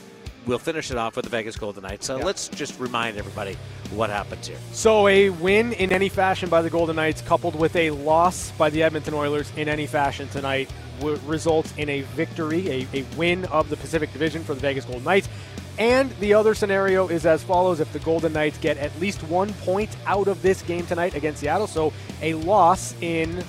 we'll 0.46 0.60
finish 0.60 0.92
it 0.92 0.98
off 0.98 1.16
with 1.16 1.24
the 1.26 1.32
Vegas 1.32 1.56
Golden 1.56 1.84
Knights. 1.84 2.06
So 2.06 2.18
Yeah. 2.18 2.26
let's 2.26 2.50
just 2.50 2.80
remind 2.80 3.18
everybody 3.18 3.58
what 3.92 4.10
happens 4.10 4.48
here. 4.48 4.58
So 4.74 5.08
a 5.08 5.30
win 5.30 5.74
in 5.74 5.92
any 5.92 6.10
fashion 6.10 6.50
by 6.50 6.62
the 6.62 6.70
Golden 6.70 6.98
Knights, 6.98 7.22
coupled 7.22 7.56
with 7.56 7.76
a 7.76 7.92
loss 7.92 8.52
by 8.52 8.70
the 8.70 8.84
Edmonton 8.84 9.14
Oilers 9.14 9.52
in 9.58 9.70
any 9.70 9.88
fashion 9.88 10.28
tonight, 10.30 10.70
w- 11.00 11.20
results 11.26 11.74
in 11.78 11.90
a 11.90 12.02
victory, 12.02 12.70
a, 12.94 12.98
a 13.00 13.06
win 13.18 13.46
of 13.46 13.70
the 13.70 13.78
Pacific 13.78 14.12
Division 14.14 14.44
for 14.44 14.54
the 14.54 14.62
Vegas 14.62 14.86
Golden 14.86 15.04
Knights. 15.06 15.30
And 15.78 16.12
the 16.20 16.34
other 16.34 16.56
scenario 16.56 17.08
is 17.08 17.26
as 17.26 17.44
follows: 17.44 17.80
if 17.80 17.92
the 17.92 18.00
Golden 18.00 18.34
Knights 18.34 18.58
get 18.58 18.78
at 18.78 18.98
least 19.00 19.24
one 19.24 19.54
point 19.54 19.96
out 20.06 20.28
of 20.28 20.42
this 20.42 20.62
game 20.62 20.86
tonight 20.86 21.16
against 21.16 21.42
Seattle, 21.42 21.68
so 21.68 21.92
a 22.22 22.34
loss 22.36 22.96
in 23.02 23.44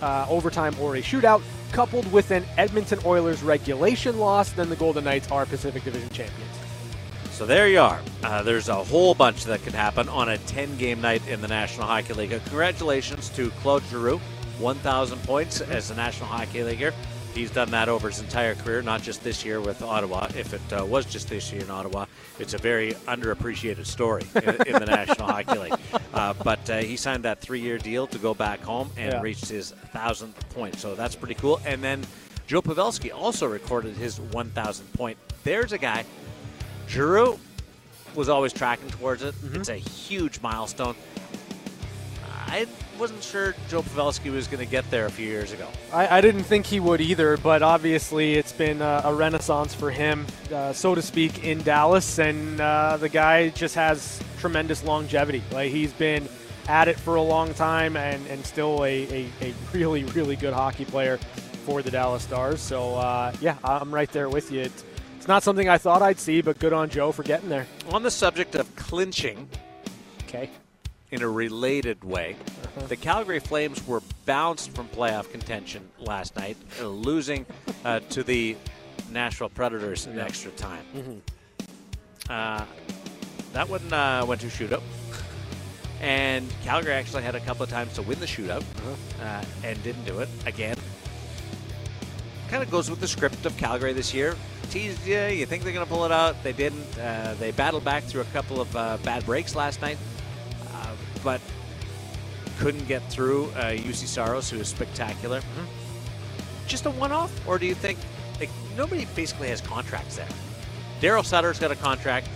uh, 0.00 0.26
overtime 0.28 0.74
or 0.80 0.96
a 0.96 1.02
shootout, 1.02 1.42
coupled 1.72 2.10
with 2.12 2.30
an 2.30 2.44
Edmonton 2.56 2.98
Oilers 3.04 3.42
regulation 3.42 4.18
loss, 4.18 4.52
then 4.52 4.68
the 4.68 4.76
Golden 4.76 5.04
Knights 5.04 5.30
are 5.30 5.44
Pacific 5.46 5.84
Division 5.84 6.08
champions. 6.10 6.50
So 7.30 7.44
there 7.44 7.68
you 7.68 7.80
are. 7.80 8.00
Uh, 8.22 8.42
there's 8.42 8.70
a 8.70 8.82
whole 8.82 9.14
bunch 9.14 9.44
that 9.44 9.62
can 9.62 9.74
happen 9.74 10.08
on 10.08 10.30
a 10.30 10.38
10 10.38 10.78
game 10.78 11.02
night 11.02 11.26
in 11.28 11.42
the 11.42 11.48
National 11.48 11.86
Hockey 11.86 12.14
League. 12.14 12.30
Congratulations 12.30 13.28
to 13.30 13.50
Claude 13.62 13.82
Giroux, 13.90 14.18
1,000 14.58 15.22
points 15.24 15.60
as 15.60 15.90
a 15.90 15.94
National 15.94 16.28
Hockey 16.28 16.62
Leaguer. 16.62 16.94
He's 17.36 17.50
done 17.50 17.70
that 17.72 17.90
over 17.90 18.08
his 18.08 18.18
entire 18.20 18.54
career, 18.54 18.80
not 18.80 19.02
just 19.02 19.22
this 19.22 19.44
year 19.44 19.60
with 19.60 19.82
Ottawa. 19.82 20.28
If 20.34 20.54
it 20.54 20.72
uh, 20.72 20.86
was 20.86 21.04
just 21.04 21.28
this 21.28 21.52
year 21.52 21.60
in 21.62 21.70
Ottawa, 21.70 22.06
it's 22.38 22.54
a 22.54 22.58
very 22.58 22.92
underappreciated 23.06 23.84
story 23.84 24.24
in, 24.34 24.54
in 24.66 24.72
the 24.72 24.86
National 24.86 25.26
Hockey 25.28 25.58
League. 25.58 25.74
Uh, 26.14 26.32
but 26.42 26.68
uh, 26.70 26.78
he 26.78 26.96
signed 26.96 27.24
that 27.24 27.42
three 27.42 27.60
year 27.60 27.76
deal 27.76 28.06
to 28.06 28.18
go 28.18 28.32
back 28.32 28.60
home 28.62 28.90
and 28.96 29.12
Yeah. 29.12 29.20
reached 29.20 29.50
his 29.50 29.74
1,000th 29.94 30.32
point. 30.54 30.76
So 30.78 30.94
that's 30.94 31.14
pretty 31.14 31.34
cool. 31.34 31.60
And 31.66 31.84
then 31.84 32.06
Joe 32.46 32.62
Pavelski 32.62 33.12
also 33.14 33.46
recorded 33.46 33.96
his 33.96 34.18
1,000th 34.18 34.92
point. 34.94 35.18
There's 35.44 35.72
a 35.72 35.78
guy 35.78 36.06
Giroux 36.88 37.38
was 38.14 38.30
always 38.30 38.54
tracking 38.54 38.88
towards 38.88 39.22
it. 39.22 39.34
It's 39.52 39.68
a 39.68 39.76
huge 39.76 40.40
milestone. 40.40 40.94
I 42.46 42.66
wasn't 42.98 43.22
sure 43.22 43.54
Joe 43.68 43.82
Pavelski 43.82 44.32
was 44.32 44.46
going 44.46 44.64
to 44.64 44.70
get 44.70 44.88
there 44.90 45.06
a 45.06 45.10
few 45.10 45.26
years 45.26 45.52
ago. 45.52 45.68
I, 45.92 46.18
I 46.18 46.20
didn't 46.20 46.44
think 46.44 46.66
he 46.66 46.80
would 46.80 47.00
either, 47.00 47.36
but 47.36 47.62
obviously 47.62 48.34
it's 48.34 48.52
been 48.52 48.82
a, 48.82 49.02
a 49.04 49.14
renaissance 49.14 49.74
for 49.74 49.90
him, 49.90 50.26
uh, 50.52 50.72
so 50.72 50.94
to 50.94 51.02
speak, 51.02 51.44
in 51.44 51.62
Dallas, 51.62 52.18
and 52.18 52.60
uh, 52.60 52.96
the 52.96 53.08
guy 53.08 53.50
just 53.50 53.74
has 53.74 54.20
tremendous 54.38 54.84
longevity. 54.84 55.42
Like 55.52 55.70
he's 55.70 55.92
been 55.92 56.28
at 56.68 56.88
it 56.88 56.98
for 56.98 57.16
a 57.16 57.22
long 57.22 57.54
time, 57.54 57.96
and, 57.96 58.26
and 58.26 58.44
still 58.44 58.84
a, 58.84 59.06
a, 59.12 59.30
a 59.42 59.54
really 59.72 60.04
really 60.04 60.36
good 60.36 60.52
hockey 60.52 60.84
player 60.84 61.18
for 61.64 61.82
the 61.82 61.90
Dallas 61.90 62.22
Stars. 62.22 62.60
So 62.60 62.94
uh, 62.96 63.32
yeah, 63.40 63.56
I'm 63.64 63.94
right 63.94 64.10
there 64.10 64.28
with 64.28 64.50
you. 64.50 64.60
It's, 64.60 64.84
it's 65.16 65.28
not 65.28 65.42
something 65.42 65.68
I 65.68 65.78
thought 65.78 66.02
I'd 66.02 66.18
see, 66.18 66.40
but 66.40 66.58
good 66.58 66.72
on 66.72 66.88
Joe 66.88 67.12
for 67.12 67.22
getting 67.22 67.48
there. 67.48 67.66
On 67.90 68.02
the 68.02 68.10
subject 68.10 68.54
of 68.54 68.74
clinching, 68.76 69.48
Okay. 70.28 70.50
In 71.10 71.22
a 71.22 71.28
related 71.28 72.02
way, 72.04 72.36
the 72.88 72.96
Calgary 72.96 73.40
Flames 73.40 73.86
were 73.86 74.02
bounced 74.24 74.72
from 74.72 74.88
playoff 74.88 75.30
contention 75.30 75.88
last 75.98 76.36
night, 76.36 76.56
losing 76.80 77.46
uh, 77.84 78.00
to 78.10 78.22
the 78.22 78.56
Nashville 79.10 79.48
Predators 79.48 80.06
in 80.06 80.18
extra 80.18 80.50
time. 80.52 81.22
Uh, 82.28 82.64
that 83.52 83.68
one 83.68 83.92
uh, 83.92 84.24
went 84.26 84.40
to 84.40 84.48
shootout. 84.48 84.82
And 86.00 86.46
Calgary 86.62 86.92
actually 86.92 87.22
had 87.22 87.34
a 87.34 87.40
couple 87.40 87.62
of 87.62 87.70
times 87.70 87.94
to 87.94 88.02
win 88.02 88.20
the 88.20 88.26
shootout 88.26 88.62
uh, 89.22 89.44
and 89.64 89.82
didn't 89.82 90.04
do 90.04 90.18
it 90.18 90.28
again. 90.44 90.76
Kind 92.48 92.62
of 92.62 92.70
goes 92.70 92.90
with 92.90 93.00
the 93.00 93.08
script 93.08 93.46
of 93.46 93.56
Calgary 93.56 93.92
this 93.92 94.12
year. 94.12 94.36
Teased 94.70 95.06
you, 95.06 95.20
you 95.20 95.46
think 95.46 95.62
they're 95.62 95.72
going 95.72 95.86
to 95.86 95.90
pull 95.90 96.04
it 96.04 96.12
out. 96.12 96.42
They 96.42 96.52
didn't. 96.52 96.98
Uh, 96.98 97.34
they 97.38 97.50
battled 97.52 97.84
back 97.84 98.02
through 98.04 98.22
a 98.22 98.26
couple 98.26 98.60
of 98.60 98.76
uh, 98.76 98.98
bad 99.04 99.24
breaks 99.24 99.54
last 99.54 99.80
night, 99.80 99.96
but 101.26 101.40
couldn't 102.60 102.86
get 102.86 103.02
through 103.10 103.46
uh, 103.56 103.72
Juuse 103.72 104.06
Saros, 104.06 104.48
who 104.48 104.58
is 104.58 104.68
spectacular. 104.68 105.42
Just 106.68 106.86
a 106.86 106.90
one 106.90 107.10
off? 107.10 107.32
Or 107.48 107.58
do 107.58 107.66
you 107.66 107.74
think 107.74 107.98
like, 108.38 108.48
nobody 108.76 109.06
basically 109.16 109.48
has 109.48 109.60
contracts 109.60 110.14
there? 110.14 110.28
Daryl 111.00 111.24
Sutter's 111.24 111.58
got 111.58 111.72
a 111.72 111.74
contract, 111.74 112.28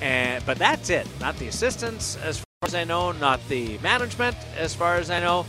and 0.00 0.44
but 0.44 0.58
that's 0.58 0.90
it. 0.90 1.06
Not 1.20 1.38
the 1.38 1.46
assistants, 1.46 2.16
as 2.16 2.38
far 2.38 2.66
as 2.66 2.74
I 2.74 2.82
know, 2.82 3.12
not 3.12 3.38
the 3.48 3.78
management, 3.78 4.36
as 4.56 4.74
far 4.74 4.96
as 4.96 5.08
I 5.08 5.20
know. 5.20 5.46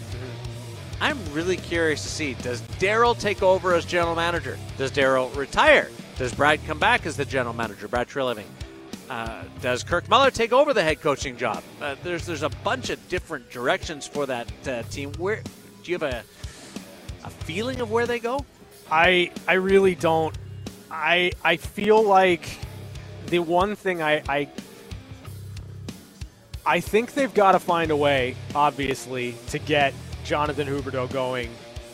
I'm 1.02 1.18
really 1.34 1.58
curious 1.58 2.04
to 2.04 2.10
see 2.10 2.36
does 2.36 2.62
Daryl 2.80 3.20
take 3.20 3.42
over 3.42 3.74
as 3.74 3.86
general 3.86 4.16
manager? 4.16 4.60
Does 4.78 4.92
Daryl 4.92 5.36
retire? 5.36 5.90
Does 6.20 6.32
Brad 6.32 6.64
come 6.68 6.78
back 6.78 7.08
as 7.08 7.18
the 7.18 7.26
general 7.26 7.56
manager, 7.56 7.88
Brad 7.88 8.08
Treliving? 8.08 8.46
Uh, 9.10 9.44
does 9.62 9.84
Kirk 9.84 10.08
Muller 10.10 10.32
take 10.32 10.54
over 10.54 10.74
the 10.74 10.84
head 10.84 11.02
coaching 11.02 11.38
job? 11.38 11.64
Uh, 11.82 11.96
there's 12.04 12.26
there's 12.26 12.44
a 12.44 12.50
bunch 12.50 12.90
of 12.90 13.08
different 13.10 13.50
directions 13.52 14.08
for 14.08 14.26
that 14.26 14.68
uh, 14.68 14.84
team. 14.84 15.12
Where 15.18 15.42
do 15.84 15.92
you 15.92 15.98
have 15.98 16.04
a 16.04 16.24
a 17.24 17.30
feeling 17.30 17.82
of 17.82 17.92
where 17.92 18.08
they 18.08 18.20
go? 18.20 18.46
I 18.90 19.32
I 19.48 19.54
really 19.54 19.96
don't. 19.96 20.36
I 20.90 21.32
I 21.44 21.58
feel 21.58 22.02
like 22.02 22.48
the 23.28 23.40
one 23.40 23.76
thing 23.76 24.02
I 24.02 24.24
I, 24.28 24.48
I 26.66 26.80
think 26.80 27.14
they've 27.14 27.34
got 27.34 27.54
to 27.54 27.60
find 27.60 27.92
a 27.92 27.98
way, 27.98 28.36
obviously, 28.56 29.36
to 29.48 29.60
get 29.60 29.94
Jonathan 30.24 30.68
Huberdeau 30.68 31.12
going 31.12 31.50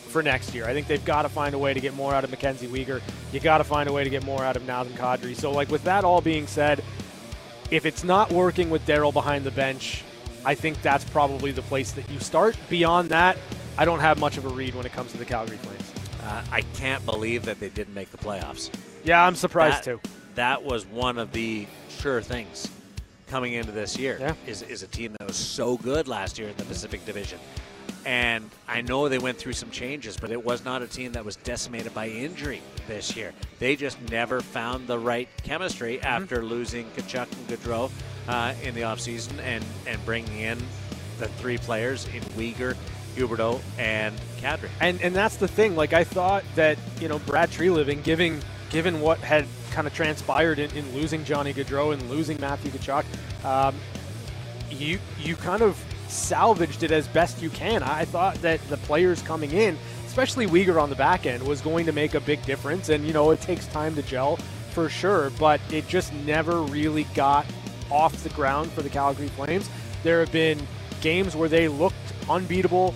for 0.08 0.22
next 0.22 0.54
year. 0.54 0.66
I 0.66 0.72
think 0.72 0.86
they've 0.86 1.04
got 1.04 1.22
to 1.22 1.28
find 1.28 1.54
a 1.54 1.58
way 1.58 1.72
to 1.72 1.80
get 1.80 1.94
more 1.94 2.14
out 2.14 2.24
of 2.24 2.30
Mackenzie 2.30 2.66
Weegar. 2.66 3.00
You 3.32 3.40
got 3.40 3.58
to 3.58 3.64
find 3.64 3.88
a 3.88 3.92
way 3.92 4.04
to 4.04 4.10
get 4.10 4.24
more 4.24 4.44
out 4.44 4.56
of 4.56 4.62
Nazem 4.64 4.92
Kadri. 4.92 5.34
So, 5.34 5.50
like 5.50 5.70
with 5.70 5.84
that 5.84 6.04
all 6.04 6.20
being 6.20 6.46
said, 6.46 6.82
if 7.70 7.86
it's 7.86 8.04
not 8.04 8.32
working 8.32 8.70
with 8.70 8.84
Daryl 8.86 9.12
behind 9.12 9.44
the 9.44 9.50
bench, 9.50 10.02
I 10.44 10.54
think 10.54 10.80
that's 10.82 11.04
probably 11.04 11.52
the 11.52 11.62
place 11.62 11.92
that 11.92 12.08
you 12.10 12.18
start. 12.18 12.56
Beyond 12.68 13.10
that, 13.10 13.38
I 13.78 13.84
don't 13.84 14.00
have 14.00 14.18
much 14.18 14.36
of 14.36 14.44
a 14.44 14.48
read 14.48 14.74
when 14.74 14.86
it 14.86 14.92
comes 14.92 15.12
to 15.12 15.18
the 15.18 15.24
Calgary 15.24 15.56
Flames. 15.58 15.92
Uh, 16.22 16.42
I 16.50 16.62
can't 16.74 17.04
believe 17.06 17.44
that 17.44 17.60
they 17.60 17.68
didn't 17.68 17.94
make 17.94 18.10
the 18.10 18.18
playoffs. 18.18 18.70
Yeah, 19.04 19.24
I'm 19.24 19.34
surprised 19.34 19.78
that, 19.78 19.84
too. 19.84 20.00
That 20.34 20.62
was 20.62 20.86
one 20.86 21.18
of 21.18 21.32
the 21.32 21.66
sure 21.88 22.20
things 22.20 22.68
coming 23.28 23.52
into 23.52 23.72
this 23.72 23.96
year. 23.96 24.18
Yeah. 24.20 24.34
Is, 24.46 24.62
is 24.62 24.82
a 24.82 24.86
team 24.86 25.14
that 25.18 25.26
was 25.26 25.36
so 25.36 25.76
good 25.78 26.08
last 26.08 26.38
year 26.38 26.48
in 26.48 26.56
the 26.56 26.64
Pacific 26.64 27.04
Division. 27.06 27.38
And 28.06 28.48
I 28.66 28.80
know 28.80 29.08
they 29.08 29.18
went 29.18 29.38
through 29.38 29.52
some 29.52 29.70
changes, 29.70 30.16
but 30.16 30.30
it 30.30 30.44
was 30.44 30.64
not 30.64 30.82
a 30.82 30.86
team 30.86 31.12
that 31.12 31.24
was 31.24 31.36
decimated 31.36 31.92
by 31.94 32.08
injury 32.08 32.62
this 32.88 33.14
year. 33.16 33.32
They 33.58 33.76
just 33.76 34.00
never 34.10 34.40
found 34.40 34.86
the 34.86 34.98
right 34.98 35.28
chemistry 35.42 35.98
Mm-hmm. 35.98 36.06
after 36.06 36.44
losing 36.44 36.86
Tkachuk 36.90 37.30
and 37.32 37.48
Gaudreau 37.48 37.90
uh, 38.28 38.54
in 38.62 38.74
the 38.74 38.82
offseason 38.82 39.38
and, 39.40 39.64
and 39.86 40.04
bringing 40.04 40.38
in 40.38 40.58
the 41.18 41.28
three 41.28 41.58
players 41.58 42.06
in 42.14 42.20
Weegar, 42.36 42.76
Huberdeau, 43.16 43.60
and 43.78 44.14
Kadri. 44.40 44.68
And 44.80 45.00
and 45.02 45.14
that's 45.14 45.36
the 45.36 45.48
thing. 45.48 45.76
Like 45.76 45.92
I 45.92 46.04
thought 46.04 46.44
that 46.54 46.78
you 47.00 47.08
know 47.08 47.18
Brad 47.20 47.50
Treliving, 47.50 48.02
given 48.02 48.40
given 48.70 49.00
what 49.00 49.18
had 49.18 49.46
kind 49.72 49.86
of 49.86 49.94
transpired 49.94 50.58
in, 50.58 50.70
in 50.76 50.94
losing 50.94 51.24
Johnny 51.24 51.52
Gaudreau 51.52 51.92
and 51.92 52.10
losing 52.10 52.40
Matthew 52.40 52.70
Tkachuk, 52.70 53.04
um, 53.44 53.74
you 54.70 54.98
you 55.20 55.36
kind 55.36 55.62
of 55.62 55.82
salvaged 56.10 56.82
it 56.82 56.90
as 56.90 57.08
best 57.08 57.40
you 57.40 57.50
can. 57.50 57.82
I 57.82 58.04
thought 58.04 58.36
that 58.42 58.60
the 58.68 58.76
players 58.78 59.22
coming 59.22 59.52
in, 59.52 59.78
especially 60.06 60.46
Weegar 60.46 60.80
on 60.80 60.90
the 60.90 60.96
back 60.96 61.26
end, 61.26 61.42
was 61.46 61.60
going 61.60 61.86
to 61.86 61.92
make 61.92 62.14
a 62.14 62.20
big 62.20 62.44
difference. 62.44 62.88
And 62.88 63.06
you 63.06 63.12
know 63.12 63.30
it 63.30 63.40
takes 63.40 63.66
time 63.68 63.94
to 63.94 64.02
gel 64.02 64.36
for 64.70 64.88
sure, 64.88 65.30
but 65.38 65.60
it 65.70 65.88
just 65.88 66.12
never 66.12 66.62
really 66.62 67.04
got 67.14 67.46
off 67.90 68.22
the 68.22 68.28
ground 68.30 68.70
for 68.72 68.82
the 68.82 68.88
Calgary 68.88 69.28
Flames. 69.28 69.68
There 70.02 70.20
have 70.20 70.32
been 70.32 70.58
games 71.00 71.34
where 71.34 71.48
they 71.48 71.68
looked 71.68 71.96
unbeatable, 72.28 72.92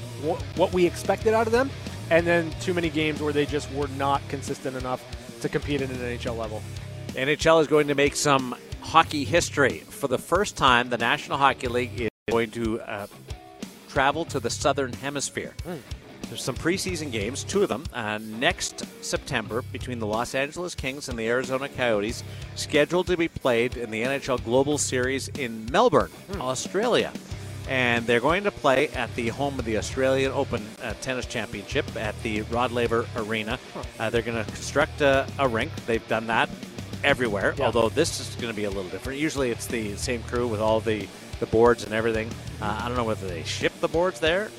what 0.56 0.72
we 0.72 0.86
expected 0.86 1.34
out 1.34 1.46
of 1.46 1.52
them, 1.52 1.70
and 2.10 2.26
then 2.26 2.50
too 2.60 2.74
many 2.74 2.90
games 2.90 3.20
where 3.20 3.32
they 3.32 3.46
just 3.46 3.70
were 3.72 3.88
not 3.96 4.26
consistent 4.28 4.76
enough 4.76 5.02
to 5.40 5.48
compete 5.48 5.82
at 5.82 5.90
an 5.90 5.96
NHL 5.96 6.36
level. 6.36 6.62
NHL 7.14 7.60
is 7.60 7.66
going 7.66 7.88
to 7.88 7.94
make 7.94 8.16
some 8.16 8.54
hockey 8.80 9.24
history. 9.24 9.78
For 9.80 10.08
the 10.08 10.18
first 10.18 10.56
time, 10.56 10.90
the 10.90 10.98
National 10.98 11.38
Hockey 11.38 11.68
League 11.68 12.00
is 12.00 12.08
going 12.30 12.50
to 12.50 12.80
uh, 12.80 13.06
travel 13.88 14.24
to 14.24 14.40
the 14.40 14.48
Southern 14.48 14.94
Hemisphere. 14.94 15.52
There's 16.28 16.42
some 16.42 16.54
preseason 16.56 17.12
games, 17.12 17.44
two 17.44 17.62
of 17.62 17.68
them, 17.68 17.84
uh, 17.92 18.18
next 18.18 18.82
September 19.04 19.60
between 19.60 19.98
the 19.98 20.06
Los 20.06 20.34
Angeles 20.34 20.74
Kings 20.74 21.10
and 21.10 21.18
the 21.18 21.28
Arizona 21.28 21.68
Coyotes, 21.68 22.24
scheduled 22.54 23.08
to 23.08 23.18
be 23.18 23.28
played 23.28 23.76
in 23.76 23.90
the 23.90 24.02
NHL 24.02 24.42
Global 24.42 24.78
Series 24.78 25.28
in 25.28 25.66
Melbourne, 25.70 26.10
Australia. 26.40 27.12
And 27.68 28.06
they're 28.06 28.20
going 28.20 28.44
to 28.44 28.50
play 28.50 28.88
at 28.88 29.14
the 29.16 29.28
home 29.28 29.58
of 29.58 29.66
the 29.66 29.76
Australian 29.76 30.32
Open 30.32 30.66
uh, 30.82 30.94
Tennis 31.02 31.26
Championship 31.26 31.84
at 31.94 32.20
the 32.22 32.40
Rod 32.42 32.72
Laver 32.72 33.06
Arena. 33.16 33.58
Uh, 34.00 34.08
they're 34.08 34.22
going 34.22 34.42
to 34.42 34.50
construct 34.50 35.02
a, 35.02 35.26
a 35.38 35.46
rink. 35.46 35.70
They've 35.84 36.06
done 36.08 36.26
that 36.28 36.48
everywhere, 37.02 37.54
Yeah. 37.58 37.66
although 37.66 37.90
this 37.90 38.18
is 38.18 38.34
going 38.36 38.50
to 38.50 38.56
be 38.56 38.64
a 38.64 38.70
little 38.70 38.90
different. 38.90 39.18
Usually 39.18 39.50
it's 39.50 39.66
the 39.66 39.94
same 39.96 40.22
crew 40.22 40.46
with 40.48 40.60
all 40.60 40.80
the, 40.80 41.06
the 41.40 41.46
boards 41.46 41.84
and 41.84 41.92
everything. 41.92 42.30
Uh, 42.60 42.80
I 42.82 42.88
don't 42.88 42.96
know 42.96 43.04
whether 43.04 43.26
they 43.26 43.42
ship 43.44 43.72
the 43.80 43.88
boards 43.88 44.20
there 44.20 44.50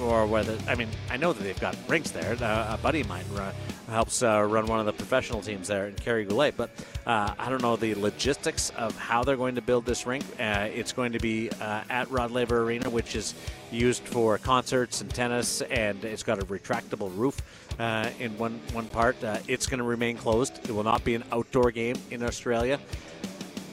or 0.00 0.26
whether, 0.26 0.56
I 0.66 0.74
mean, 0.74 0.88
I 1.10 1.16
know 1.16 1.32
that 1.32 1.42
they've 1.42 1.60
got 1.60 1.76
rinks 1.88 2.10
there. 2.10 2.36
Uh, 2.40 2.74
a 2.74 2.78
buddy 2.82 3.02
of 3.02 3.08
mine 3.08 3.24
run, 3.32 3.52
helps 3.88 4.22
uh, 4.22 4.42
run 4.48 4.66
one 4.66 4.80
of 4.80 4.86
the 4.86 4.92
professional 4.92 5.42
teams 5.42 5.68
there 5.68 5.88
in 5.88 5.94
Kerry 5.94 6.24
Goulet, 6.24 6.56
but 6.56 6.70
uh, 7.06 7.34
I 7.38 7.50
don't 7.50 7.60
know 7.60 7.76
the 7.76 7.94
logistics 7.94 8.70
of 8.70 8.96
how 8.96 9.24
they're 9.24 9.36
going 9.36 9.56
to 9.56 9.62
build 9.62 9.84
this 9.84 10.06
rink. 10.06 10.24
Uh, 10.38 10.68
it's 10.72 10.92
going 10.92 11.12
to 11.12 11.18
be 11.18 11.50
uh, 11.60 11.82
at 11.90 12.10
Rod 12.10 12.30
Laver 12.30 12.62
Arena, 12.62 12.88
which 12.88 13.16
is 13.16 13.34
used 13.70 14.02
for 14.02 14.38
concerts 14.38 15.00
and 15.00 15.12
tennis, 15.12 15.60
and 15.62 16.04
it's 16.04 16.22
got 16.22 16.40
a 16.40 16.46
retractable 16.46 17.10
roof 17.16 17.42
uh, 17.78 18.10
in 18.18 18.36
one 18.38 18.60
one 18.72 18.86
part. 18.86 19.22
Uh, 19.22 19.38
it's 19.48 19.66
going 19.66 19.78
to 19.78 19.84
remain 19.84 20.16
closed. 20.16 20.58
It 20.68 20.72
will 20.72 20.84
not 20.84 21.04
be 21.04 21.14
an 21.14 21.24
outdoor 21.32 21.70
game 21.70 21.96
in 22.10 22.22
Australia, 22.22 22.78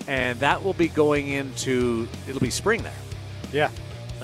and 0.07 0.39
that 0.39 0.63
will 0.63 0.73
be 0.73 0.87
going 0.87 1.27
into 1.29 2.07
it'll 2.27 2.39
be 2.41 2.49
spring 2.49 2.81
there 2.83 2.93
Yeah. 3.51 3.69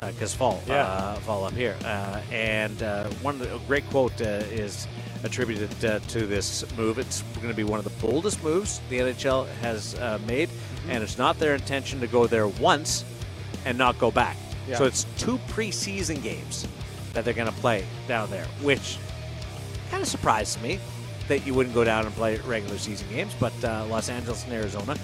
because 0.08 0.34
fall, 0.34 0.62
Yeah. 0.68 0.84
uh, 0.88 1.16
fall 1.18 1.46
up 1.46 1.54
here. 1.54 1.76
Uh, 1.86 2.20
and 2.32 2.82
uh, 2.84 3.06
one 3.22 3.36
of 3.36 3.42
the 3.42 3.56
a 3.56 3.60
great 3.68 3.88
quote 3.90 4.20
uh, 4.22 4.26
is 4.52 4.88
attributed 5.24 5.70
uh, 5.86 6.00
to 6.10 6.26
this 6.28 6.66
move. 6.78 7.00
It's 7.00 7.22
going 7.36 7.48
to 7.48 7.54
be 7.54 7.64
one 7.64 7.80
of 7.80 7.86
the 7.86 8.08
boldest 8.08 8.44
moves 8.44 8.82
the 8.90 9.00
NHL 9.00 9.48
has 9.62 9.96
uh, 9.96 10.20
made, 10.28 10.50
Mm-hmm. 10.50 10.92
and 10.92 11.04
it's 11.04 11.18
not 11.18 11.40
their 11.40 11.56
intention 11.56 12.02
to 12.02 12.08
go 12.08 12.28
there 12.28 12.46
once 12.50 13.06
and 13.64 13.78
not 13.78 13.98
go 14.00 14.12
back. 14.12 14.36
Yeah. 14.68 14.78
So 14.78 14.84
it's 14.84 15.06
two 15.18 15.38
preseason 15.50 16.22
games 16.22 16.68
that 17.14 17.24
they're 17.24 17.34
going 17.34 17.48
to 17.48 17.54
play 17.62 17.86
down 18.08 18.30
there, 18.30 18.44
which 18.62 18.98
kind 19.90 20.02
of 20.04 20.10
surprised 20.10 20.62
me 20.62 20.80
that 21.30 21.48
you 21.48 21.54
wouldn't 21.54 21.74
go 21.74 21.86
down 21.86 22.06
and 22.06 22.14
play 22.16 22.36
regular 22.40 22.78
season 22.78 23.08
games. 23.10 23.34
But 23.40 23.54
uh, 23.64 23.86
Los 23.90 24.10
Angeles 24.10 24.44
and 24.44 24.52
Arizona, 24.52 24.98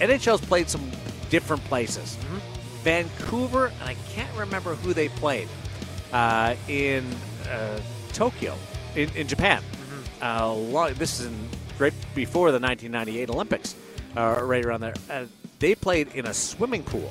NHL's 0.00 0.40
played 0.40 0.68
some 0.68 0.90
different 1.30 1.62
places. 1.64 2.16
Vancouver, 2.82 3.66
and 3.80 3.88
I 3.88 3.94
can't 4.12 4.34
remember 4.36 4.74
who 4.74 4.92
they 4.92 5.08
played 5.08 5.48
uh, 6.12 6.54
in 6.68 7.04
uh, 7.50 7.80
Tokyo, 8.12 8.54
in, 8.94 9.08
in 9.16 9.26
Japan. 9.26 9.62
Uh, 10.22 10.52
long, 10.54 10.92
this 10.94 11.20
is 11.20 11.26
in 11.26 11.48
right 11.78 11.92
before 12.14 12.50
the 12.52 12.58
1998 12.60 13.30
Olympics, 13.30 13.74
uh, 14.16 14.38
right 14.42 14.64
around 14.64 14.80
there. 14.80 14.94
Uh, 15.10 15.24
they 15.58 15.74
played 15.74 16.08
in 16.14 16.26
a 16.26 16.34
swimming 16.34 16.82
pool. 16.82 17.10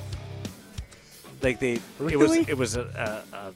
Like 1.42 1.60
they, 1.60 1.80
it 2.10 2.18
was 2.18 2.32
it 2.36 2.58
was 2.58 2.76
a, 2.78 3.24
a, 3.34 3.36
a 3.36 3.54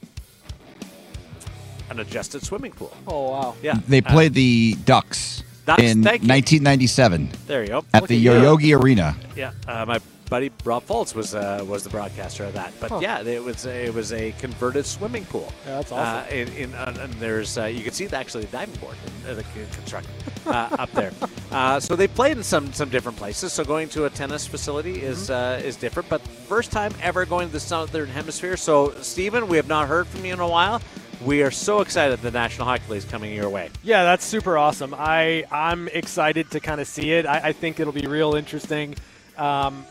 an 1.90 2.00
adjusted 2.00 2.42
swimming 2.42 2.72
pool. 2.72 2.94
Oh 3.06 3.30
wow. 3.30 3.54
Yeah, 3.62 3.78
They 3.88 4.02
Uh, 4.02 4.10
played 4.12 4.34
the 4.34 4.76
Ducks, 4.84 5.42
Ducks, 5.68 5.82
in 5.82 6.02
1997 6.02 7.28
there 7.46 7.62
you 7.62 7.68
go. 7.68 7.84
at 7.94 8.02
Look 8.02 8.08
the 8.08 8.16
you. 8.16 8.30
Yoyogi 8.32 8.76
Arena. 8.80 9.14
Yeah, 9.36 9.52
uh, 9.66 9.84
my 9.86 9.98
buddy 10.28 10.50
Rob 10.64 10.84
Fultz 10.86 11.14
was 11.14 11.34
uh, 11.34 11.64
was 11.66 11.84
the 11.84 11.90
broadcaster 11.90 12.44
of 12.44 12.52
that. 12.54 12.72
But 12.80 12.90
Huh. 12.90 12.98
yeah, 13.00 13.22
it 13.22 13.42
was 13.42 13.64
it 13.66 13.94
was 13.94 14.12
a 14.12 14.32
converted 14.38 14.84
swimming 14.86 15.24
pool. 15.26 15.52
Yeah, 15.66 15.76
that's 15.76 15.92
Uh, 15.92 15.96
awesome. 15.96 16.38
in, 16.38 16.48
in 16.54 16.74
uh, 16.74 16.96
and 17.04 17.12
there's 17.14 17.56
uh, 17.56 17.64
you 17.64 17.82
can 17.82 17.92
see 17.92 18.06
the, 18.06 18.16
actually 18.16 18.44
the 18.44 18.52
diving 18.52 18.74
board 18.80 18.96
in, 19.06 19.30
uh, 19.30 19.34
the 19.34 19.44
construction 19.74 20.10
uh, 20.46 20.68
up 20.78 20.90
there. 20.92 21.12
Uh, 21.50 21.80
so 21.80 21.96
they 21.96 22.06
played 22.06 22.36
in 22.36 22.42
some 22.42 22.70
some 22.74 22.90
different 22.90 23.16
places. 23.16 23.54
So 23.54 23.64
going 23.64 23.88
to 23.96 24.04
a 24.04 24.10
tennis 24.10 24.46
facility 24.46 25.00
is 25.00 25.30
Mm-hmm. 25.30 25.64
uh, 25.64 25.66
is 25.68 25.76
different. 25.76 26.06
But 26.10 26.20
first 26.46 26.70
time 26.70 26.92
ever 27.00 27.24
going 27.24 27.46
to 27.48 27.52
the 27.54 27.58
southern 27.60 28.08
hemisphere. 28.10 28.58
So 28.58 28.92
Stephen, 29.00 29.48
we 29.48 29.56
have 29.56 29.66
not 29.66 29.88
heard 29.88 30.06
from 30.06 30.26
you 30.26 30.34
in 30.34 30.40
a 30.40 30.46
while. 30.46 30.82
We 31.24 31.42
are 31.42 31.50
so 31.50 31.80
excited 31.80 32.20
the 32.20 32.30
National 32.30 32.66
Hockey 32.66 32.84
League 32.90 32.98
is 32.98 33.04
coming 33.04 33.34
your 33.34 33.48
way. 33.50 33.70
Yeah, 33.82 34.04
that's 34.04 34.24
super 34.24 34.56
awesome. 34.56 34.94
I 34.96 35.44
I'm 35.50 35.88
excited 35.88 36.50
to 36.52 36.60
kind 36.60 36.80
of 36.80 36.86
see 36.86 37.12
it. 37.12 37.26
I, 37.26 37.48
I 37.48 37.52
think 37.52 37.80
it'll 37.80 37.92
be 37.92 38.06
real 38.06 38.34
interesting 38.34 38.94
um, 39.36 39.84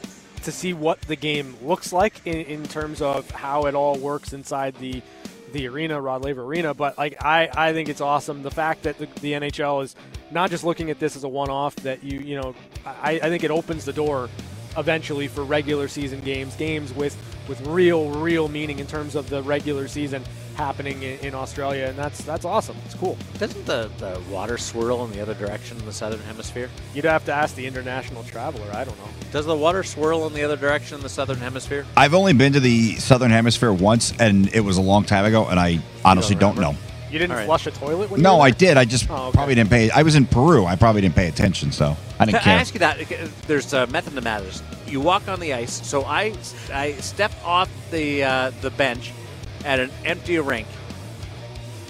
to 0.43 0.51
see 0.51 0.73
what 0.73 1.01
the 1.01 1.17
game 1.17 1.55
looks 1.61 1.91
like 1.91 2.25
in, 2.25 2.37
in 2.45 2.63
terms 2.63 3.01
of 3.01 3.29
how 3.31 3.65
it 3.65 3.75
all 3.75 3.97
works 3.97 4.31
inside 4.31 4.75
the 4.75 5.01
the 5.51 5.67
arena, 5.67 5.99
Rod 5.99 6.23
Laver 6.23 6.43
Arena. 6.43 6.73
But 6.73 6.97
like 6.97 7.21
I, 7.23 7.49
I 7.53 7.73
think 7.73 7.89
it's 7.89 8.01
awesome 8.01 8.41
the 8.41 8.51
fact 8.51 8.83
that 8.83 8.97
the, 8.97 9.07
the 9.19 9.33
NHL 9.33 9.83
is 9.83 9.95
not 10.31 10.49
just 10.49 10.63
looking 10.63 10.89
at 10.89 10.99
this 10.99 11.17
as 11.17 11.25
a 11.25 11.29
one-off. 11.29 11.75
That 11.77 12.05
you 12.05 12.19
you 12.19 12.39
know 12.39 12.55
I, 12.85 13.13
I 13.13 13.29
think 13.29 13.43
it 13.43 13.51
opens 13.51 13.83
the 13.83 13.93
door 13.93 14.29
eventually 14.77 15.27
for 15.27 15.43
regular 15.43 15.89
season 15.89 16.21
games, 16.21 16.55
games 16.55 16.93
with 16.93 17.17
with 17.49 17.59
real 17.67 18.11
real 18.11 18.47
meaning 18.47 18.79
in 18.79 18.87
terms 18.87 19.15
of 19.15 19.29
the 19.29 19.43
regular 19.43 19.89
season 19.89 20.23
happening 20.61 21.01
in, 21.03 21.19
in 21.19 21.35
Australia, 21.35 21.85
and 21.85 21.97
that's 21.97 22.23
that's 22.23 22.43
awesome. 22.43 22.75
It's 22.85 22.95
cool. 22.95 23.17
Doesn't 23.37 23.65
the, 23.65 23.89
the 23.99 24.19
water 24.29 24.57
swirl 24.57 25.05
in 25.05 25.11
the 25.11 25.21
other 25.21 25.35
direction 25.35 25.77
in 25.77 25.85
the 25.85 25.93
southern 25.93 26.19
hemisphere? 26.21 26.69
You'd 26.93 27.05
have 27.05 27.23
to 27.25 27.33
ask 27.33 27.55
the 27.55 27.65
international 27.65 28.23
traveler. 28.23 28.69
I 28.73 28.83
don't 28.83 28.97
know. 28.97 29.07
Does 29.31 29.45
the 29.45 29.55
water 29.55 29.83
swirl 29.83 30.25
in 30.27 30.33
the 30.33 30.43
other 30.43 30.57
direction 30.57 30.97
in 30.97 31.03
the 31.03 31.09
southern 31.09 31.37
hemisphere? 31.37 31.85
I've 31.95 32.13
only 32.15 32.33
been 32.33 32.53
to 32.53 32.59
the 32.59 32.95
Southern 32.95 33.31
Hemisphere 33.31 33.71
once, 33.71 34.13
and 34.19 34.53
it 34.53 34.61
was 34.61 34.77
a 34.77 34.81
long 34.81 35.03
time 35.03 35.25
ago, 35.25 35.45
and 35.47 35.59
I 35.59 35.79
honestly 36.03 36.35
don't, 36.35 36.57
know. 36.57 36.75
You 37.11 37.19
didn't 37.19 37.31
All 37.31 37.37
right. 37.37 37.45
flush 37.45 37.67
a 37.67 37.71
toilet 37.71 38.09
when 38.09 38.19
you 38.19 38.23
No, 38.23 38.37
were 38.37 38.43
I 38.43 38.49
did. 38.51 38.75
I 38.77 38.83
just 38.85 39.09
Oh, 39.09 39.27
okay. 39.27 39.31
probably 39.35 39.55
didn't 39.55 39.69
pay. 39.69 39.89
I 39.91 40.01
was 40.01 40.15
in 40.15 40.25
Peru. 40.25 40.65
I 40.65 40.75
probably 40.75 41.01
didn't 41.01 41.15
pay 41.15 41.27
attention, 41.27 41.71
so 41.71 41.95
I 42.19 42.25
didn't 42.25 42.39
Can 42.41 42.49
I 42.49 42.53
care. 42.53 42.59
ask 42.59 42.73
you 42.73 42.79
that? 42.79 42.97
There's 43.47 43.71
a 43.73 43.87
method 43.87 44.15
to 44.15 44.21
matters. 44.21 44.61
You 44.87 44.99
walk 45.01 45.27
on 45.29 45.39
the 45.39 45.53
ice. 45.53 45.85
So 45.87 46.03
I, 46.03 46.33
I 46.73 46.93
step 46.93 47.31
off 47.45 47.69
the 47.91 48.23
uh, 48.23 48.51
the 48.61 48.71
bench 48.71 49.11
at 49.65 49.79
an 49.79 49.91
empty 50.05 50.39
rink. 50.39 50.67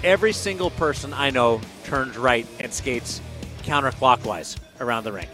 Every 0.04 0.32
single 0.32 0.70
person 0.70 1.12
I 1.12 1.30
know 1.30 1.60
turns 1.84 2.16
right 2.16 2.46
and 2.60 2.72
skates 2.72 3.20
counterclockwise 3.62 4.56
around 4.80 5.04
the 5.04 5.12
rink. 5.12 5.28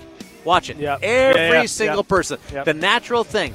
Watch 0.44 0.70
it. 0.70 0.76
Yep. 0.76 1.02
Every 1.02 1.40
Yeah, 1.40 1.60
yeah, 1.60 1.66
single 1.66 1.98
yep. 1.98 2.08
person. 2.08 2.38
Yep. 2.52 2.64
The 2.64 2.74
natural 2.74 3.24
thing. 3.24 3.54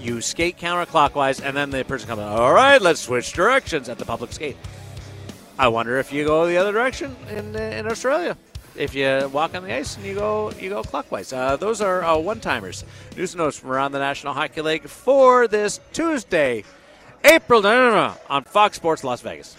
You 0.00 0.22
skate 0.22 0.56
counterclockwise, 0.58 1.44
and 1.44 1.54
then 1.54 1.68
the 1.68 1.84
person 1.84 2.08
comes. 2.08 2.22
All 2.22 2.54
right, 2.54 2.80
let's 2.80 3.00
switch 3.00 3.34
directions 3.34 3.88
at 3.90 3.98
the 3.98 4.06
public 4.06 4.32
skate. 4.32 4.56
I 5.58 5.68
wonder 5.68 5.98
if 5.98 6.10
you 6.10 6.24
go 6.24 6.46
the 6.46 6.56
other 6.56 6.72
direction 6.72 7.14
in 7.28 7.54
uh, 7.54 7.58
in 7.58 7.86
Australia. 7.86 8.36
If 8.76 8.94
you 8.94 9.28
walk 9.30 9.54
on 9.54 9.62
the 9.64 9.74
ice 9.74 9.96
and 9.98 10.06
you 10.06 10.14
go 10.14 10.52
you 10.52 10.70
go 10.70 10.82
clockwise, 10.82 11.34
uh, 11.34 11.56
those 11.56 11.82
are 11.82 12.02
uh, 12.02 12.16
one 12.16 12.40
timers. 12.40 12.82
News 13.14 13.34
and 13.34 13.40
notes 13.42 13.58
from 13.58 13.70
around 13.72 13.92
the 13.92 13.98
National 13.98 14.32
Hockey 14.32 14.62
League 14.62 14.84
for 14.88 15.46
this 15.46 15.80
Tuesday, 15.92 16.64
April 17.24 17.62
no, 17.62 18.14
on 18.28 18.44
Fox 18.44 18.76
Sports 18.76 19.04
Las 19.04 19.20
Vegas. 19.20 19.56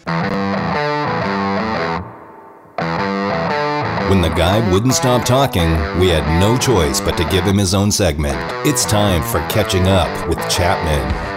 When 4.09 4.21
the 4.21 4.33
guy 4.35 4.71
wouldn't 4.71 4.93
stop 4.93 5.23
talking, 5.23 5.69
we 5.99 6.09
had 6.09 6.39
no 6.39 6.57
choice 6.57 6.99
but 6.99 7.15
to 7.17 7.23
give 7.25 7.45
him 7.45 7.57
his 7.57 7.73
own 7.73 7.91
segment. 7.91 8.37
It's 8.67 8.83
time 8.83 9.23
for 9.23 9.39
Catching 9.47 9.87
Up 9.87 10.27
with 10.27 10.37
Chapman. 10.49 11.30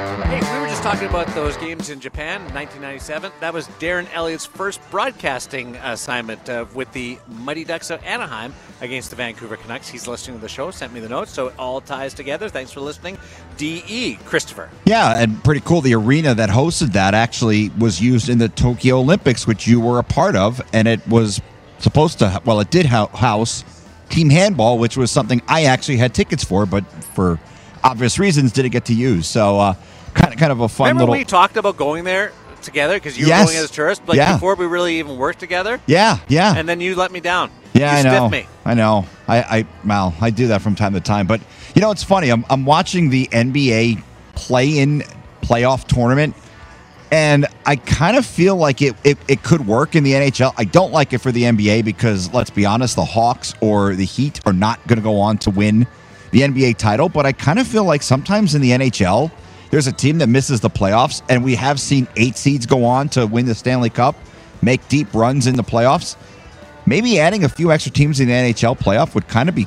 Talking 0.85 1.09
about 1.09 1.27
those 1.29 1.57
games 1.57 1.89
in 1.89 1.99
Japan, 1.99 2.43
1997. 2.53 3.33
That 3.41 3.55
was 3.55 3.67
Darren 3.81 4.07
Elliott's 4.13 4.45
first 4.45 4.83
broadcasting 4.91 5.77
assignment 5.77 6.47
uh, 6.51 6.67
with 6.75 6.93
the 6.93 7.19
Mighty 7.27 7.65
Ducks 7.65 7.89
of 7.89 8.05
Anaheim 8.05 8.53
against 8.83 9.09
the 9.09 9.17
Vancouver 9.17 9.57
Canucks. 9.57 9.89
He's 9.89 10.07
listening 10.07 10.37
to 10.37 10.43
the 10.43 10.49
show, 10.49 10.71
sent 10.71 10.93
me 10.93 11.01
the 11.01 11.09
notes, 11.09 11.33
so 11.33 11.47
it 11.47 11.55
all 11.59 11.81
ties 11.81 12.13
together. 12.13 12.51
Thanks 12.51 12.71
for 12.71 12.81
listening, 12.81 13.17
DE 13.57 14.19
Christopher. 14.27 14.69
Yeah, 14.85 15.19
and 15.19 15.43
pretty 15.43 15.63
cool. 15.63 15.81
The 15.81 15.95
arena 15.95 16.35
that 16.35 16.51
hosted 16.51 16.93
that 16.93 17.15
actually 17.15 17.71
was 17.79 17.99
used 17.99 18.29
in 18.29 18.37
the 18.37 18.51
Tokyo 18.51 18.99
Olympics, 18.99 19.47
which 19.47 19.67
you 19.67 19.81
were 19.81 19.99
a 19.99 20.05
part 20.05 20.37
of, 20.37 20.61
and 20.75 20.87
it 20.87 21.01
was 21.09 21.41
supposed 21.79 22.19
to. 22.19 22.43
Well, 22.45 22.61
it 22.61 22.71
did 22.71 22.85
house 22.85 23.65
team 24.11 24.29
handball, 24.29 24.79
which 24.79 24.99
was 24.99 25.11
something 25.11 25.41
I 25.49 25.65
actually 25.65 25.97
had 25.97 26.13
tickets 26.15 26.45
for, 26.45 26.67
but 26.67 26.85
for 27.15 27.41
obvious 27.83 28.19
reasons 28.19 28.53
didn't 28.53 28.73
get 28.73 28.85
to 28.85 28.95
use. 28.95 29.27
So, 29.27 29.59
uh, 29.59 29.75
kind 30.15 30.33
of, 30.33 30.39
kind 30.41 30.53
of 30.53 30.61
a 30.61 30.69
fun 30.69 30.87
Remember 30.89 31.01
little. 31.03 31.15
we 31.15 31.25
talked 31.25 31.57
about 31.57 31.77
going 31.77 32.05
there 32.05 32.33
together 32.63 32.95
because 32.95 33.19
you 33.19 33.27
Yes. 33.27 33.41
were 33.47 33.53
going 33.53 33.59
as 33.65 33.71
a 33.71 33.73
tourist, 33.73 34.03
but 34.07 34.17
Yeah. 34.17 34.33
before 34.35 34.55
we 34.55 34.67
really 34.67 34.99
even 34.99 35.17
worked 35.19 35.39
together, 35.41 35.81
yeah, 35.87 36.19
yeah. 36.29 36.55
and 36.57 36.69
then 36.69 36.81
you 36.81 36.95
let 36.95 37.13
me 37.13 37.21
down. 37.21 37.51
Yeah, 37.75 38.01
you 38.01 38.09
I 38.09 38.13
know. 38.13 38.29
me. 38.29 38.47
I 38.65 38.75
know. 38.75 39.07
I, 39.29 39.37
I 39.39 39.67
well, 39.85 40.15
I 40.21 40.31
do 40.31 40.47
that 40.49 40.63
from 40.63 40.75
time 40.77 40.93
to 40.95 41.01
time. 41.01 41.27
But 41.27 41.41
you 41.75 41.83
know, 41.83 41.91
it's 41.91 42.05
funny. 42.05 42.31
I'm 42.31 42.45
I'm 42.49 42.65
watching 42.65 43.11
the 43.11 43.27
NBA 43.33 44.03
play-in 44.35 45.03
playoff 45.43 45.87
tournament, 45.87 46.35
and 47.11 47.47
I 47.67 47.77
kind 47.77 48.17
of 48.17 48.25
feel 48.25 48.57
like 48.57 48.81
it, 48.81 48.95
it 49.05 49.19
it 49.29 49.43
could 49.43 49.67
work 49.67 49.95
in 49.97 50.05
the 50.05 50.13
NHL. 50.13 50.55
I 50.57 50.65
don't 50.65 50.93
like 50.93 51.13
it 51.13 51.19
for 51.19 51.33
the 51.33 51.43
NBA 51.45 51.85
because 51.85 52.33
let's 52.33 52.51
be 52.51 52.65
honest, 52.65 52.97
the 52.97 53.05
Hawks 53.05 53.55
or 53.61 53.95
the 53.95 54.05
Heat 54.05 54.41
are 54.47 54.53
not 54.53 54.85
going 54.87 54.99
to 54.99 55.03
go 55.03 55.19
on 55.21 55.39
to 55.39 55.51
win 55.51 55.87
the 56.31 56.43
NBA 56.43 56.77
title. 56.79 57.09
But 57.09 57.27
I 57.27 57.33
kind 57.33 57.59
of 57.59 57.67
feel 57.67 57.85
like 57.85 58.03
sometimes 58.03 58.55
in 58.55 58.63
the 58.63 58.71
NHL, 58.71 59.31
there's 59.75 59.87
a 59.87 59.93
team 59.93 60.19
that 60.19 60.29
misses 60.29 60.61
the 60.61 60.71
playoffs, 60.71 61.23
and 61.29 61.45
we 61.45 61.55
have 61.57 61.81
seen 61.81 62.07
eight 62.17 62.37
seeds 62.37 62.65
go 62.67 62.85
on 62.85 63.09
to 63.11 63.27
win 63.27 63.47
the 63.47 63.55
Stanley 63.55 63.91
Cup, 63.91 64.17
make 64.63 64.87
deep 64.89 65.13
runs 65.13 65.47
in 65.47 65.57
the 65.57 65.65
playoffs 65.65 66.17
maybe 66.87 67.19
adding 67.19 67.45
a 67.45 67.49
few 67.49 67.73
extra 67.73 67.93
teams 67.93 68.21
in 68.21 68.29
the 68.29 68.35
NHL 68.35 68.79
playoff 68.79 69.15
would 69.15 69.29
kind 69.29 69.49
of 69.49 69.55
be 69.55 69.67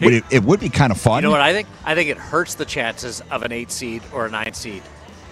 would 0.00 0.12
it, 0.12 0.24
it 0.30 0.42
would 0.44 0.60
be 0.60 0.68
kind 0.68 0.92
of 0.92 1.00
fun. 1.00 1.22
You 1.22 1.22
know 1.22 1.32
what 1.32 1.40
I 1.40 1.52
think? 1.52 1.66
I 1.84 1.96
think 1.96 2.08
it 2.08 2.16
hurts 2.16 2.54
the 2.54 2.64
chances 2.64 3.20
of 3.32 3.42
an 3.42 3.50
eight 3.50 3.72
seed 3.72 4.02
or 4.12 4.26
a 4.26 4.30
nine 4.30 4.54
seed 4.54 4.82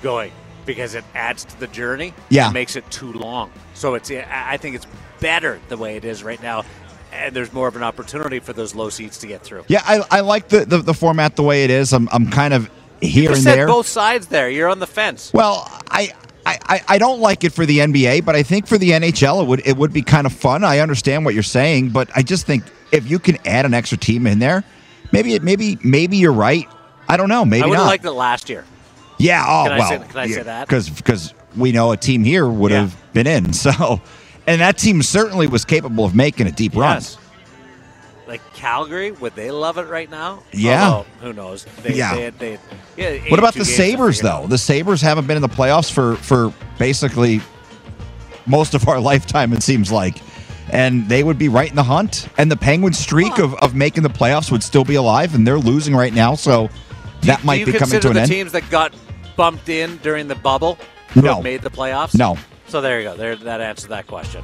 going 0.03 0.33
because 0.65 0.97
it 0.97 1.05
adds 1.15 1.45
to 1.45 1.61
the 1.61 1.69
journey. 1.69 2.13
Yeah. 2.31 2.47
and 2.47 2.55
makes 2.55 2.75
it 2.75 2.89
too 2.91 3.13
long. 3.13 3.53
So 3.75 3.95
it's. 3.95 4.11
I 4.11 4.25
I 4.29 4.57
think 4.57 4.75
it's 4.75 4.87
better 5.21 5.61
the 5.69 5.77
way 5.77 5.97
it 5.97 6.05
is 6.05 6.25
right 6.25 6.43
now, 6.43 6.65
and 7.13 7.35
there's 7.35 7.53
more 7.53 7.69
of 7.69 7.77
an 7.77 7.85
opportunity 7.85 8.41
for 8.41 8.53
those 8.53 8.75
low 8.75 8.89
seeds 8.89 9.19
to 9.19 9.29
get 9.29 9.45
through. 9.45 9.65
yeah, 9.69 9.83
I, 9.85 10.03
I 10.11 10.21
like 10.21 10.49
the, 10.49 10.65
the 10.65 10.79
the 10.79 10.95
format 10.95 11.37
the 11.37 11.45
way 11.45 11.63
it 11.63 11.71
is. 11.71 11.93
I'm 11.93 12.09
I'm 12.11 12.29
kind 12.29 12.53
of 12.53 12.69
here 13.01 13.25
you 13.25 13.29
and 13.31 13.39
said 13.43 13.57
there. 13.57 13.67
both 13.67 13.87
sides 13.87 14.27
there. 14.29 14.49
You're 14.51 14.69
on 14.69 14.79
the 14.79 14.87
fence. 14.87 15.33
Well, 15.33 15.69
I, 15.91 16.13
I, 16.45 16.59
I- 16.67 16.85
I 16.89 16.99
don't 16.99 17.21
like 17.21 17.45
it 17.45 17.53
for 17.53 17.67
the 17.67 17.79
NBA, 17.79 18.25
but 18.25 18.35
I 18.37 18.43
think 18.43 18.67
for 18.67 18.79
the 18.79 18.91
NHL 18.91 19.43
it 19.43 19.47
would 19.49 19.67
it 19.67 19.77
would 19.77 19.93
be 19.93 20.03
kind 20.03 20.27
of 20.27 20.33
fun. 20.33 20.65
I 20.65 20.79
understand 20.81 21.25
what 21.25 21.35
you're 21.35 21.43
saying, 21.43 21.91
but 21.91 22.09
I 22.15 22.23
just 22.23 22.47
think 22.47 22.65
if 22.93 23.11
you 23.11 23.19
can 23.19 23.37
add 23.47 23.67
an 23.67 23.75
extra 23.75 23.99
team 23.99 24.27
in 24.27 24.39
there, 24.39 24.65
maybe 25.13 25.35
it 25.35 25.43
maybe 25.43 25.79
maybe 25.83 26.17
you're 26.17 26.33
right. 26.33 26.67
I 27.09 27.17
don't 27.17 27.29
know. 27.29 27.45
Maybe 27.45 27.65
I 27.65 27.67
would 27.67 27.79
have 27.79 27.87
liked 27.87 28.05
it 28.05 28.11
last 28.13 28.49
year. 28.49 28.65
yeah. 29.19 29.45
Oh 29.47 29.65
Can 29.65 29.73
I 29.73 29.79
well. 29.79 29.89
say- 29.89 30.09
can 30.09 30.17
I 30.19 30.27
say 30.29 30.43
that? 30.43 30.67
Because 30.69 30.89
because 30.91 31.35
we 31.57 31.73
know 31.73 31.93
a 31.93 31.97
team 31.97 32.23
here 32.25 32.47
would 32.49 32.71
Yeah. 32.73 32.83
have 32.83 32.97
been 33.13 33.27
in. 33.27 33.53
So, 33.67 34.01
and 34.47 34.61
that 34.61 34.79
team 34.79 35.03
certainly 35.03 35.47
was 35.49 35.65
capable 35.65 36.05
of 36.05 36.15
making 36.15 36.47
a 36.47 36.53
deep 36.53 36.75
run. 36.77 37.03
Yes. 38.27 38.29
Like 38.29 38.55
Calgary, 38.55 39.13
would 39.13 39.35
they 39.35 39.51
love 39.51 39.79
it 39.79 39.87
right 39.89 40.11
now? 40.11 40.43
Yeah. 40.53 40.89
Although, 40.91 41.07
who 41.21 41.33
knows? 41.33 41.65
They, 41.83 41.95
Yeah. 41.95 42.15
They, 42.15 42.31
they, 42.31 42.59
yeah, 42.97 43.31
What 43.31 43.39
about 43.39 43.55
the 43.55 43.65
Sabres 43.65 44.21
though? 44.21 44.47
The 44.47 44.59
Sabres 44.59 45.01
haven't 45.01 45.27
been 45.27 45.37
in 45.37 45.43
the 45.43 45.49
playoffs 45.49 45.91
for 45.93 46.17
for 46.17 46.53
basically 46.79 47.41
most 48.47 48.75
of 48.75 48.87
our 48.89 49.01
lifetime. 49.13 49.53
It 49.53 49.63
seems 49.63 49.91
like, 49.93 50.21
and 50.71 51.09
they 51.09 51.23
would 51.23 51.39
be 51.39 51.49
right 51.49 51.69
in 51.71 51.77
the 51.77 51.83
hunt. 51.85 52.29
And 52.39 52.51
the 52.51 52.57
Penguins' 52.57 52.99
streak 52.99 53.39
of, 53.39 53.55
of 53.57 53.75
making 53.75 54.03
the 54.03 54.09
playoffs 54.09 54.51
would 54.51 54.63
still 54.63 54.85
be 54.85 54.95
alive, 54.97 55.35
and 55.35 55.47
they're 55.47 55.59
losing 55.59 55.95
right 55.95 56.13
now. 56.13 56.35
So 56.35 56.69
that 57.23 57.41
Do 57.41 57.47
might 57.47 57.61
you 57.61 57.67
be 57.67 57.73
coming 57.73 58.01
to 58.01 58.09
an 58.09 58.15
the 58.15 58.21
end. 58.23 58.31
teams 58.31 58.53
that 58.53 58.69
got 58.71 58.95
bumped 59.37 59.69
in 59.69 59.99
during 59.99 60.29
the 60.29 60.35
bubble 60.37 60.79
who 61.11 61.23
No. 61.23 61.35
have 61.37 61.45
made 61.45 61.63
the 61.63 61.71
playoffs? 61.71 62.17
No. 62.17 62.37
So 62.69 62.81
there 62.81 62.99
you 63.01 63.05
go. 63.09 63.17
There, 63.17 63.37
that 63.37 63.61
answers 63.61 63.89
that 63.89 64.07
question. 64.07 64.43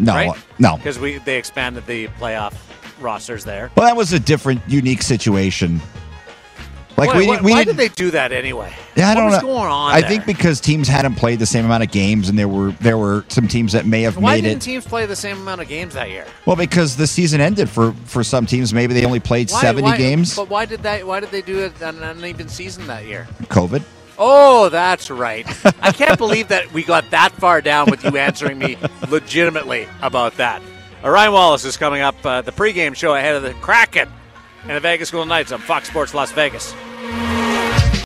No, 0.00 0.14
right? 0.14 0.38
no. 0.58 0.76
Because 0.76 0.98
we 0.98 1.18
they 1.18 1.36
expanded 1.38 1.86
the 1.86 2.08
playoff 2.18 2.54
rosters 3.00 3.44
there. 3.44 3.70
Well, 3.76 3.86
that 3.86 3.96
was 3.96 4.12
a 4.12 4.20
different, 4.20 4.60
unique 4.68 5.02
situation. 5.02 5.80
Like 6.96 7.14
we, 7.14 7.26
why, 7.26 7.34
didn't- 7.36 7.44
we 7.44 7.52
why 7.52 7.64
did 7.64 7.76
they 7.78 7.88
do 7.88 8.10
that 8.10 8.30
anyway? 8.30 8.74
Yeah, 8.94 9.06
I 9.06 9.14
What 9.14 9.14
don't 9.14 9.24
was 9.30 9.34
know. 9.42 9.48
going 9.48 9.70
on 9.70 9.94
I 9.94 10.00
there? 10.02 10.10
think 10.10 10.26
because 10.26 10.60
teams 10.60 10.86
hadn't 10.86 11.14
played 11.14 11.38
the 11.38 11.46
same 11.46 11.64
amount 11.64 11.82
of 11.82 11.90
games, 11.90 12.28
and 12.28 12.38
there 12.38 12.48
were 12.48 12.72
there 12.72 12.98
were 12.98 13.24
some 13.28 13.48
teams 13.48 13.72
that 13.72 13.86
may 13.86 14.02
have 14.02 14.18
Why 14.18 14.34
made 14.34 14.42
didn't 14.42 14.60
teams 14.60 14.84
play 14.84 15.06
the 15.06 15.16
same 15.16 15.38
amount 15.38 15.62
of 15.62 15.68
games 15.68 15.94
that 15.94 16.10
year? 16.10 16.26
Well, 16.44 16.56
because 16.56 16.96
the 16.96 17.06
season 17.06 17.40
ended 17.40 17.70
for 17.70 17.92
for 18.04 18.22
some 18.22 18.44
teams. 18.44 18.74
Maybe 18.74 18.92
they 18.92 19.06
only 19.06 19.20
played 19.20 19.50
Why, 19.50 19.60
seventy 19.62 19.96
games. 19.96 20.36
But 20.36 20.50
why 20.50 20.66
did 20.66 20.82
that? 20.82 21.06
Why 21.06 21.20
did 21.20 21.30
they 21.30 21.40
do 21.40 21.60
it 21.60 21.80
on 21.82 21.96
an 21.96 22.02
uneven 22.02 22.48
season 22.48 22.86
that 22.88 23.06
year? 23.06 23.26
COVID. 23.44 23.82
Oh, 24.22 24.68
that's 24.68 25.10
right. 25.10 25.46
I 25.82 25.92
can't 25.92 26.18
believe 26.18 26.48
that 26.48 26.70
we 26.74 26.84
got 26.84 27.10
that 27.10 27.32
far 27.32 27.62
down 27.62 27.90
with 27.90 28.04
you 28.04 28.18
answering 28.18 28.58
me 28.58 28.76
legitimately 29.08 29.88
about 30.02 30.36
that. 30.36 30.60
Uh, 31.02 31.08
Ryan 31.08 31.32
Wallace 31.32 31.64
is 31.64 31.78
coming 31.78 32.02
up. 32.02 32.14
Uh, 32.24 32.42
the 32.42 32.52
pregame 32.52 32.94
show 32.94 33.14
ahead 33.14 33.34
of 33.34 33.42
the 33.42 33.54
Kraken 33.54 34.10
and 34.64 34.72
the 34.72 34.80
Vegas 34.80 35.10
Golden 35.10 35.30
Knights 35.30 35.52
on 35.52 35.60
Fox 35.60 35.88
Sports 35.88 36.12
Las 36.12 36.32
Vegas. 36.32 36.74